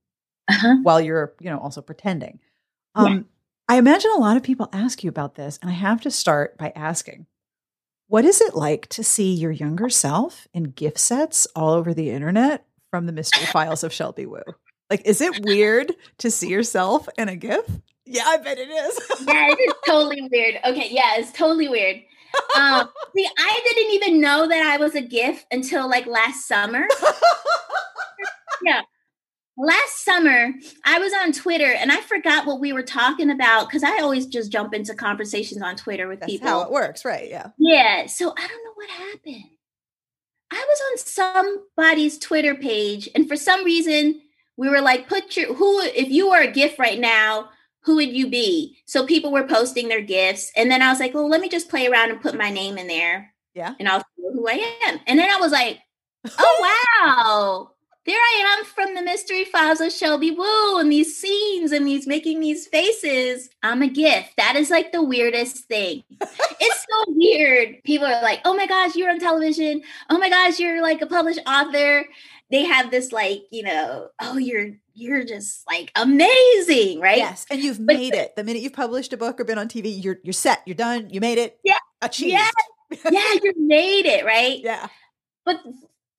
uh-huh. 0.48 0.78
while 0.82 1.00
you're, 1.00 1.36
you 1.40 1.52
know, 1.52 1.60
also 1.60 1.82
pretending. 1.82 2.40
Um, 2.96 3.14
yeah. 3.14 3.22
I 3.70 3.78
imagine 3.78 4.10
a 4.16 4.20
lot 4.20 4.36
of 4.36 4.42
people 4.42 4.68
ask 4.74 5.04
you 5.04 5.10
about 5.10 5.36
this, 5.36 5.60
and 5.62 5.70
I 5.70 5.76
have 5.76 6.02
to 6.02 6.12
start 6.12 6.58
by 6.58 6.74
asking 6.76 7.28
what 8.08 8.26
is 8.26 8.42
it 8.42 8.56
like 8.56 8.88
to 8.88 9.04
see 9.04 9.34
your 9.34 9.52
younger 9.52 9.90
self 9.90 10.48
in 10.56 10.64
gif 10.64 10.98
sets 10.98 11.46
all 11.56 11.74
over 11.74 11.94
the 11.94 12.10
internet 12.10 12.66
from 12.90 13.06
the 13.06 13.12
mystery 13.12 13.46
files 13.46 13.84
of 13.84 13.94
Shelby 13.94 14.26
Woo? 14.26 14.42
Like, 14.90 15.06
is 15.06 15.22
it 15.22 15.46
weird 15.46 15.94
to 16.20 16.32
see 16.32 16.48
yourself 16.48 17.08
in 17.18 17.30
a 17.30 17.36
gif? 17.36 17.66
Yeah, 18.08 18.24
I 18.26 18.38
bet 18.38 18.58
it 18.58 18.70
is. 18.70 19.00
yeah, 19.28 19.48
it 19.50 19.60
is 19.60 19.74
totally 19.86 20.28
weird. 20.32 20.60
Okay, 20.66 20.88
yeah, 20.90 21.16
it's 21.18 21.32
totally 21.32 21.68
weird. 21.68 22.02
Um, 22.58 22.90
see, 23.16 23.28
I 23.38 23.62
didn't 23.66 23.94
even 23.94 24.22
know 24.22 24.48
that 24.48 24.66
I 24.66 24.78
was 24.78 24.96
a 24.96 25.02
gif 25.02 25.46
until 25.52 25.90
like 25.90 26.06
last 26.06 26.48
summer. 26.48 26.88
yeah. 28.64 28.82
Last 29.60 30.06
summer, 30.06 30.54
I 30.86 31.00
was 31.00 31.12
on 31.14 31.32
Twitter 31.32 31.72
and 31.72 31.92
I 31.92 32.00
forgot 32.02 32.46
what 32.46 32.60
we 32.60 32.74
were 32.74 32.84
talking 32.84 33.32
about 33.32 33.68
because 33.68 33.84
I 33.84 34.00
always 34.02 34.28
just 34.28 34.52
jump 34.52 34.74
into 34.74 34.94
conversations 34.94 35.64
on 35.64 35.76
Twitter 35.76 36.08
with 36.08 36.20
That's 36.20 36.32
people. 36.32 36.48
How 36.48 36.62
it 36.62 36.72
works, 36.72 37.04
right? 37.04 37.28
Yeah. 37.28 37.48
Yeah. 37.58 38.06
So 38.06 38.34
I 38.38 38.48
don't 38.48 38.64
know 38.64 38.74
what 38.76 38.90
happened. 38.90 39.44
I 40.52 40.66
was 40.68 40.82
on 40.92 41.56
somebody's 41.76 42.20
Twitter 42.20 42.56
page, 42.56 43.10
and 43.16 43.28
for 43.28 43.36
some 43.36 43.66
reason, 43.66 44.22
we 44.58 44.70
were 44.70 44.80
like, 44.80 45.10
put 45.10 45.36
your 45.36 45.54
who 45.54 45.82
if 45.82 46.10
you 46.10 46.30
are 46.30 46.42
a 46.42 46.52
gif 46.52 46.80
right 46.80 47.00
now, 47.00 47.50
who 47.88 47.96
would 47.96 48.12
you 48.12 48.30
be? 48.30 48.78
So 48.86 49.06
people 49.06 49.32
were 49.32 49.48
posting 49.48 49.88
their 49.88 50.02
gifs. 50.02 50.52
And 50.58 50.70
then 50.70 50.82
I 50.82 50.90
was 50.90 51.00
like, 51.00 51.14
well, 51.14 51.30
let 51.30 51.40
me 51.40 51.48
just 51.48 51.70
play 51.70 51.88
around 51.88 52.12
and 52.12 52.22
put 52.22 52.38
my 52.38 52.50
name 52.50 52.78
in 52.78 52.88
there. 52.88 53.34
Yeah. 53.56 53.76
And 53.80 53.88
I'll 53.88 54.02
see 54.02 54.24
who 54.34 54.46
I 54.46 54.78
am. 54.84 55.00
And 55.08 55.18
then 55.18 55.30
I 55.30 55.40
was 55.40 55.54
like, 55.54 55.80
oh, 56.38 56.90
wow. 57.02 57.72
There 58.06 58.18
I 58.18 58.58
am 58.58 58.66
from 58.66 58.94
the 58.94 59.02
mystery 59.02 59.46
files 59.46 59.80
of 59.80 59.94
Shelby 59.94 60.32
Woo 60.32 60.80
and 60.80 60.92
these 60.92 61.18
scenes 61.18 61.72
and 61.72 61.88
these 61.88 62.08
making 62.08 62.42
these 62.42 62.68
faces. 62.68 63.50
I'm 63.64 63.82
a 63.82 63.88
gif. 63.88 64.34
That 64.36 64.58
is 64.58 64.70
like 64.70 64.92
the 64.92 65.04
weirdest 65.04 65.66
thing. 65.66 66.04
it's 66.20 66.86
so 66.90 67.06
weird. 67.08 67.82
People 67.86 68.08
are 68.08 68.22
like, 68.22 68.42
oh 68.44 68.54
my 68.54 68.68
gosh, 68.68 68.98
you're 68.98 69.10
on 69.10 69.20
television. 69.20 69.82
Oh 70.10 70.18
my 70.18 70.30
gosh, 70.30 70.60
you're 70.60 70.82
like 70.82 71.02
a 71.02 71.08
published 71.08 71.42
author. 71.48 72.06
They 72.52 72.66
have 72.66 72.92
this 72.92 73.14
like, 73.14 73.44
you 73.50 73.64
know, 73.64 74.10
oh, 74.22 74.38
you're 74.38 74.72
you're 74.98 75.24
just 75.24 75.64
like 75.68 75.92
amazing, 75.96 77.00
right? 77.00 77.18
Yes, 77.18 77.46
and 77.52 77.62
you've 77.62 77.78
but, 77.78 77.96
made 77.96 78.16
it. 78.16 78.36
The 78.36 78.44
minute 78.44 78.64
you've 78.64 78.74
published 78.74 79.14
a 79.14 79.18
book 79.18 79.40
or 79.40 79.44
been 79.44 79.60
on 79.60 79.68
TV, 79.68 80.04
you're 80.04 80.18
you're 80.24 80.34
set. 80.34 80.62
You're 80.66 80.76
done. 80.76 81.10
You 81.12 81.22
made 81.22 81.38
it. 81.38 81.60
Yeah, 81.64 81.78
achieved. 82.02 82.32
Yeah, 82.32 82.50
yeah, 83.12 83.34
you 83.44 83.54
made 83.58 84.08
it, 84.08 84.26
right? 84.26 84.60
Yeah. 84.60 84.88
But 85.46 85.62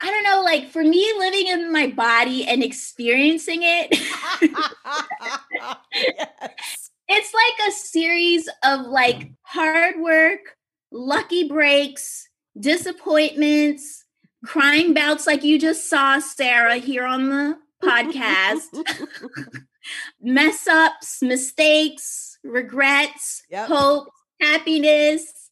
I 0.01 0.07
don't 0.07 0.23
know, 0.23 0.43
like 0.43 0.71
for 0.71 0.85
me, 0.85 1.13
living 1.19 1.49
in 1.49 1.73
my 1.73 1.89
body 1.89 2.47
and 2.47 2.63
experiencing 2.63 3.61
it, 3.63 3.89
yes. 5.93 6.91
it's 7.09 7.35
like 7.35 7.69
a 7.69 7.73
series 7.73 8.49
of 8.65 8.87
like 8.87 9.33
hard 9.43 10.01
work, 10.01 10.57
lucky 10.93 11.49
breaks, 11.49 12.29
disappointments, 12.59 14.05
crying 14.45 14.95
bouts 14.95 15.27
like 15.27 15.43
you 15.43 15.59
just 15.59 15.91
saw 15.91 16.21
Sarah 16.21 16.77
here 16.77 17.05
on 17.05 17.29
the 17.29 17.59
podcast. 17.83 18.85
Mess 20.21 20.67
ups, 20.67 21.23
mistakes, 21.23 22.39
regrets, 22.45 23.43
yep. 23.51 23.69
hope, 23.69 24.09
happiness. 24.41 25.51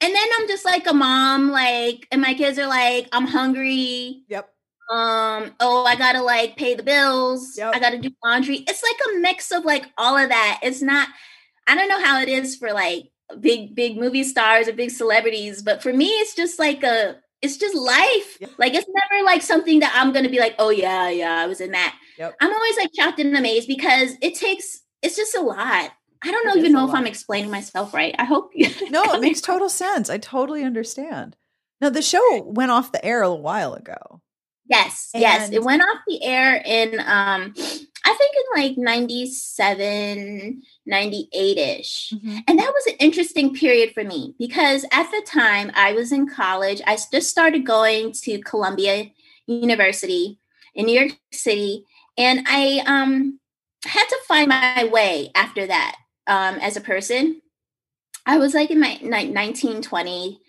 And 0.00 0.14
then 0.14 0.28
I'm 0.38 0.48
just 0.48 0.64
like 0.64 0.86
a 0.86 0.94
mom, 0.94 1.50
like, 1.50 2.06
and 2.10 2.20
my 2.20 2.34
kids 2.34 2.58
are 2.58 2.66
like, 2.66 3.08
I'm 3.12 3.26
hungry. 3.26 4.22
Yep. 4.28 4.50
Um, 4.90 5.54
oh, 5.60 5.84
I 5.86 5.96
gotta 5.96 6.22
like 6.22 6.56
pay 6.56 6.74
the 6.74 6.82
bills. 6.82 7.54
Yep. 7.56 7.74
I 7.74 7.78
gotta 7.78 7.98
do 7.98 8.10
laundry. 8.22 8.56
It's 8.68 8.82
like 8.82 8.96
a 9.08 9.20
mix 9.20 9.50
of 9.50 9.64
like 9.64 9.86
all 9.96 10.16
of 10.16 10.28
that. 10.28 10.60
It's 10.62 10.82
not, 10.82 11.08
I 11.66 11.74
don't 11.74 11.88
know 11.88 12.02
how 12.02 12.20
it 12.20 12.28
is 12.28 12.56
for 12.56 12.72
like 12.72 13.04
big, 13.40 13.74
big 13.74 13.96
movie 13.96 14.24
stars 14.24 14.68
or 14.68 14.74
big 14.74 14.90
celebrities, 14.90 15.62
but 15.62 15.82
for 15.82 15.92
me, 15.92 16.06
it's 16.06 16.34
just 16.34 16.58
like 16.58 16.82
a 16.82 17.16
it's 17.44 17.58
just 17.58 17.76
life. 17.76 18.38
Yeah. 18.40 18.48
Like 18.58 18.74
it's 18.74 18.88
never 18.88 19.24
like 19.24 19.42
something 19.42 19.80
that 19.80 19.92
I'm 19.94 20.12
gonna 20.12 20.30
be 20.30 20.40
like, 20.40 20.54
oh 20.58 20.70
yeah, 20.70 21.10
yeah, 21.10 21.36
I 21.38 21.46
was 21.46 21.60
in 21.60 21.72
that. 21.72 21.94
Yep. 22.18 22.34
I'm 22.40 22.52
always 22.52 22.76
like 22.78 22.90
shocked 22.98 23.20
and 23.20 23.36
amazed 23.36 23.68
because 23.68 24.14
it 24.22 24.34
takes 24.34 24.82
it's 25.02 25.16
just 25.16 25.36
a 25.36 25.40
lot. 25.40 25.90
I 26.22 26.30
don't 26.30 26.46
know, 26.46 26.56
even 26.56 26.72
know 26.72 26.84
if 26.84 26.88
lot. 26.88 26.96
I'm 26.98 27.06
explaining 27.06 27.50
myself 27.50 27.92
right. 27.92 28.14
I 28.18 28.24
hope 28.24 28.50
you 28.54 28.70
No, 28.90 29.02
it 29.12 29.20
makes 29.20 29.42
total 29.42 29.68
sense. 29.68 30.08
I 30.08 30.16
totally 30.16 30.64
understand. 30.64 31.36
Now 31.82 31.90
the 31.90 32.00
show 32.00 32.42
went 32.46 32.70
off 32.70 32.92
the 32.92 33.04
air 33.04 33.22
a 33.22 33.34
while 33.34 33.74
ago. 33.74 34.22
Yes, 34.66 35.10
and 35.12 35.20
yes. 35.20 35.50
It 35.50 35.62
went 35.62 35.82
off 35.82 35.98
the 36.08 36.24
air 36.24 36.62
in 36.64 36.98
um 37.06 37.54
I 38.04 38.12
think 38.14 38.34
in 38.36 38.62
like 38.62 38.76
97, 38.76 40.62
98 40.84 41.58
ish. 41.58 42.12
Mm-hmm. 42.14 42.38
And 42.46 42.58
that 42.58 42.72
was 42.72 42.86
an 42.86 42.96
interesting 42.98 43.54
period 43.54 43.94
for 43.94 44.04
me 44.04 44.34
because 44.38 44.84
at 44.92 45.10
the 45.10 45.22
time 45.26 45.70
I 45.74 45.92
was 45.92 46.12
in 46.12 46.28
college. 46.28 46.82
I 46.86 46.96
just 46.96 47.30
started 47.30 47.64
going 47.64 48.12
to 48.22 48.42
Columbia 48.42 49.10
University 49.46 50.38
in 50.74 50.86
New 50.86 50.98
York 50.98 51.18
City. 51.32 51.84
And 52.18 52.46
I 52.46 52.82
um, 52.86 53.40
had 53.84 54.06
to 54.06 54.18
find 54.28 54.48
my 54.48 54.88
way 54.92 55.30
after 55.34 55.66
that 55.66 55.96
um, 56.26 56.56
as 56.56 56.76
a 56.76 56.82
person. 56.82 57.40
I 58.26 58.38
was 58.38 58.54
like 58.54 58.70
in 58.70 58.80
my 58.80 58.98
like 59.02 59.28
19, 59.28 59.82
20. 59.82 60.40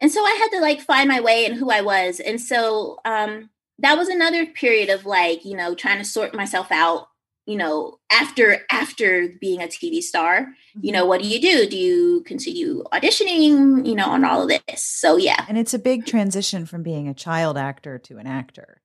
And 0.00 0.10
so 0.10 0.20
I 0.20 0.38
had 0.40 0.56
to 0.56 0.60
like 0.60 0.80
find 0.80 1.08
my 1.08 1.20
way 1.20 1.46
and 1.46 1.54
who 1.54 1.70
I 1.70 1.80
was. 1.80 2.20
And 2.20 2.40
so 2.40 2.98
um, 3.04 3.50
that 3.80 3.96
was 3.96 4.08
another 4.08 4.46
period 4.46 4.90
of 4.90 5.06
like 5.06 5.44
you 5.44 5.56
know 5.56 5.74
trying 5.74 5.98
to 5.98 6.04
sort 6.04 6.34
myself 6.34 6.70
out 6.70 7.08
you 7.46 7.56
know 7.56 7.98
after 8.10 8.66
after 8.70 9.30
being 9.40 9.62
a 9.62 9.66
tv 9.66 10.00
star. 10.02 10.40
Mm-hmm. 10.40 10.80
you 10.86 10.92
know 10.92 11.06
what 11.06 11.22
do 11.22 11.28
you 11.28 11.40
do? 11.40 11.68
Do 11.68 11.76
you 11.76 12.22
continue 12.26 12.84
auditioning 12.92 13.86
you 13.86 13.94
know 13.94 14.06
on 14.06 14.24
all 14.24 14.42
of 14.42 14.48
this? 14.48 14.82
So 14.82 15.16
yeah. 15.16 15.44
And 15.48 15.58
it's 15.58 15.74
a 15.74 15.78
big 15.78 16.06
transition 16.06 16.66
from 16.66 16.82
being 16.82 17.08
a 17.08 17.14
child 17.14 17.56
actor 17.56 17.98
to 17.98 18.18
an 18.18 18.26
actor. 18.26 18.80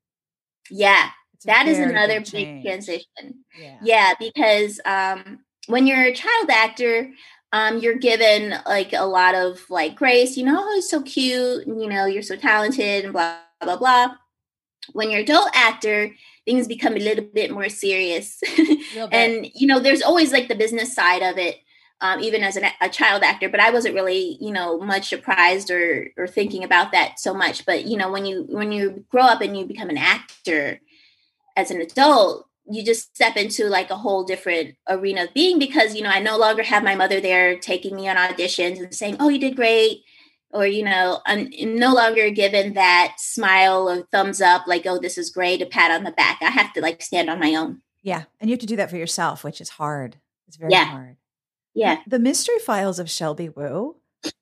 yeah. 0.70 1.10
That 1.46 1.68
is 1.68 1.78
another 1.78 2.22
big 2.22 2.64
transition. 2.64 3.44
Yeah. 3.60 3.78
yeah 3.84 4.14
because 4.18 4.80
um 4.86 5.40
when 5.68 5.88
you're 5.88 6.04
a 6.04 6.14
child 6.14 6.50
actor 6.50 7.12
um 7.52 7.80
you're 7.80 7.98
given 7.98 8.56
like 8.66 8.94
a 8.94 9.06
lot 9.06 9.36
of 9.36 9.60
like 9.70 9.96
grace 9.96 10.38
you 10.38 10.46
know 10.46 10.58
oh 10.58 10.76
he's 10.76 10.90
so 10.90 11.02
cute 11.02 11.68
and, 11.68 11.82
you 11.82 11.90
know 11.90 12.06
you're 12.06 12.24
so 12.24 12.38
talented 12.38 13.04
and 13.04 13.12
blah 13.12 13.40
blah 13.62 13.76
blah 13.76 14.16
when 14.92 15.10
you're 15.10 15.20
an 15.20 15.26
adult 15.26 15.50
actor 15.54 16.12
things 16.46 16.68
become 16.68 16.94
a 16.94 17.00
little 17.00 17.24
bit 17.24 17.52
more 17.52 17.70
serious. 17.70 18.40
Bit. 18.94 19.10
and 19.12 19.50
you 19.56 19.66
know 19.66 19.80
there's 19.80 20.02
always 20.02 20.32
like 20.32 20.48
the 20.48 20.56
business 20.56 20.94
side 20.94 21.24
of 21.24 21.38
it 21.38 21.58
um, 22.02 22.20
even 22.20 22.44
as 22.44 22.58
an, 22.58 22.66
a 22.82 22.90
child 22.90 23.24
actor 23.24 23.50
but 23.50 23.60
i 23.60 23.72
wasn't 23.72 23.96
really 23.96 24.38
you 24.40 24.52
know 24.52 24.78
much 24.78 25.10
surprised 25.10 25.72
or 25.72 26.10
or 26.18 26.28
thinking 26.28 26.64
about 26.64 26.92
that 26.92 27.20
so 27.20 27.34
much. 27.34 27.66
But 27.66 27.86
you 27.86 27.98
know 27.98 28.12
when 28.12 28.26
you 28.26 28.46
when 28.50 28.72
you 28.72 29.06
grow 29.10 29.24
up 29.24 29.42
and 29.42 29.58
you 29.58 29.66
become 29.66 29.90
an 29.90 29.98
actor 29.98 30.80
as 31.56 31.72
an 31.72 31.82
adult 31.82 32.48
you 32.66 32.84
just 32.84 33.14
step 33.16 33.36
into 33.36 33.66
like 33.66 33.90
a 33.90 33.98
whole 33.98 34.24
different 34.24 34.76
arena 34.88 35.26
of 35.26 35.34
being 35.34 35.60
because 35.60 35.96
you 35.96 36.02
know 36.02 36.10
i 36.10 36.20
no 36.20 36.38
longer 36.38 36.64
have 36.64 36.84
my 36.84 36.96
mother 36.96 37.20
there 37.20 37.58
taking 37.60 37.96
me 37.96 38.08
on 38.08 38.16
auditions 38.16 38.80
and 38.80 38.96
saying 38.96 39.18
oh 39.20 39.30
you 39.30 39.40
did 39.40 39.56
great 39.56 40.04
or 40.54 40.66
you 40.68 40.84
know 40.84 41.20
i'm 41.26 41.50
no 41.60 41.94
longer 41.94 42.30
given 42.30 42.74
that 42.74 43.16
smile 43.18 43.90
or 43.90 44.04
thumbs 44.12 44.42
up 44.42 44.64
like 44.68 44.86
oh 44.86 45.00
this 45.00 45.18
is 45.18 45.30
great 45.30 45.62
a 45.62 45.66
pat 45.66 45.92
on 45.92 46.04
the 46.04 46.12
back 46.12 46.40
i 46.42 46.50
have 46.50 46.72
to 46.74 46.82
like 46.82 47.02
stand 47.02 47.30
on 47.30 47.40
my 47.40 47.56
own 47.56 47.82
yeah. 48.06 48.24
And 48.42 48.50
you 48.50 48.54
have 48.56 48.60
to 48.60 48.66
do 48.66 48.76
that 48.76 48.90
for 48.90 48.98
yourself, 48.98 49.46
which 49.46 49.62
is 49.62 49.70
hard. 49.70 50.18
It's 50.50 50.58
very 50.58 50.74
Yeah. 50.74 50.84
hard. 50.84 51.16
yeah 51.74 52.00
The 52.06 52.20
Mystery 52.20 52.60
Files 52.60 53.00
of 53.00 53.10
Shelby 53.10 53.48
Woo. 53.48 53.96
Okay. 54.26 54.34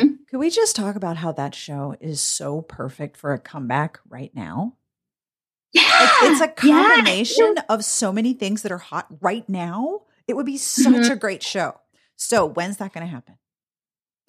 Mhm. 0.00 0.18
Could 0.30 0.38
we 0.38 0.48
just 0.48 0.76
talk 0.76 0.94
about 0.94 1.16
how 1.16 1.32
that 1.32 1.52
show 1.52 1.96
is 2.00 2.20
so 2.20 2.62
perfect 2.62 3.16
for 3.16 3.32
a 3.32 3.38
comeback 3.40 3.98
right 4.08 4.32
now? 4.32 4.76
Yeah, 5.72 5.82
It's, 6.22 6.40
it's 6.40 6.62
a 6.62 6.66
yeah. 6.68 6.82
combination 6.94 7.56
of 7.68 7.84
so 7.84 8.12
many 8.12 8.32
things 8.32 8.62
that 8.62 8.70
are 8.70 8.78
hot 8.78 9.08
right 9.20 9.48
now. 9.48 10.02
It 10.28 10.34
would 10.36 10.46
be 10.46 10.56
such 10.56 10.84
Mhm. 10.94 11.10
a 11.10 11.16
great 11.16 11.42
show. 11.42 11.80
So 12.14 12.44
when's 12.46 12.76
that 12.76 12.92
going 12.92 13.04
to 13.06 13.10
happen? 13.12 13.38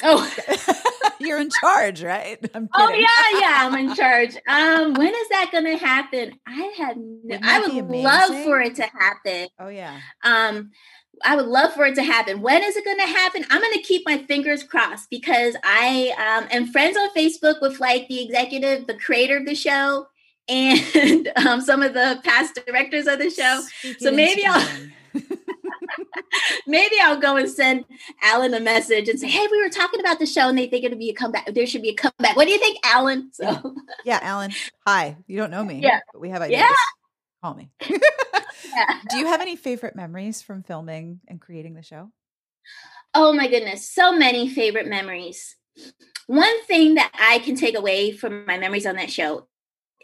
Oh, 0.01 0.27
You're 1.25 1.39
in 1.39 1.49
charge, 1.49 2.03
right? 2.03 2.37
I'm 2.53 2.69
oh 2.73 2.89
yeah, 2.89 3.39
yeah. 3.39 3.57
I'm 3.61 3.75
in 3.75 3.95
charge. 4.01 4.35
Um, 4.47 4.93
when 4.93 5.13
is 5.13 5.29
that 5.29 5.49
going 5.51 5.65
to 5.65 5.77
happen? 5.77 6.33
I 6.47 6.73
have. 6.77 6.97
No, 6.97 7.37
I 7.41 7.59
would 7.59 7.89
love 7.89 8.43
for 8.43 8.59
it 8.59 8.75
to 8.75 8.83
happen. 8.83 9.47
Oh 9.59 9.69
yeah. 9.69 9.99
Um, 10.23 10.71
I 11.23 11.35
would 11.35 11.45
love 11.45 11.73
for 11.73 11.85
it 11.85 11.95
to 11.95 12.03
happen. 12.03 12.41
When 12.41 12.63
is 12.63 12.75
it 12.75 12.85
going 12.85 12.97
to 12.97 13.03
happen? 13.03 13.45
I'm 13.49 13.61
going 13.61 13.73
to 13.73 13.81
keep 13.81 14.03
my 14.05 14.19
fingers 14.19 14.63
crossed 14.63 15.09
because 15.09 15.55
I 15.63 16.13
um, 16.17 16.47
am 16.51 16.67
friends 16.67 16.97
on 16.97 17.13
Facebook 17.13 17.61
with 17.61 17.79
like 17.79 18.07
the 18.07 18.23
executive, 18.23 18.87
the 18.87 18.95
creator 18.95 19.37
of 19.37 19.45
the 19.45 19.55
show, 19.55 20.07
and 20.49 21.31
um, 21.45 21.61
some 21.61 21.83
of 21.83 21.93
the 21.93 22.19
past 22.23 22.59
directors 22.65 23.07
of 23.07 23.19
the 23.19 23.29
show. 23.29 23.61
Speaking 23.79 23.97
So 23.99 24.11
maybe 24.11 24.45
I'll-. 24.45 24.67
Maybe 26.67 26.95
I'll 27.01 27.19
go 27.19 27.37
and 27.37 27.49
send 27.49 27.85
Alan 28.21 28.53
a 28.53 28.59
message 28.59 29.09
and 29.09 29.19
say, 29.19 29.27
"Hey, 29.27 29.47
we 29.51 29.61
were 29.61 29.69
talking 29.69 29.99
about 29.99 30.19
the 30.19 30.25
show, 30.25 30.49
and 30.49 30.57
they 30.57 30.67
think 30.67 30.85
it'll 30.85 30.97
be 30.97 31.09
a 31.09 31.13
comeback. 31.13 31.53
There 31.53 31.65
should 31.65 31.81
be 31.81 31.89
a 31.89 31.95
comeback. 31.95 32.35
What 32.35 32.45
do 32.45 32.51
you 32.51 32.59
think, 32.59 32.77
Alan?" 32.85 33.31
So, 33.33 33.75
yeah, 34.05 34.19
Alan. 34.21 34.51
Hi. 34.85 35.17
You 35.27 35.37
don't 35.37 35.51
know 35.51 35.63
me. 35.63 35.79
Yeah. 35.81 35.99
But 36.13 36.21
we 36.21 36.29
have 36.29 36.41
ideas. 36.41 36.61
Yeah. 36.61 36.75
Call 37.41 37.55
me. 37.55 37.71
yeah. 37.89 38.99
Do 39.09 39.17
you 39.17 39.27
have 39.27 39.41
any 39.41 39.55
favorite 39.55 39.95
memories 39.95 40.41
from 40.41 40.63
filming 40.63 41.21
and 41.27 41.41
creating 41.41 41.73
the 41.73 41.83
show? 41.83 42.11
Oh 43.13 43.33
my 43.33 43.47
goodness, 43.47 43.89
so 43.89 44.15
many 44.15 44.47
favorite 44.47 44.87
memories. 44.87 45.57
One 46.27 46.63
thing 46.63 46.95
that 46.95 47.11
I 47.19 47.39
can 47.39 47.55
take 47.55 47.75
away 47.75 48.11
from 48.11 48.45
my 48.45 48.57
memories 48.57 48.85
on 48.85 48.95
that 48.95 49.11
show 49.11 49.47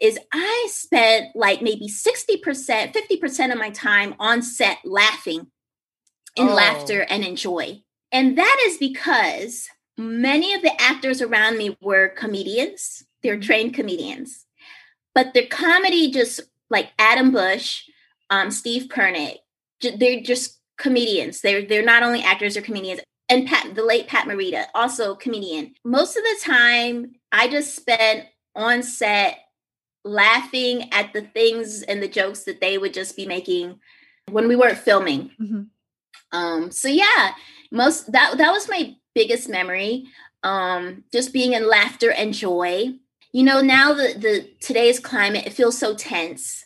is 0.00 0.18
I 0.32 0.68
spent 0.70 1.34
like 1.34 1.62
maybe 1.62 1.88
60%, 1.88 2.92
50% 2.92 3.52
of 3.52 3.58
my 3.58 3.70
time 3.70 4.14
on 4.18 4.42
set 4.42 4.78
laughing 4.84 5.46
in 6.38 6.48
Oh. 6.48 6.54
laughter 6.54 7.02
and 7.02 7.24
in 7.24 7.36
joy. 7.36 7.82
And 8.12 8.38
that 8.38 8.58
is 8.66 8.78
because 8.78 9.68
many 9.96 10.54
of 10.54 10.62
the 10.62 10.72
actors 10.80 11.20
around 11.20 11.58
me 11.58 11.76
were 11.80 12.08
comedians, 12.08 13.04
they're 13.22 13.38
trained 13.40 13.74
comedians, 13.74 14.46
but 15.14 15.34
their 15.34 15.46
comedy 15.46 16.10
just 16.10 16.40
like 16.70 16.90
Adam 16.98 17.30
Busch, 17.32 17.82
um, 18.30 18.50
Steve 18.50 18.88
Purnick, 18.88 19.38
they're 19.80 20.20
just 20.20 20.58
comedians. 20.78 21.40
They're 21.40 21.62
they're 21.66 21.84
not 21.84 22.02
only 22.02 22.22
actors, 22.22 22.54
they're 22.54 22.62
comedians. 22.62 23.00
And 23.28 23.46
Pat, 23.46 23.74
the 23.74 23.82
late 23.84 24.06
Pat 24.06 24.26
Morita, 24.26 24.66
also 24.74 25.14
comedian. 25.14 25.74
Most 25.84 26.16
of 26.16 26.22
the 26.22 26.38
time, 26.42 27.12
I 27.32 27.48
just 27.48 27.74
spent 27.76 28.26
on 28.54 28.82
set 28.82 29.38
laughing 30.04 30.88
at 30.92 31.12
the 31.12 31.22
things 31.22 31.82
and 31.82 32.02
the 32.02 32.08
jokes 32.08 32.44
that 32.44 32.60
they 32.60 32.78
would 32.78 32.94
just 32.94 33.16
be 33.16 33.26
making 33.26 33.78
when 34.30 34.48
we 34.48 34.56
weren't 34.56 34.78
filming. 34.78 35.30
Mhm. 35.40 35.66
Um, 36.32 36.70
so 36.70 36.88
yeah, 36.88 37.32
most 37.70 38.10
that 38.12 38.38
that 38.38 38.52
was 38.52 38.68
my 38.68 38.94
biggest 39.14 39.48
memory. 39.48 40.06
Um, 40.42 41.04
just 41.12 41.32
being 41.32 41.52
in 41.52 41.68
laughter 41.68 42.10
and 42.12 42.32
joy. 42.32 42.94
You 43.32 43.44
know, 43.44 43.60
now 43.60 43.92
the 43.92 44.14
the 44.18 44.50
today's 44.60 45.00
climate, 45.00 45.46
it 45.46 45.52
feels 45.52 45.78
so 45.78 45.94
tense. 45.94 46.64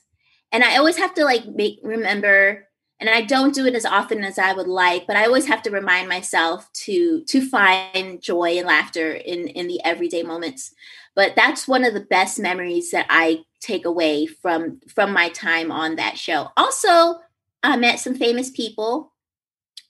And 0.53 0.63
I 0.63 0.77
always 0.77 0.99
have 0.99 1.15
to 1.15 1.25
like 1.25 1.47
make 1.47 1.79
remember, 1.83 2.69
and 3.01 3.09
I 3.09 3.23
don't 3.23 3.55
do 3.55 3.67
it 3.67 3.75
as 3.75 3.87
often 3.87 4.23
as 4.23 4.39
I 4.39 4.53
would 4.53 4.69
like, 4.69 5.07
but 5.07 5.17
I 5.17 5.25
always 5.25 5.47
have 5.47 5.63
to 5.63 5.71
remind 5.71 6.09
myself 6.09 6.71
to 6.85 7.25
to 7.25 7.49
find 7.49 8.23
joy 8.23 8.59
and 8.59 8.67
laughter 8.67 9.13
in 9.13 9.49
in 9.49 9.67
the 9.69 9.83
everyday 9.85 10.23
moments. 10.23 10.75
But 11.15 11.35
that's 11.37 11.69
one 11.69 11.85
of 11.85 11.95
the 11.95 12.01
best 12.01 12.39
memories 12.39 12.91
that 12.91 13.07
I 13.11 13.45
take 13.61 13.85
away 13.85 14.27
from 14.27 14.81
from 14.89 15.13
my 15.13 15.31
time 15.31 15.73
on 15.73 15.97
that 15.97 16.19
show. 16.19 16.49
Also, 16.57 17.21
I 17.63 17.77
met 17.77 18.01
some 18.01 18.15
famous 18.15 18.51
people. 18.51 19.12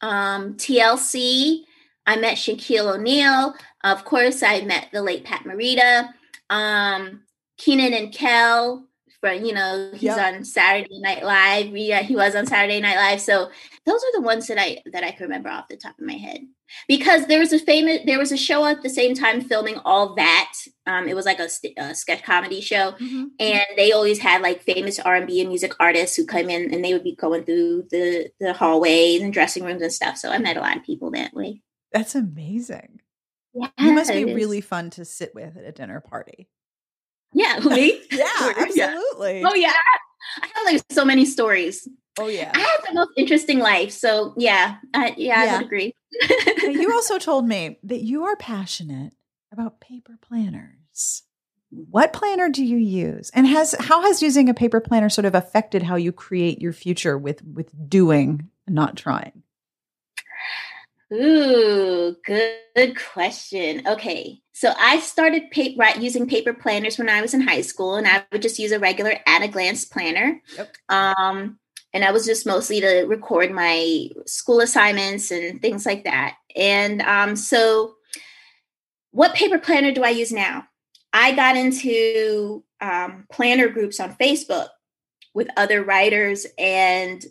Um, 0.02 0.54
TLC, 0.54 1.62
I 2.06 2.16
met 2.16 2.36
Shaquille 2.36 2.94
O'Neal. 2.96 3.54
Of 3.84 4.04
course, 4.04 4.42
I 4.42 4.62
met 4.62 4.88
the 4.92 5.02
late 5.02 5.24
Pat 5.24 5.44
Morita. 5.44 6.08
Um, 6.50 7.22
Kenan 7.58 7.94
and 7.94 8.12
Kel, 8.12 8.86
from 9.20 9.44
you 9.44 9.54
know, 9.54 9.90
he's 9.92 10.02
Yep. 10.02 10.34
on 10.34 10.44
Saturday 10.44 10.98
Night 11.00 11.24
Live. 11.24 11.76
Yeah, 11.76 12.02
he 12.02 12.16
was 12.16 12.34
on 12.34 12.46
Saturday 12.46 12.80
Night 12.80 12.96
Live. 12.96 13.20
So 13.20 13.50
those 13.86 14.02
are 14.02 14.12
the 14.14 14.20
ones 14.20 14.48
that 14.48 14.58
I 14.58 14.82
that 14.92 15.04
I 15.04 15.12
can 15.12 15.24
remember 15.24 15.48
off 15.48 15.68
the 15.68 15.76
top 15.76 15.98
of 15.98 16.04
my 16.04 16.14
head. 16.14 16.40
Because 16.88 17.26
there 17.26 17.38
was 17.38 17.52
a 17.52 17.58
famous, 17.58 18.00
there 18.06 18.18
was 18.18 18.32
a 18.32 18.36
show 18.36 18.64
at 18.64 18.82
the 18.82 18.88
same 18.90 19.14
time 19.14 19.40
filming 19.40 19.78
all 19.84 20.14
that. 20.14 20.52
Um, 20.86 21.08
it 21.08 21.14
was 21.14 21.26
like 21.26 21.38
a, 21.38 21.48
st- 21.48 21.78
a 21.78 21.94
sketch 21.94 22.22
comedy 22.22 22.60
show, 22.60 22.92
Mhm. 22.92 23.26
and 23.38 23.64
they 23.76 23.92
always 23.92 24.18
had 24.18 24.42
like 24.42 24.62
famous 24.62 24.98
r&b 24.98 25.40
and 25.40 25.48
music 25.48 25.72
artists 25.78 26.16
who 26.16 26.26
come 26.26 26.50
in 26.50 26.72
and 26.74 26.84
they 26.84 26.92
would 26.92 27.04
be 27.04 27.14
going 27.14 27.44
through 27.44 27.84
the 27.90 28.30
the 28.40 28.52
hallways 28.52 29.20
and 29.22 29.32
dressing 29.32 29.64
rooms 29.64 29.82
and 29.82 29.92
stuff 29.92 30.16
so 30.18 30.30
i 30.30 30.38
met 30.38 30.56
a 30.56 30.60
lot 30.60 30.76
of 30.76 30.82
people 30.84 31.10
that 31.12 31.32
way 31.34 31.60
That's 31.92 32.14
amazing. 32.14 33.00
yeah 33.54 33.68
You 33.78 33.92
must 33.92 34.10
be 34.10 34.24
really 34.24 34.60
fun 34.60 34.90
to 34.90 35.04
sit 35.04 35.34
with 35.34 35.56
at 35.56 35.64
a 35.64 35.72
dinner 35.72 36.00
party. 36.00 36.48
yeah 37.32 37.58
me 37.64 38.00
Yeah, 38.10 38.26
Yeah. 38.74 38.94
absolutely. 38.96 39.44
oh 39.44 39.54
yeah 39.54 39.72
i 40.42 40.46
have 40.54 40.64
like 40.66 40.82
so 40.90 41.04
many 41.04 41.24
stories 41.24 41.86
Oh 42.18 42.28
yeah. 42.28 42.52
i 42.54 42.58
have 42.58 42.80
the 42.86 42.94
most 42.94 43.10
interesting 43.16 43.58
life 43.58 43.90
so 43.90 44.34
yeah 44.36 44.76
I, 44.92 45.14
yeah, 45.16 45.40
i 45.40 45.56
would 45.56 45.66
agree 45.66 45.94
you 46.62 46.92
also 46.92 47.18
told 47.18 47.46
me 47.46 47.78
that 47.84 48.02
you 48.02 48.24
are 48.24 48.36
passionate 48.36 49.14
about 49.52 49.80
paper 49.80 50.18
planners. 50.20 51.22
What 51.70 52.12
planner 52.12 52.50
do 52.50 52.64
you 52.64 52.76
use? 52.76 53.30
And 53.34 53.46
has 53.46 53.74
how 53.78 54.02
has 54.02 54.22
using 54.22 54.48
a 54.48 54.54
paper 54.54 54.80
planner 54.80 55.08
sort 55.08 55.24
of 55.24 55.34
affected 55.34 55.82
how 55.82 55.96
you 55.96 56.12
create 56.12 56.60
your 56.60 56.72
future 56.72 57.16
with 57.16 57.42
with 57.44 57.70
doing 57.88 58.48
and 58.66 58.74
not 58.74 58.96
trying? 58.96 59.42
Ooh, 61.12 62.16
good, 62.24 62.54
good 62.74 62.96
question. 62.98 63.86
Okay, 63.86 64.40
so 64.52 64.72
I 64.78 64.98
started 65.00 65.50
pa- 65.50 65.74
right, 65.76 66.00
using 66.00 66.26
paper 66.26 66.54
planners 66.54 66.98
when 66.98 67.10
I 67.10 67.20
was 67.20 67.34
in 67.34 67.42
high 67.42 67.60
school, 67.60 67.96
and 67.96 68.06
I 68.06 68.24
would 68.32 68.42
just 68.42 68.58
use 68.58 68.72
a 68.72 68.78
regular 68.78 69.16
at 69.26 69.42
a 69.42 69.48
glance 69.48 69.84
planner. 69.84 70.40
Yep. 70.56 70.76
Um, 70.88 71.58
and 71.92 72.04
I 72.04 72.10
was 72.10 72.24
just 72.24 72.46
mostly 72.46 72.80
to 72.80 73.02
record 73.04 73.50
my 73.52 74.08
school 74.26 74.60
assignments 74.60 75.30
and 75.30 75.60
things 75.60 75.84
like 75.86 76.04
that. 76.04 76.36
And 76.56 77.02
um, 77.02 77.36
so, 77.36 77.94
what 79.10 79.34
paper 79.34 79.58
planner 79.58 79.92
do 79.92 80.02
I 80.02 80.10
use 80.10 80.32
now? 80.32 80.64
I 81.12 81.32
got 81.32 81.56
into 81.56 82.64
um, 82.80 83.26
planner 83.30 83.68
groups 83.68 84.00
on 84.00 84.14
Facebook 84.14 84.68
with 85.34 85.48
other 85.56 85.82
writers, 85.82 86.46
and 86.58 87.22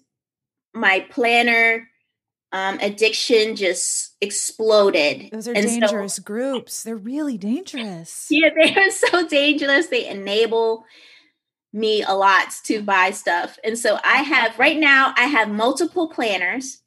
my 0.73 1.01
planner 1.09 1.87
um, 2.51 2.77
addiction 2.81 3.55
just 3.55 4.15
exploded. 4.21 5.29
Those 5.31 5.47
are 5.47 5.53
And 5.53 5.69
so- 5.69 5.79
dangerous 5.79 6.19
groups. 6.19 6.83
They're 6.83 6.95
really 6.95 7.37
dangerous. 7.37 8.27
yeah, 8.31 8.49
they 8.55 8.75
are 8.75 8.91
so 8.91 9.27
dangerous. 9.27 9.87
They 9.87 10.07
enable 10.07 10.85
me 11.73 12.03
a 12.03 12.13
lot 12.13 12.47
to 12.65 12.81
buy 12.81 13.11
stuff. 13.11 13.57
And 13.63 13.77
so 13.77 13.97
I 14.03 14.17
have 14.17 14.57
right 14.59 14.77
now 14.77 15.13
I 15.15 15.23
have 15.23 15.49
multiple 15.49 16.09
planners 16.09 16.81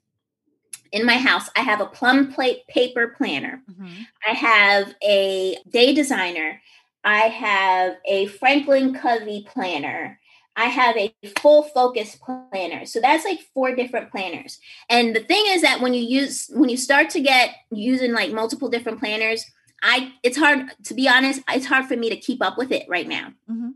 in 0.92 1.04
my 1.04 1.16
house. 1.16 1.48
I 1.56 1.60
have 1.60 1.80
a 1.80 1.86
plum 1.86 2.32
plate 2.32 2.66
paper 2.68 3.14
planner. 3.16 3.62
Mm-hmm. 3.70 4.02
I 4.28 4.32
have 4.32 4.94
a 5.02 5.58
day 5.68 5.92
designer. 5.92 6.60
I 7.02 7.22
have 7.22 7.96
a 8.06 8.26
Franklin 8.26 8.94
Covey 8.94 9.46
planner. 9.52 10.18
I 10.56 10.66
have 10.66 10.96
a 10.96 11.12
full 11.40 11.64
focus 11.64 12.16
planner. 12.16 12.86
So 12.86 13.00
that's 13.00 13.24
like 13.24 13.40
four 13.52 13.74
different 13.74 14.10
planners. 14.10 14.60
And 14.88 15.14
the 15.14 15.20
thing 15.20 15.44
is 15.48 15.62
that 15.62 15.80
when 15.80 15.94
you 15.94 16.02
use 16.02 16.48
when 16.52 16.68
you 16.68 16.76
start 16.76 17.10
to 17.10 17.20
get 17.20 17.50
using 17.70 18.12
like 18.12 18.32
multiple 18.32 18.68
different 18.68 19.00
planners, 19.00 19.44
I 19.82 20.12
it's 20.22 20.36
hard 20.36 20.70
to 20.84 20.94
be 20.94 21.08
honest, 21.08 21.42
it's 21.48 21.66
hard 21.66 21.86
for 21.86 21.96
me 21.96 22.08
to 22.08 22.16
keep 22.16 22.40
up 22.42 22.56
with 22.56 22.70
it 22.70 22.86
right 22.88 23.08
now. 23.08 23.32
Mm-hmm. 23.50 23.70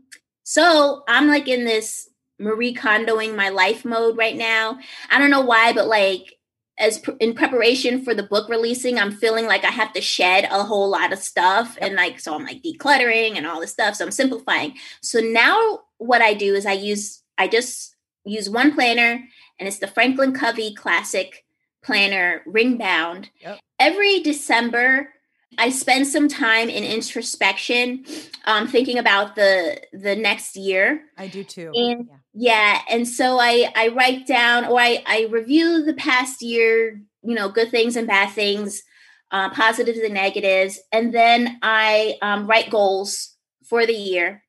So 0.49 1.03
I'm 1.07 1.27
like 1.27 1.47
in 1.47 1.63
this 1.63 2.09
Marie 2.39 2.73
Kondoing 2.73 3.35
my 3.35 3.49
life 3.49 3.85
mode 3.85 4.17
right 4.17 4.35
now. 4.35 4.79
I 5.11 5.19
don't 5.19 5.29
know 5.29 5.41
why, 5.41 5.73
but 5.73 5.87
like 5.87 6.39
as 6.79 6.97
pr- 6.97 7.11
in 7.19 7.35
preparation 7.35 8.03
for 8.03 8.15
the 8.15 8.23
book 8.23 8.49
releasing, 8.49 8.97
I'm 8.97 9.11
feeling 9.11 9.45
like 9.45 9.63
I 9.63 9.69
have 9.69 9.93
to 9.93 10.01
shed 10.01 10.47
a 10.49 10.63
whole 10.63 10.89
lot 10.89 11.13
of 11.13 11.19
stuff. 11.19 11.77
And 11.79 11.93
like, 11.93 12.19
so 12.19 12.33
I'm 12.33 12.45
like 12.45 12.63
decluttering 12.63 13.37
and 13.37 13.45
all 13.45 13.59
this 13.61 13.73
stuff. 13.73 13.93
So 13.93 14.05
I'm 14.05 14.11
simplifying. 14.11 14.73
So 15.03 15.19
now 15.19 15.81
what 15.99 16.23
I 16.23 16.33
do 16.33 16.55
is 16.55 16.65
I 16.65 16.73
use, 16.73 17.21
I 17.37 17.47
just 17.47 17.95
use 18.25 18.49
one 18.49 18.73
planner 18.73 19.23
and 19.59 19.67
it's 19.67 19.77
the 19.77 19.85
Franklin 19.85 20.33
Covey 20.33 20.73
Classic 20.73 21.45
Planner 21.83 22.41
ring 22.47 22.75
bound. 22.75 23.29
Yep. 23.41 23.59
Every 23.77 24.21
December, 24.21 25.13
I 25.57 25.71
spend 25.71 26.07
some 26.07 26.27
time 26.27 26.69
in 26.69 26.83
introspection, 26.83 28.05
um, 28.45 28.67
thinking 28.67 28.97
about 28.97 29.35
the 29.35 29.81
the 29.91 30.15
next 30.15 30.55
year. 30.55 31.01
I 31.17 31.27
do 31.27 31.43
too. 31.43 31.71
And 31.73 32.07
yeah. 32.07 32.17
yeah, 32.33 32.81
and 32.89 33.07
so 33.07 33.39
I 33.39 33.71
I 33.75 33.89
write 33.89 34.27
down 34.27 34.65
or 34.65 34.79
I 34.79 35.03
I 35.05 35.27
review 35.29 35.83
the 35.83 35.93
past 35.93 36.41
year, 36.41 37.01
you 37.23 37.35
know, 37.35 37.49
good 37.49 37.71
things 37.71 37.95
and 37.95 38.07
bad 38.07 38.31
things, 38.31 38.83
uh, 39.31 39.49
positives 39.49 39.99
and 39.99 40.13
negatives, 40.13 40.79
and 40.91 41.13
then 41.13 41.57
I 41.61 42.17
um, 42.21 42.47
write 42.47 42.69
goals 42.69 43.35
for 43.67 43.85
the 43.85 43.93
year. 43.93 44.43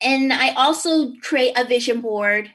And 0.00 0.32
I 0.32 0.50
also 0.50 1.12
create 1.22 1.58
a 1.58 1.64
vision 1.64 2.00
board 2.00 2.52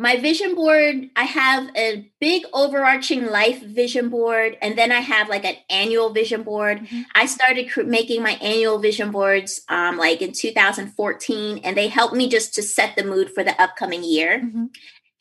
my 0.00 0.16
vision 0.16 0.54
board 0.54 1.10
i 1.14 1.24
have 1.24 1.68
a 1.76 2.10
big 2.20 2.42
overarching 2.54 3.26
life 3.26 3.62
vision 3.62 4.08
board 4.08 4.56
and 4.62 4.78
then 4.78 4.90
i 4.90 5.00
have 5.00 5.28
like 5.28 5.44
an 5.44 5.56
annual 5.68 6.08
vision 6.10 6.42
board 6.42 6.78
mm-hmm. 6.78 7.02
i 7.14 7.26
started 7.26 7.70
cr- 7.70 7.82
making 7.82 8.22
my 8.22 8.32
annual 8.40 8.78
vision 8.78 9.10
boards 9.10 9.60
um, 9.68 9.98
like 9.98 10.22
in 10.22 10.32
2014 10.32 11.58
and 11.58 11.76
they 11.76 11.88
help 11.88 12.14
me 12.14 12.30
just 12.30 12.54
to 12.54 12.62
set 12.62 12.96
the 12.96 13.04
mood 13.04 13.30
for 13.30 13.44
the 13.44 13.60
upcoming 13.60 14.02
year 14.02 14.40
mm-hmm. 14.40 14.64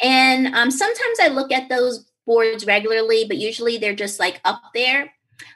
and 0.01 0.47
um, 0.55 0.71
sometimes 0.71 1.19
i 1.21 1.27
look 1.27 1.51
at 1.51 1.67
those 1.67 2.09
boards 2.25 2.65
regularly 2.65 3.25
but 3.27 3.37
usually 3.37 3.77
they're 3.77 3.93
just 3.93 4.17
like 4.17 4.39
up 4.45 4.61
there 4.73 5.11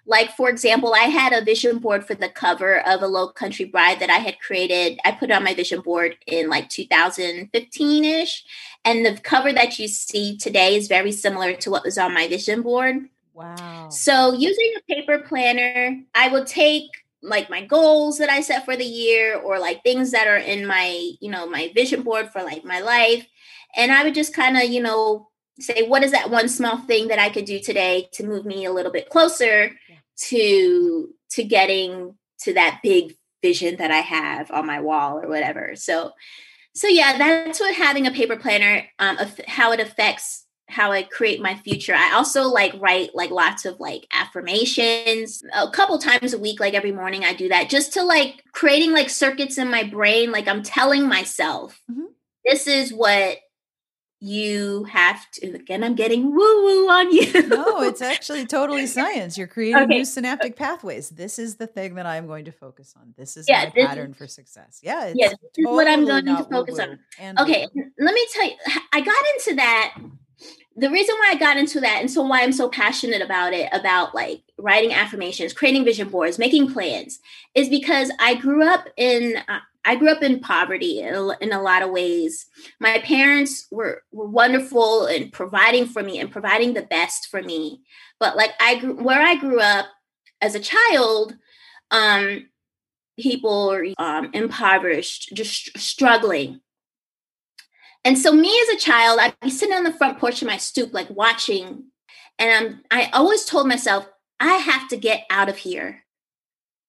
like, 0.06 0.36
for 0.36 0.50
example, 0.50 0.94
I 0.94 1.06
had 1.06 1.34
a 1.34 1.44
vision 1.44 1.80
board 1.80 2.06
for 2.06 2.16
the 2.16 2.30
cover 2.30 2.80
of 2.88 3.02
a 3.02 3.08
Lowcountry 3.08 3.72
Bride 3.72 4.00
that 4.00 4.10
I 4.10 4.18
had 4.18 4.40
created. 4.40 5.00
I 5.06 5.12
put 5.12 5.30
it 5.30 5.34
on 5.34 5.44
my 5.44 5.54
vision 5.54 5.82
board 5.82 6.18
in 6.28 6.50
like 6.50 6.70
2015 6.70 8.06
ish. 8.06 8.44
And 8.86 9.06
the 9.06 9.18
cover 9.22 9.54
that 9.54 9.80
you 9.80 9.88
see 9.88 10.38
today 10.38 10.76
is 10.76 10.88
very 10.88 11.12
similar 11.12 11.54
to 11.56 11.72
what 11.72 11.86
was 11.86 11.98
on 11.98 12.14
my 12.14 12.28
vision 12.28 12.62
board. 12.62 13.08
Wow. 13.34 13.90
So, 13.90 14.34
using 14.34 14.74
a 14.78 14.94
paper 14.94 15.20
planner, 15.20 16.00
I 16.14 16.28
will 16.28 16.46
take 16.46 16.90
like 17.24 17.50
my 17.50 17.66
goals 17.66 18.18
that 18.18 18.30
I 18.30 18.42
set 18.42 18.66
for 18.66 18.76
the 18.76 18.86
year 18.86 19.40
or 19.40 19.58
like 19.58 19.82
things 19.82 20.12
that 20.12 20.28
are 20.28 20.38
in 20.38 20.68
my, 20.68 21.12
you 21.22 21.32
know, 21.32 21.48
my 21.48 21.72
vision 21.74 22.04
board 22.04 22.30
for 22.32 22.44
like 22.44 22.66
my 22.66 22.82
life. 22.82 23.26
And 23.76 23.92
I 23.92 24.04
would 24.04 24.14
just 24.14 24.36
kind 24.36 24.58
of, 24.58 24.66
you 24.66 24.82
know, 24.82 25.30
say 25.60 25.84
what 25.88 26.04
is 26.04 26.12
that 26.12 26.30
one 26.30 26.49
small 26.49 26.78
thing 26.78 27.08
that 27.10 27.20
i 27.20 27.30
could 27.30 27.45
do 27.45 27.60
today 27.60 28.10
to 28.12 28.26
move 28.26 28.45
me 28.45 28.66
a 28.66 28.72
little 28.72 28.91
bit 28.91 29.10
closer 29.10 29.72
to 30.18 31.14
to 31.30 31.43
getting 31.43 32.16
to 32.39 32.54
that 32.54 32.80
big 32.84 33.16
vision 33.41 33.76
that 33.78 33.91
i 33.91 33.97
have 33.97 34.49
on 34.51 34.66
my 34.66 34.80
wall 34.80 35.20
or 35.20 35.28
whatever? 35.28 35.76
So 35.76 36.12
so 36.74 36.88
yeah 36.88 37.18
that's 37.18 37.60
what 37.60 37.76
having 37.76 38.08
a 38.08 38.12
paper 38.12 38.36
planner 38.36 38.84
um 38.97 39.18
how 39.47 39.72
it 39.74 39.80
affects 39.80 40.45
how 40.70 40.91
i 40.91 41.04
create 41.04 41.41
my 41.41 41.56
future. 41.56 41.93
I 41.93 42.14
also 42.14 42.43
like 42.43 42.74
write 42.80 43.12
like 43.14 43.30
lots 43.30 43.66
of 43.66 43.80
like 43.80 44.08
affirmations. 44.12 45.43
A 45.54 45.70
couple 45.70 45.99
times 45.99 46.34
a 46.34 46.39
week 46.39 46.60
like 46.60 46.74
every 46.74 46.91
morning 46.91 47.24
i 47.24 47.34
do 47.34 47.49
that 47.49 47.70
just 47.70 47.93
to 47.93 48.04
like 48.04 48.43
creating 48.54 48.91
like 48.91 49.10
circuits 49.10 49.58
in 49.58 49.70
my 49.70 49.84
brain 49.84 50.32
like 50.32 50.47
i'm 50.47 50.64
telling 50.64 51.08
myself 51.08 51.80
mm-hmm. 51.91 52.06
this 52.45 52.66
is 52.66 52.91
what 52.91 53.38
you 54.24 54.86
have 54.86 55.30
to 55.32 55.51
again 55.51 55.84
i'm 55.84 55.95
getting 55.95 56.32
woo 56.32 56.63
woo 56.63 56.89
on 56.89 57.11
you. 57.11 57.47
No 57.49 57.82
it's 57.82 58.01
actually 58.13 58.45
totally 58.45 58.88
science. 58.88 59.38
You're 59.38 59.47
creating 59.47 59.84
okay. 59.84 59.97
new 59.97 60.05
synaptic 60.05 60.55
pathways. 60.55 61.09
This 61.09 61.38
is 61.38 61.55
the 61.57 61.67
thing 61.67 61.95
that 61.95 62.05
i'm 62.05 62.26
going 62.26 62.45
to 62.45 62.51
focus 62.53 62.95
on. 62.97 63.13
This 63.17 63.36
is 63.36 63.49
yeah, 63.49 63.65
my 63.65 63.71
this 63.76 63.86
pattern 63.86 64.11
is, 64.11 64.17
for 64.17 64.28
success. 64.28 64.80
Yeah 64.82 65.11
yeah 65.13 65.30
this 65.30 65.38
totally 65.57 65.74
is 65.74 65.76
what 65.76 65.88
i'm 65.89 66.05
going 66.05 66.26
to 66.26 66.43
focus 66.45 66.80
on. 66.80 66.99
okay 67.39 67.67
woo-woo. 67.76 67.91
let 67.99 68.13
me 68.13 68.26
tell 68.32 68.45
you 68.45 68.55
i 68.93 69.01
got 69.01 69.26
into 69.36 69.55
that 69.55 69.97
the 70.78 70.89
reason 70.89 71.15
why 71.19 71.32
i 71.34 71.36
got 71.36 71.57
into 71.57 71.82
that 71.82 71.97
and 71.99 72.09
so 72.09 72.21
why 72.21 72.43
i'm 72.43 72.53
so 72.53 72.69
passionate 72.69 73.21
about 73.21 73.51
it 73.51 73.67
about 73.74 74.15
like 74.15 74.41
writing 74.57 74.93
affirmations 74.93 75.51
creating 75.51 75.84
vision 75.84 76.07
boards 76.07 76.39
making 76.39 76.71
plans 76.71 77.19
is 77.55 77.67
because 77.67 78.09
i 78.19 78.36
grew 78.36 78.65
up 78.65 78.88
in 78.95 79.36
uh, 79.49 79.59
I 79.86 79.96
grew 79.96 80.10
up 80.10 80.24
in 80.24 80.40
poverty 80.40 81.00
in 81.00 81.52
a, 81.52 81.62
lot 81.62 81.82
of 81.82 81.90
ways. 81.90 82.46
My 82.80 83.00
parents 83.00 83.68
were, 83.70 84.02
were 84.12 84.28
wonderful 84.28 85.08
in 85.08 85.30
providing 85.30 85.88
for 85.88 86.02
me 86.02 86.20
and 86.20 86.32
providing 86.32 86.74
the 86.74 86.84
best 86.84 87.28
for 87.30 87.42
me. 87.42 87.82
But 88.20 88.38
like 88.38 88.52
I 88.60 88.80
grew 88.80 88.96
where 88.96 89.22
I 89.22 89.36
grew 89.36 89.60
up 89.60 89.88
as 90.42 90.56
a 90.56 90.60
child, 90.60 91.36
um, 91.92 92.48
people 93.20 93.68
were 93.68 93.88
um, 93.98 94.30
impoverished, 94.34 95.32
just 95.34 95.78
struggling. 95.78 96.62
And 98.06 98.18
so 98.18 98.34
me 98.34 98.50
as 98.64 98.76
a 98.76 98.80
child, 98.80 99.20
I'd 99.22 99.40
be 99.42 99.50
sitting 99.50 99.76
on 99.76 99.84
the 99.84 99.94
front 99.94 100.20
porch 100.20 100.42
of 100.42 100.48
my 100.48 100.58
stoop, 100.58 100.94
like 100.94 101.10
watching, 101.10 101.86
and 102.40 102.52
I'm 102.52 102.82
I 102.92 103.10
always 103.14 103.46
told 103.46 103.68
myself, 103.68 104.08
I 104.40 104.56
have 104.56 104.88
to 104.90 104.98
get 104.98 105.26
out 105.30 105.50
of 105.50 105.58
here. 105.58 106.04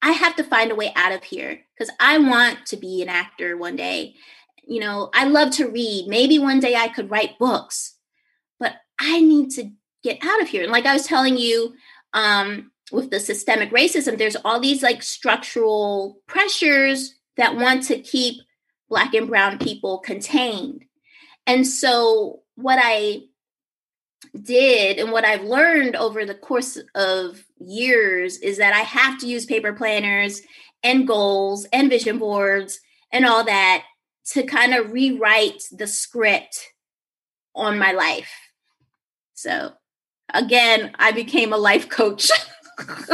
I 0.05 0.13
have 0.13 0.37
to 0.37 0.45
find 0.45 0.71
a 0.71 0.75
way 0.75 0.93
out 0.97 1.13
of 1.13 1.25
here 1.25 1.63
because 1.75 1.93
I 1.99 2.19
want 2.19 2.67
to 2.67 2.77
be 2.77 3.01
an 3.01 3.09
actor 3.09 3.57
one 3.57 3.75
day. 3.75 4.17
You 4.63 4.81
know, 4.81 5.09
I 5.15 5.25
love 5.25 5.51
to 5.53 5.71
read. 5.71 6.09
Maybe 6.09 6.39
one 6.39 6.61
day 6.61 6.77
I 6.77 6.89
could 6.89 7.11
write 7.11 7.39
books, 7.39 7.97
but 8.61 8.75
I 8.99 9.21
need 9.21 9.51
to 9.53 9.71
get 10.03 10.19
out 10.23 10.43
of 10.43 10.49
here. 10.49 10.63
And 10.63 10.71
like 10.71 10.85
I 10.85 10.93
was 10.93 11.07
telling 11.07 11.39
you, 11.39 11.73
um, 12.13 12.71
with 12.93 13.11
the 13.11 13.19
systemic 13.19 13.71
racism, 13.71 14.19
there's 14.19 14.37
all 14.45 14.61
these 14.61 14.83
like 14.83 15.03
structural 15.03 16.19
pressures 16.27 17.15
that 17.39 17.57
want 17.57 17.85
to 17.85 17.99
keep 17.99 18.43
Black 18.91 19.15
and 19.15 19.27
Brown 19.27 19.59
people 19.59 20.01
contained. 20.01 20.85
And 21.47 21.67
so, 21.67 22.43
what 22.57 22.79
I 22.81 23.23
did 24.43 24.99
and 24.99 25.13
what 25.13 25.25
I've 25.25 25.45
learned 25.45 25.97
over 25.97 26.25
the 26.25 26.35
course 26.35 26.79
of 26.95 27.45
years 27.59 28.39
is 28.39 28.59
that 28.59 28.75
I 28.75 28.81
have 28.81 29.19
to 29.21 29.27
use 29.27 29.47
paper 29.47 29.73
planners 29.73 30.43
and 30.83 31.07
goals 31.07 31.67
and 31.73 31.91
vision 31.91 32.19
boards 32.19 32.81
and 33.11 33.25
all 33.27 33.45
that 33.45 33.85
to 34.33 34.43
kind 34.43 34.75
of 34.75 34.93
rewrite 34.93 35.63
the 35.73 35.87
script 35.87 36.73
on 37.55 37.79
my 37.79 37.93
life. 37.93 38.33
So 39.35 39.73
again, 40.33 40.93
I 40.99 41.13
became 41.13 41.53
a 41.53 41.59
life 41.59 41.89
coach. 41.89 42.31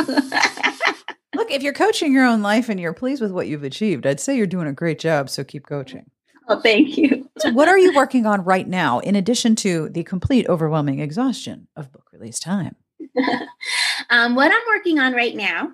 Look, 1.35 1.51
if 1.51 1.63
you're 1.63 1.73
coaching 1.73 2.13
your 2.13 2.27
own 2.27 2.43
life 2.43 2.69
and 2.69 2.81
you're 2.81 2.93
pleased 2.93 3.23
with 3.23 3.31
what 3.31 3.47
you've 3.47 3.63
achieved, 3.63 4.07
I'd 4.07 4.21
say 4.21 4.37
you're 4.37 4.47
doing 4.47 4.67
a 4.67 4.73
great 4.73 4.99
job. 4.99 5.31
So 5.31 5.45
keep 5.45 5.67
coaching. 5.67 6.11
Oh, 6.51 6.61
thank 6.61 6.99
you. 6.99 7.31
so, 7.39 7.53
what 7.53 7.69
are 7.69 7.79
you 7.79 7.95
working 7.95 8.27
on 8.27 8.43
right 8.43 8.67
now, 8.67 8.99
in 8.99 9.15
addition 9.15 9.55
to 9.57 9.89
the 9.89 10.03
complete 10.03 10.49
overwhelming 10.49 10.99
exhaustion 10.99 11.69
of 11.77 11.93
book 11.93 12.09
release 12.13 12.41
time? 12.41 12.75
um, 14.11 14.35
what 14.35 14.51
I'm 14.51 14.77
working 14.77 14.99
on 14.99 15.13
right 15.13 15.35
now 15.35 15.71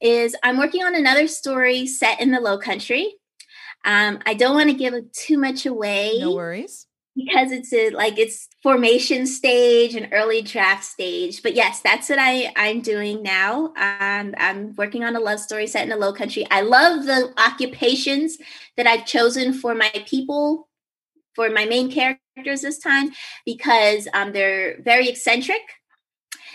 is 0.00 0.36
I'm 0.44 0.56
working 0.56 0.84
on 0.84 0.94
another 0.94 1.26
story 1.26 1.86
set 1.86 2.20
in 2.20 2.30
the 2.30 2.40
Low 2.40 2.58
Country. 2.58 3.12
Um, 3.84 4.20
I 4.24 4.34
don't 4.34 4.54
want 4.54 4.70
to 4.70 4.76
give 4.76 4.94
too 5.12 5.36
much 5.36 5.66
away. 5.66 6.18
No 6.20 6.32
worries. 6.32 6.86
Because 7.24 7.52
it's 7.52 7.72
a, 7.72 7.90
like 7.90 8.18
it's 8.18 8.48
formation 8.62 9.26
stage 9.26 9.94
and 9.94 10.08
early 10.12 10.42
draft 10.42 10.84
stage. 10.84 11.42
But 11.42 11.54
yes, 11.54 11.80
that's 11.80 12.08
what 12.08 12.18
I 12.20 12.52
I'm 12.56 12.80
doing 12.80 13.22
now. 13.22 13.72
Um, 13.76 14.34
I'm 14.38 14.74
working 14.76 15.04
on 15.04 15.16
a 15.16 15.20
love 15.20 15.40
story 15.40 15.66
set 15.66 15.82
in 15.82 15.88
the 15.88 15.96
Low 15.96 16.12
Country. 16.12 16.46
I 16.50 16.60
love 16.62 17.04
the 17.04 17.32
occupations 17.38 18.38
that 18.76 18.86
I've 18.86 19.06
chosen 19.06 19.52
for 19.52 19.74
my 19.74 19.90
people, 20.06 20.68
for 21.34 21.50
my 21.50 21.64
main 21.64 21.90
characters 21.90 22.62
this 22.62 22.78
time, 22.78 23.10
because 23.44 24.08
um, 24.14 24.32
they're 24.32 24.80
very 24.82 25.08
eccentric 25.08 25.60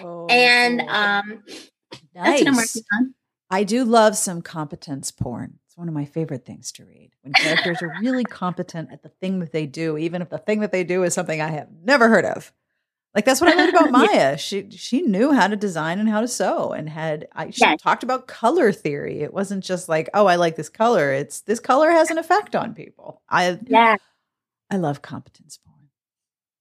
Oh, 0.01 0.27
and 0.27 0.81
um, 0.81 1.43
nice. 1.47 1.69
that's 2.13 2.41
what 2.41 2.47
I'm 2.47 2.55
working 2.55 2.83
on. 2.93 3.13
I 3.49 3.63
do 3.63 3.83
love 3.83 4.17
some 4.17 4.41
competence 4.41 5.11
porn. 5.11 5.59
It's 5.75 5.79
one 5.79 5.89
of 5.89 5.93
my 5.93 6.05
favorite 6.05 6.45
things 6.45 6.71
to 6.73 6.85
read 6.85 7.11
when 7.21 7.33
characters 7.33 7.81
are 7.81 7.93
really 7.99 8.23
competent 8.23 8.93
at 8.93 9.03
the 9.03 9.09
thing 9.09 9.39
that 9.39 9.51
they 9.51 9.65
do, 9.65 9.97
even 9.97 10.21
if 10.21 10.29
the 10.29 10.37
thing 10.37 10.61
that 10.61 10.71
they 10.71 10.85
do 10.85 11.03
is 11.03 11.13
something 11.13 11.41
I 11.41 11.49
have 11.49 11.67
never 11.83 12.07
heard 12.07 12.23
of. 12.23 12.53
Like 13.13 13.25
that's 13.25 13.41
what 13.41 13.51
I 13.51 13.55
learned 13.55 13.75
about 13.75 13.91
Maya. 13.91 14.07
yeah. 14.09 14.35
She 14.37 14.69
she 14.71 15.01
knew 15.01 15.33
how 15.33 15.49
to 15.49 15.57
design 15.57 15.99
and 15.99 16.07
how 16.07 16.21
to 16.21 16.29
sew, 16.29 16.71
and 16.71 16.87
had 16.87 17.27
I 17.33 17.49
she 17.49 17.59
yes. 17.59 17.81
talked 17.81 18.03
about 18.03 18.25
color 18.25 18.71
theory. 18.71 19.21
It 19.21 19.33
wasn't 19.33 19.65
just 19.65 19.89
like, 19.89 20.09
oh, 20.13 20.27
I 20.27 20.37
like 20.37 20.55
this 20.55 20.69
color. 20.69 21.11
It's 21.11 21.41
this 21.41 21.59
color 21.59 21.91
has 21.91 22.09
an 22.09 22.17
effect 22.19 22.55
on 22.55 22.73
people. 22.73 23.21
I 23.27 23.59
yeah, 23.67 23.97
I 24.71 24.77
love 24.77 25.01
competence 25.01 25.59
porn. 25.65 25.89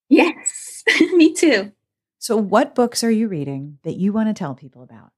Yes, 0.09 0.83
me 1.13 1.33
too. 1.35 1.71
So, 2.19 2.37
what 2.37 2.75
books 2.75 3.05
are 3.05 3.13
you 3.13 3.29
reading 3.29 3.79
that 3.85 3.95
you 3.95 4.13
want 4.13 4.29
to 4.29 4.35
tell 4.35 4.57
people 4.57 4.83
about? 4.83 5.13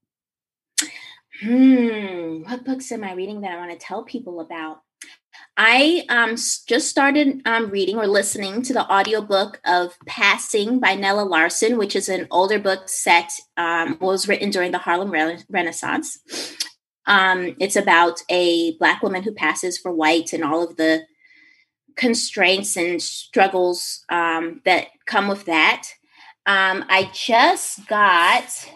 Hmm, 1.41 2.43
what 2.43 2.65
books 2.65 2.91
am 2.93 3.05
I 3.05 3.13
reading 3.13 3.43
that 3.43 3.53
I 3.53 3.57
want 3.57 3.71
to 3.73 3.79
tell 3.79 4.05
people 4.05 4.41
about? 4.41 4.79
I 5.59 6.05
um, 6.09 6.37
just 6.67 6.89
started 6.89 7.43
um, 7.45 7.71
reading 7.71 7.99
or 7.99 8.07
listening 8.07 8.63
to 8.63 8.73
the 8.73 8.91
audiobook 8.91 9.61
of 9.67 9.95
Passing 10.07 10.81
by 10.81 10.95
Nella 10.95 11.23
Larsen, 11.23 11.77
which 11.77 11.95
is 11.95 12.09
an 12.09 12.27
older 12.31 12.59
book 12.59 12.89
set, 12.89 13.31
um, 13.57 13.99
was 14.01 14.29
written 14.29 14.51
during 14.51 14.73
the 14.73 14.79
Harlem 14.79 15.11
Re- 15.11 15.45
Renaissance. 15.51 16.19
Um, 17.07 17.55
it's 17.61 17.77
about 17.77 18.23
a 18.31 18.77
Black 18.79 19.03
woman 19.03 19.23
who 19.23 19.33
passes 19.33 19.79
for 19.79 19.93
white 19.93 20.33
and 20.33 20.43
all 20.43 20.63
of 20.63 20.77
the 20.77 21.03
constraints 21.97 22.77
and 22.77 23.01
struggles 23.01 24.05
um, 24.11 24.61
that 24.65 24.89
come 25.07 25.29
with 25.29 25.45
that. 25.47 25.85
Um, 26.47 26.85
I 26.89 27.11
just 27.13 27.87
got 27.89 28.69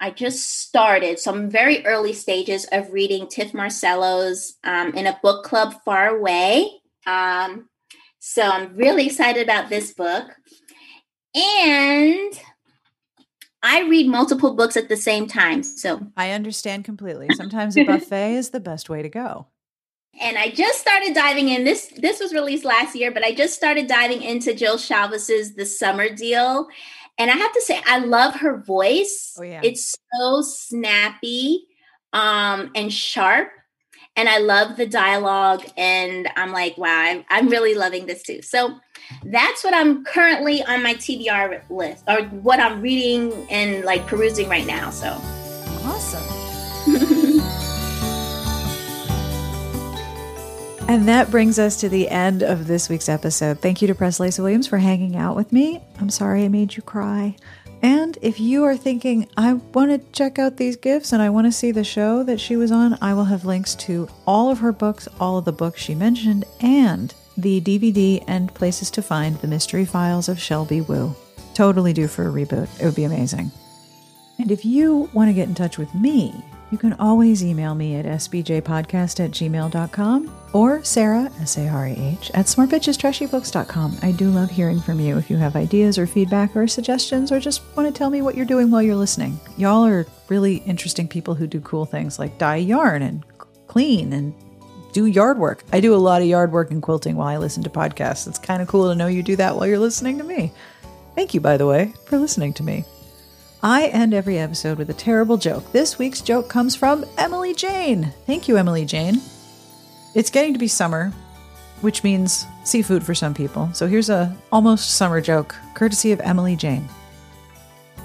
I 0.00 0.10
just 0.10 0.62
started, 0.62 1.18
so 1.18 1.30
I'm 1.30 1.50
very 1.50 1.84
early 1.84 2.14
stages 2.14 2.66
of 2.72 2.90
reading 2.90 3.26
Tif 3.26 3.52
Marcelo's 3.52 4.54
um, 4.64 4.94
in 4.94 5.06
a 5.06 5.18
book 5.22 5.44
club 5.44 5.74
far 5.84 6.08
away. 6.16 6.70
Um, 7.06 7.68
so 8.18 8.42
I'm 8.42 8.74
really 8.76 9.06
excited 9.06 9.42
about 9.42 9.68
this 9.68 9.92
book. 9.92 10.26
And 11.34 12.40
I 13.62 13.82
read 13.82 14.08
multiple 14.08 14.54
books 14.54 14.76
at 14.76 14.88
the 14.88 14.96
same 14.96 15.26
time. 15.26 15.62
So 15.62 16.06
I 16.16 16.30
understand 16.30 16.84
completely. 16.84 17.28
Sometimes 17.34 17.76
a 17.76 17.84
buffet 17.84 18.34
is 18.36 18.50
the 18.50 18.60
best 18.60 18.88
way 18.88 19.02
to 19.02 19.08
go. 19.08 19.48
And 20.18 20.36
I 20.36 20.50
just 20.50 20.80
started 20.80 21.14
diving 21.14 21.48
in. 21.48 21.64
This 21.64 21.86
this 21.96 22.20
was 22.20 22.34
released 22.34 22.64
last 22.64 22.96
year, 22.96 23.10
but 23.12 23.24
I 23.24 23.32
just 23.32 23.54
started 23.54 23.86
diving 23.86 24.22
into 24.22 24.54
Jill 24.54 24.76
Shalvis's 24.76 25.54
The 25.54 25.64
Summer 25.64 26.08
Deal. 26.08 26.68
And 27.20 27.30
I 27.30 27.34
have 27.34 27.52
to 27.52 27.60
say, 27.60 27.78
I 27.86 27.98
love 27.98 28.36
her 28.36 28.56
voice. 28.56 29.36
Oh, 29.38 29.42
yeah. 29.42 29.60
It's 29.62 29.94
so 30.14 30.40
snappy 30.40 31.66
um, 32.14 32.70
and 32.74 32.90
sharp. 32.90 33.50
And 34.16 34.26
I 34.26 34.38
love 34.38 34.78
the 34.78 34.86
dialogue. 34.86 35.62
And 35.76 36.30
I'm 36.36 36.50
like, 36.50 36.78
wow, 36.78 36.88
I'm, 36.88 37.26
I'm 37.28 37.48
really 37.48 37.74
loving 37.74 38.06
this 38.06 38.22
too. 38.22 38.40
So 38.40 38.74
that's 39.22 39.62
what 39.62 39.74
I'm 39.74 40.02
currently 40.02 40.64
on 40.64 40.82
my 40.82 40.94
TBR 40.94 41.68
list 41.68 42.04
or 42.08 42.22
what 42.22 42.58
I'm 42.58 42.80
reading 42.80 43.46
and 43.50 43.84
like 43.84 44.06
perusing 44.06 44.48
right 44.48 44.66
now. 44.66 44.88
So 44.88 45.08
awesome. 45.84 46.39
And 50.90 51.06
that 51.06 51.30
brings 51.30 51.60
us 51.60 51.76
to 51.82 51.88
the 51.88 52.08
end 52.08 52.42
of 52.42 52.66
this 52.66 52.88
week's 52.88 53.08
episode. 53.08 53.60
Thank 53.60 53.80
you 53.80 53.86
to 53.86 53.94
Preslaysa 53.94 54.40
Williams 54.40 54.66
for 54.66 54.78
hanging 54.78 55.14
out 55.14 55.36
with 55.36 55.52
me. 55.52 55.80
I'm 56.00 56.10
sorry 56.10 56.44
I 56.44 56.48
made 56.48 56.74
you 56.74 56.82
cry. 56.82 57.36
And 57.80 58.18
if 58.22 58.40
you 58.40 58.64
are 58.64 58.76
thinking, 58.76 59.28
I 59.36 59.52
want 59.52 59.92
to 59.92 60.10
check 60.10 60.40
out 60.40 60.56
these 60.56 60.74
gifs 60.74 61.12
and 61.12 61.22
I 61.22 61.30
want 61.30 61.46
to 61.46 61.52
see 61.52 61.70
the 61.70 61.84
show 61.84 62.24
that 62.24 62.40
she 62.40 62.56
was 62.56 62.72
on, 62.72 62.98
I 63.00 63.14
will 63.14 63.26
have 63.26 63.44
links 63.44 63.76
to 63.76 64.08
all 64.26 64.50
of 64.50 64.58
her 64.58 64.72
books, 64.72 65.06
all 65.20 65.38
of 65.38 65.44
the 65.44 65.52
books 65.52 65.80
she 65.80 65.94
mentioned, 65.94 66.44
and 66.60 67.14
the 67.36 67.60
DVD 67.60 68.24
and 68.26 68.52
places 68.52 68.90
to 68.90 69.00
find 69.00 69.36
the 69.36 69.46
mystery 69.46 69.84
files 69.84 70.28
of 70.28 70.40
Shelby 70.40 70.80
Woo. 70.80 71.14
Totally 71.54 71.92
due 71.92 72.08
for 72.08 72.26
a 72.26 72.32
reboot. 72.32 72.68
It 72.80 72.84
would 72.84 72.96
be 72.96 73.04
amazing. 73.04 73.52
And 74.40 74.50
if 74.50 74.64
you 74.64 75.08
want 75.12 75.28
to 75.28 75.34
get 75.34 75.46
in 75.46 75.54
touch 75.54 75.78
with 75.78 75.94
me, 75.94 76.34
you 76.70 76.78
can 76.78 76.92
always 76.94 77.44
email 77.44 77.74
me 77.74 77.96
at 77.96 78.04
sbjpodcast 78.04 79.24
at 79.24 79.30
gmail.com 79.32 80.32
or 80.52 80.82
Sarah, 80.82 81.30
S 81.40 81.58
A 81.58 81.68
R 81.68 81.86
A 81.86 81.90
H, 81.92 82.30
at 82.34 82.46
smartbitchestrashybooks.com. 82.46 83.98
I 84.02 84.12
do 84.12 84.30
love 84.30 84.50
hearing 84.50 84.80
from 84.80 85.00
you 85.00 85.18
if 85.18 85.30
you 85.30 85.36
have 85.36 85.56
ideas 85.56 85.98
or 85.98 86.06
feedback 86.06 86.56
or 86.56 86.66
suggestions 86.66 87.30
or 87.30 87.40
just 87.40 87.62
want 87.76 87.92
to 87.92 87.96
tell 87.96 88.10
me 88.10 88.22
what 88.22 88.36
you're 88.36 88.46
doing 88.46 88.70
while 88.70 88.82
you're 88.82 88.96
listening. 88.96 89.38
Y'all 89.56 89.84
are 89.84 90.06
really 90.28 90.56
interesting 90.58 91.08
people 91.08 91.34
who 91.34 91.46
do 91.46 91.60
cool 91.60 91.84
things 91.84 92.18
like 92.18 92.38
dye 92.38 92.56
yarn 92.56 93.02
and 93.02 93.24
clean 93.66 94.12
and 94.12 94.34
do 94.92 95.06
yard 95.06 95.38
work. 95.38 95.64
I 95.72 95.80
do 95.80 95.94
a 95.94 95.96
lot 95.96 96.22
of 96.22 96.28
yard 96.28 96.52
work 96.52 96.70
and 96.70 96.82
quilting 96.82 97.16
while 97.16 97.28
I 97.28 97.38
listen 97.38 97.62
to 97.62 97.70
podcasts. 97.70 98.26
It's 98.26 98.38
kind 98.38 98.60
of 98.60 98.68
cool 98.68 98.88
to 98.88 98.94
know 98.94 99.06
you 99.06 99.22
do 99.22 99.36
that 99.36 99.54
while 99.54 99.66
you're 99.66 99.78
listening 99.78 100.18
to 100.18 100.24
me. 100.24 100.52
Thank 101.14 101.34
you, 101.34 101.40
by 101.40 101.56
the 101.56 101.66
way, 101.66 101.92
for 102.06 102.18
listening 102.18 102.54
to 102.54 102.62
me. 102.62 102.84
I 103.62 103.88
end 103.88 104.14
every 104.14 104.38
episode 104.38 104.78
with 104.78 104.88
a 104.88 104.94
terrible 104.94 105.36
joke. 105.36 105.70
This 105.70 105.98
week's 105.98 106.22
joke 106.22 106.48
comes 106.48 106.74
from 106.74 107.04
Emily 107.18 107.52
Jane. 107.52 108.10
Thank 108.24 108.48
you, 108.48 108.56
Emily 108.56 108.86
Jane. 108.86 109.20
It's 110.14 110.30
getting 110.30 110.54
to 110.54 110.58
be 110.58 110.66
summer, 110.66 111.12
which 111.82 112.02
means 112.02 112.46
seafood 112.64 113.04
for 113.04 113.14
some 113.14 113.34
people. 113.34 113.68
So 113.74 113.86
here's 113.86 114.08
a 114.08 114.34
almost 114.50 114.94
summer 114.94 115.20
joke, 115.20 115.54
courtesy 115.74 116.10
of 116.12 116.20
Emily 116.20 116.56
Jane. 116.56 116.88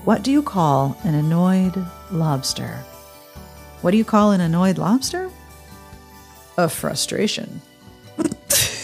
What 0.04 0.24
do 0.24 0.32
you 0.32 0.44
call 0.44 0.98
an 1.06 1.16
annoyed 1.16 1.82
lobster? 2.12 2.78
What 3.82 3.92
do 3.92 3.98
you 3.98 4.06
call 4.06 4.34
an 4.34 4.42
annoyed 4.42 4.78
lobster? 4.78 5.32
A 6.58 6.68
frustration. 6.68 7.62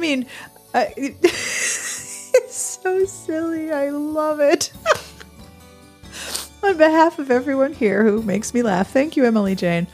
mean, 0.00 0.26
I, 0.74 0.92
it's 0.96 2.80
so 2.82 3.04
silly. 3.04 3.70
I 3.72 3.90
love 3.90 4.40
it. 4.40 4.72
On 6.62 6.76
behalf 6.76 7.18
of 7.18 7.30
everyone 7.30 7.72
here 7.72 8.04
who 8.04 8.22
makes 8.22 8.52
me 8.52 8.62
laugh, 8.62 8.90
thank 8.90 9.16
you, 9.16 9.24
Emily 9.24 9.54
Jane. 9.54 9.86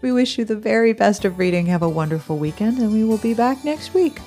We 0.00 0.12
wish 0.12 0.38
you 0.38 0.44
the 0.44 0.56
very 0.56 0.92
best 0.92 1.24
of 1.24 1.38
reading. 1.38 1.66
Have 1.66 1.82
a 1.82 1.88
wonderful 1.88 2.38
weekend, 2.38 2.78
and 2.78 2.92
we 2.92 3.04
will 3.04 3.18
be 3.18 3.34
back 3.34 3.64
next 3.64 3.94
week. 3.94 4.20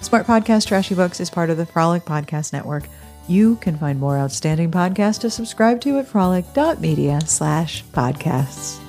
Smart 0.00 0.26
Podcast 0.26 0.66
Trashy 0.66 0.94
Books 0.94 1.20
is 1.20 1.30
part 1.30 1.50
of 1.50 1.56
the 1.56 1.66
Frolic 1.66 2.04
Podcast 2.04 2.52
Network. 2.52 2.84
You 3.26 3.56
can 3.56 3.78
find 3.78 3.98
more 3.98 4.18
outstanding 4.18 4.70
podcasts 4.70 5.20
to 5.20 5.30
subscribe 5.30 5.80
to 5.82 5.98
at 5.98 6.06
frolic.media 6.06 7.22
slash 7.26 7.84
podcasts. 7.86 8.83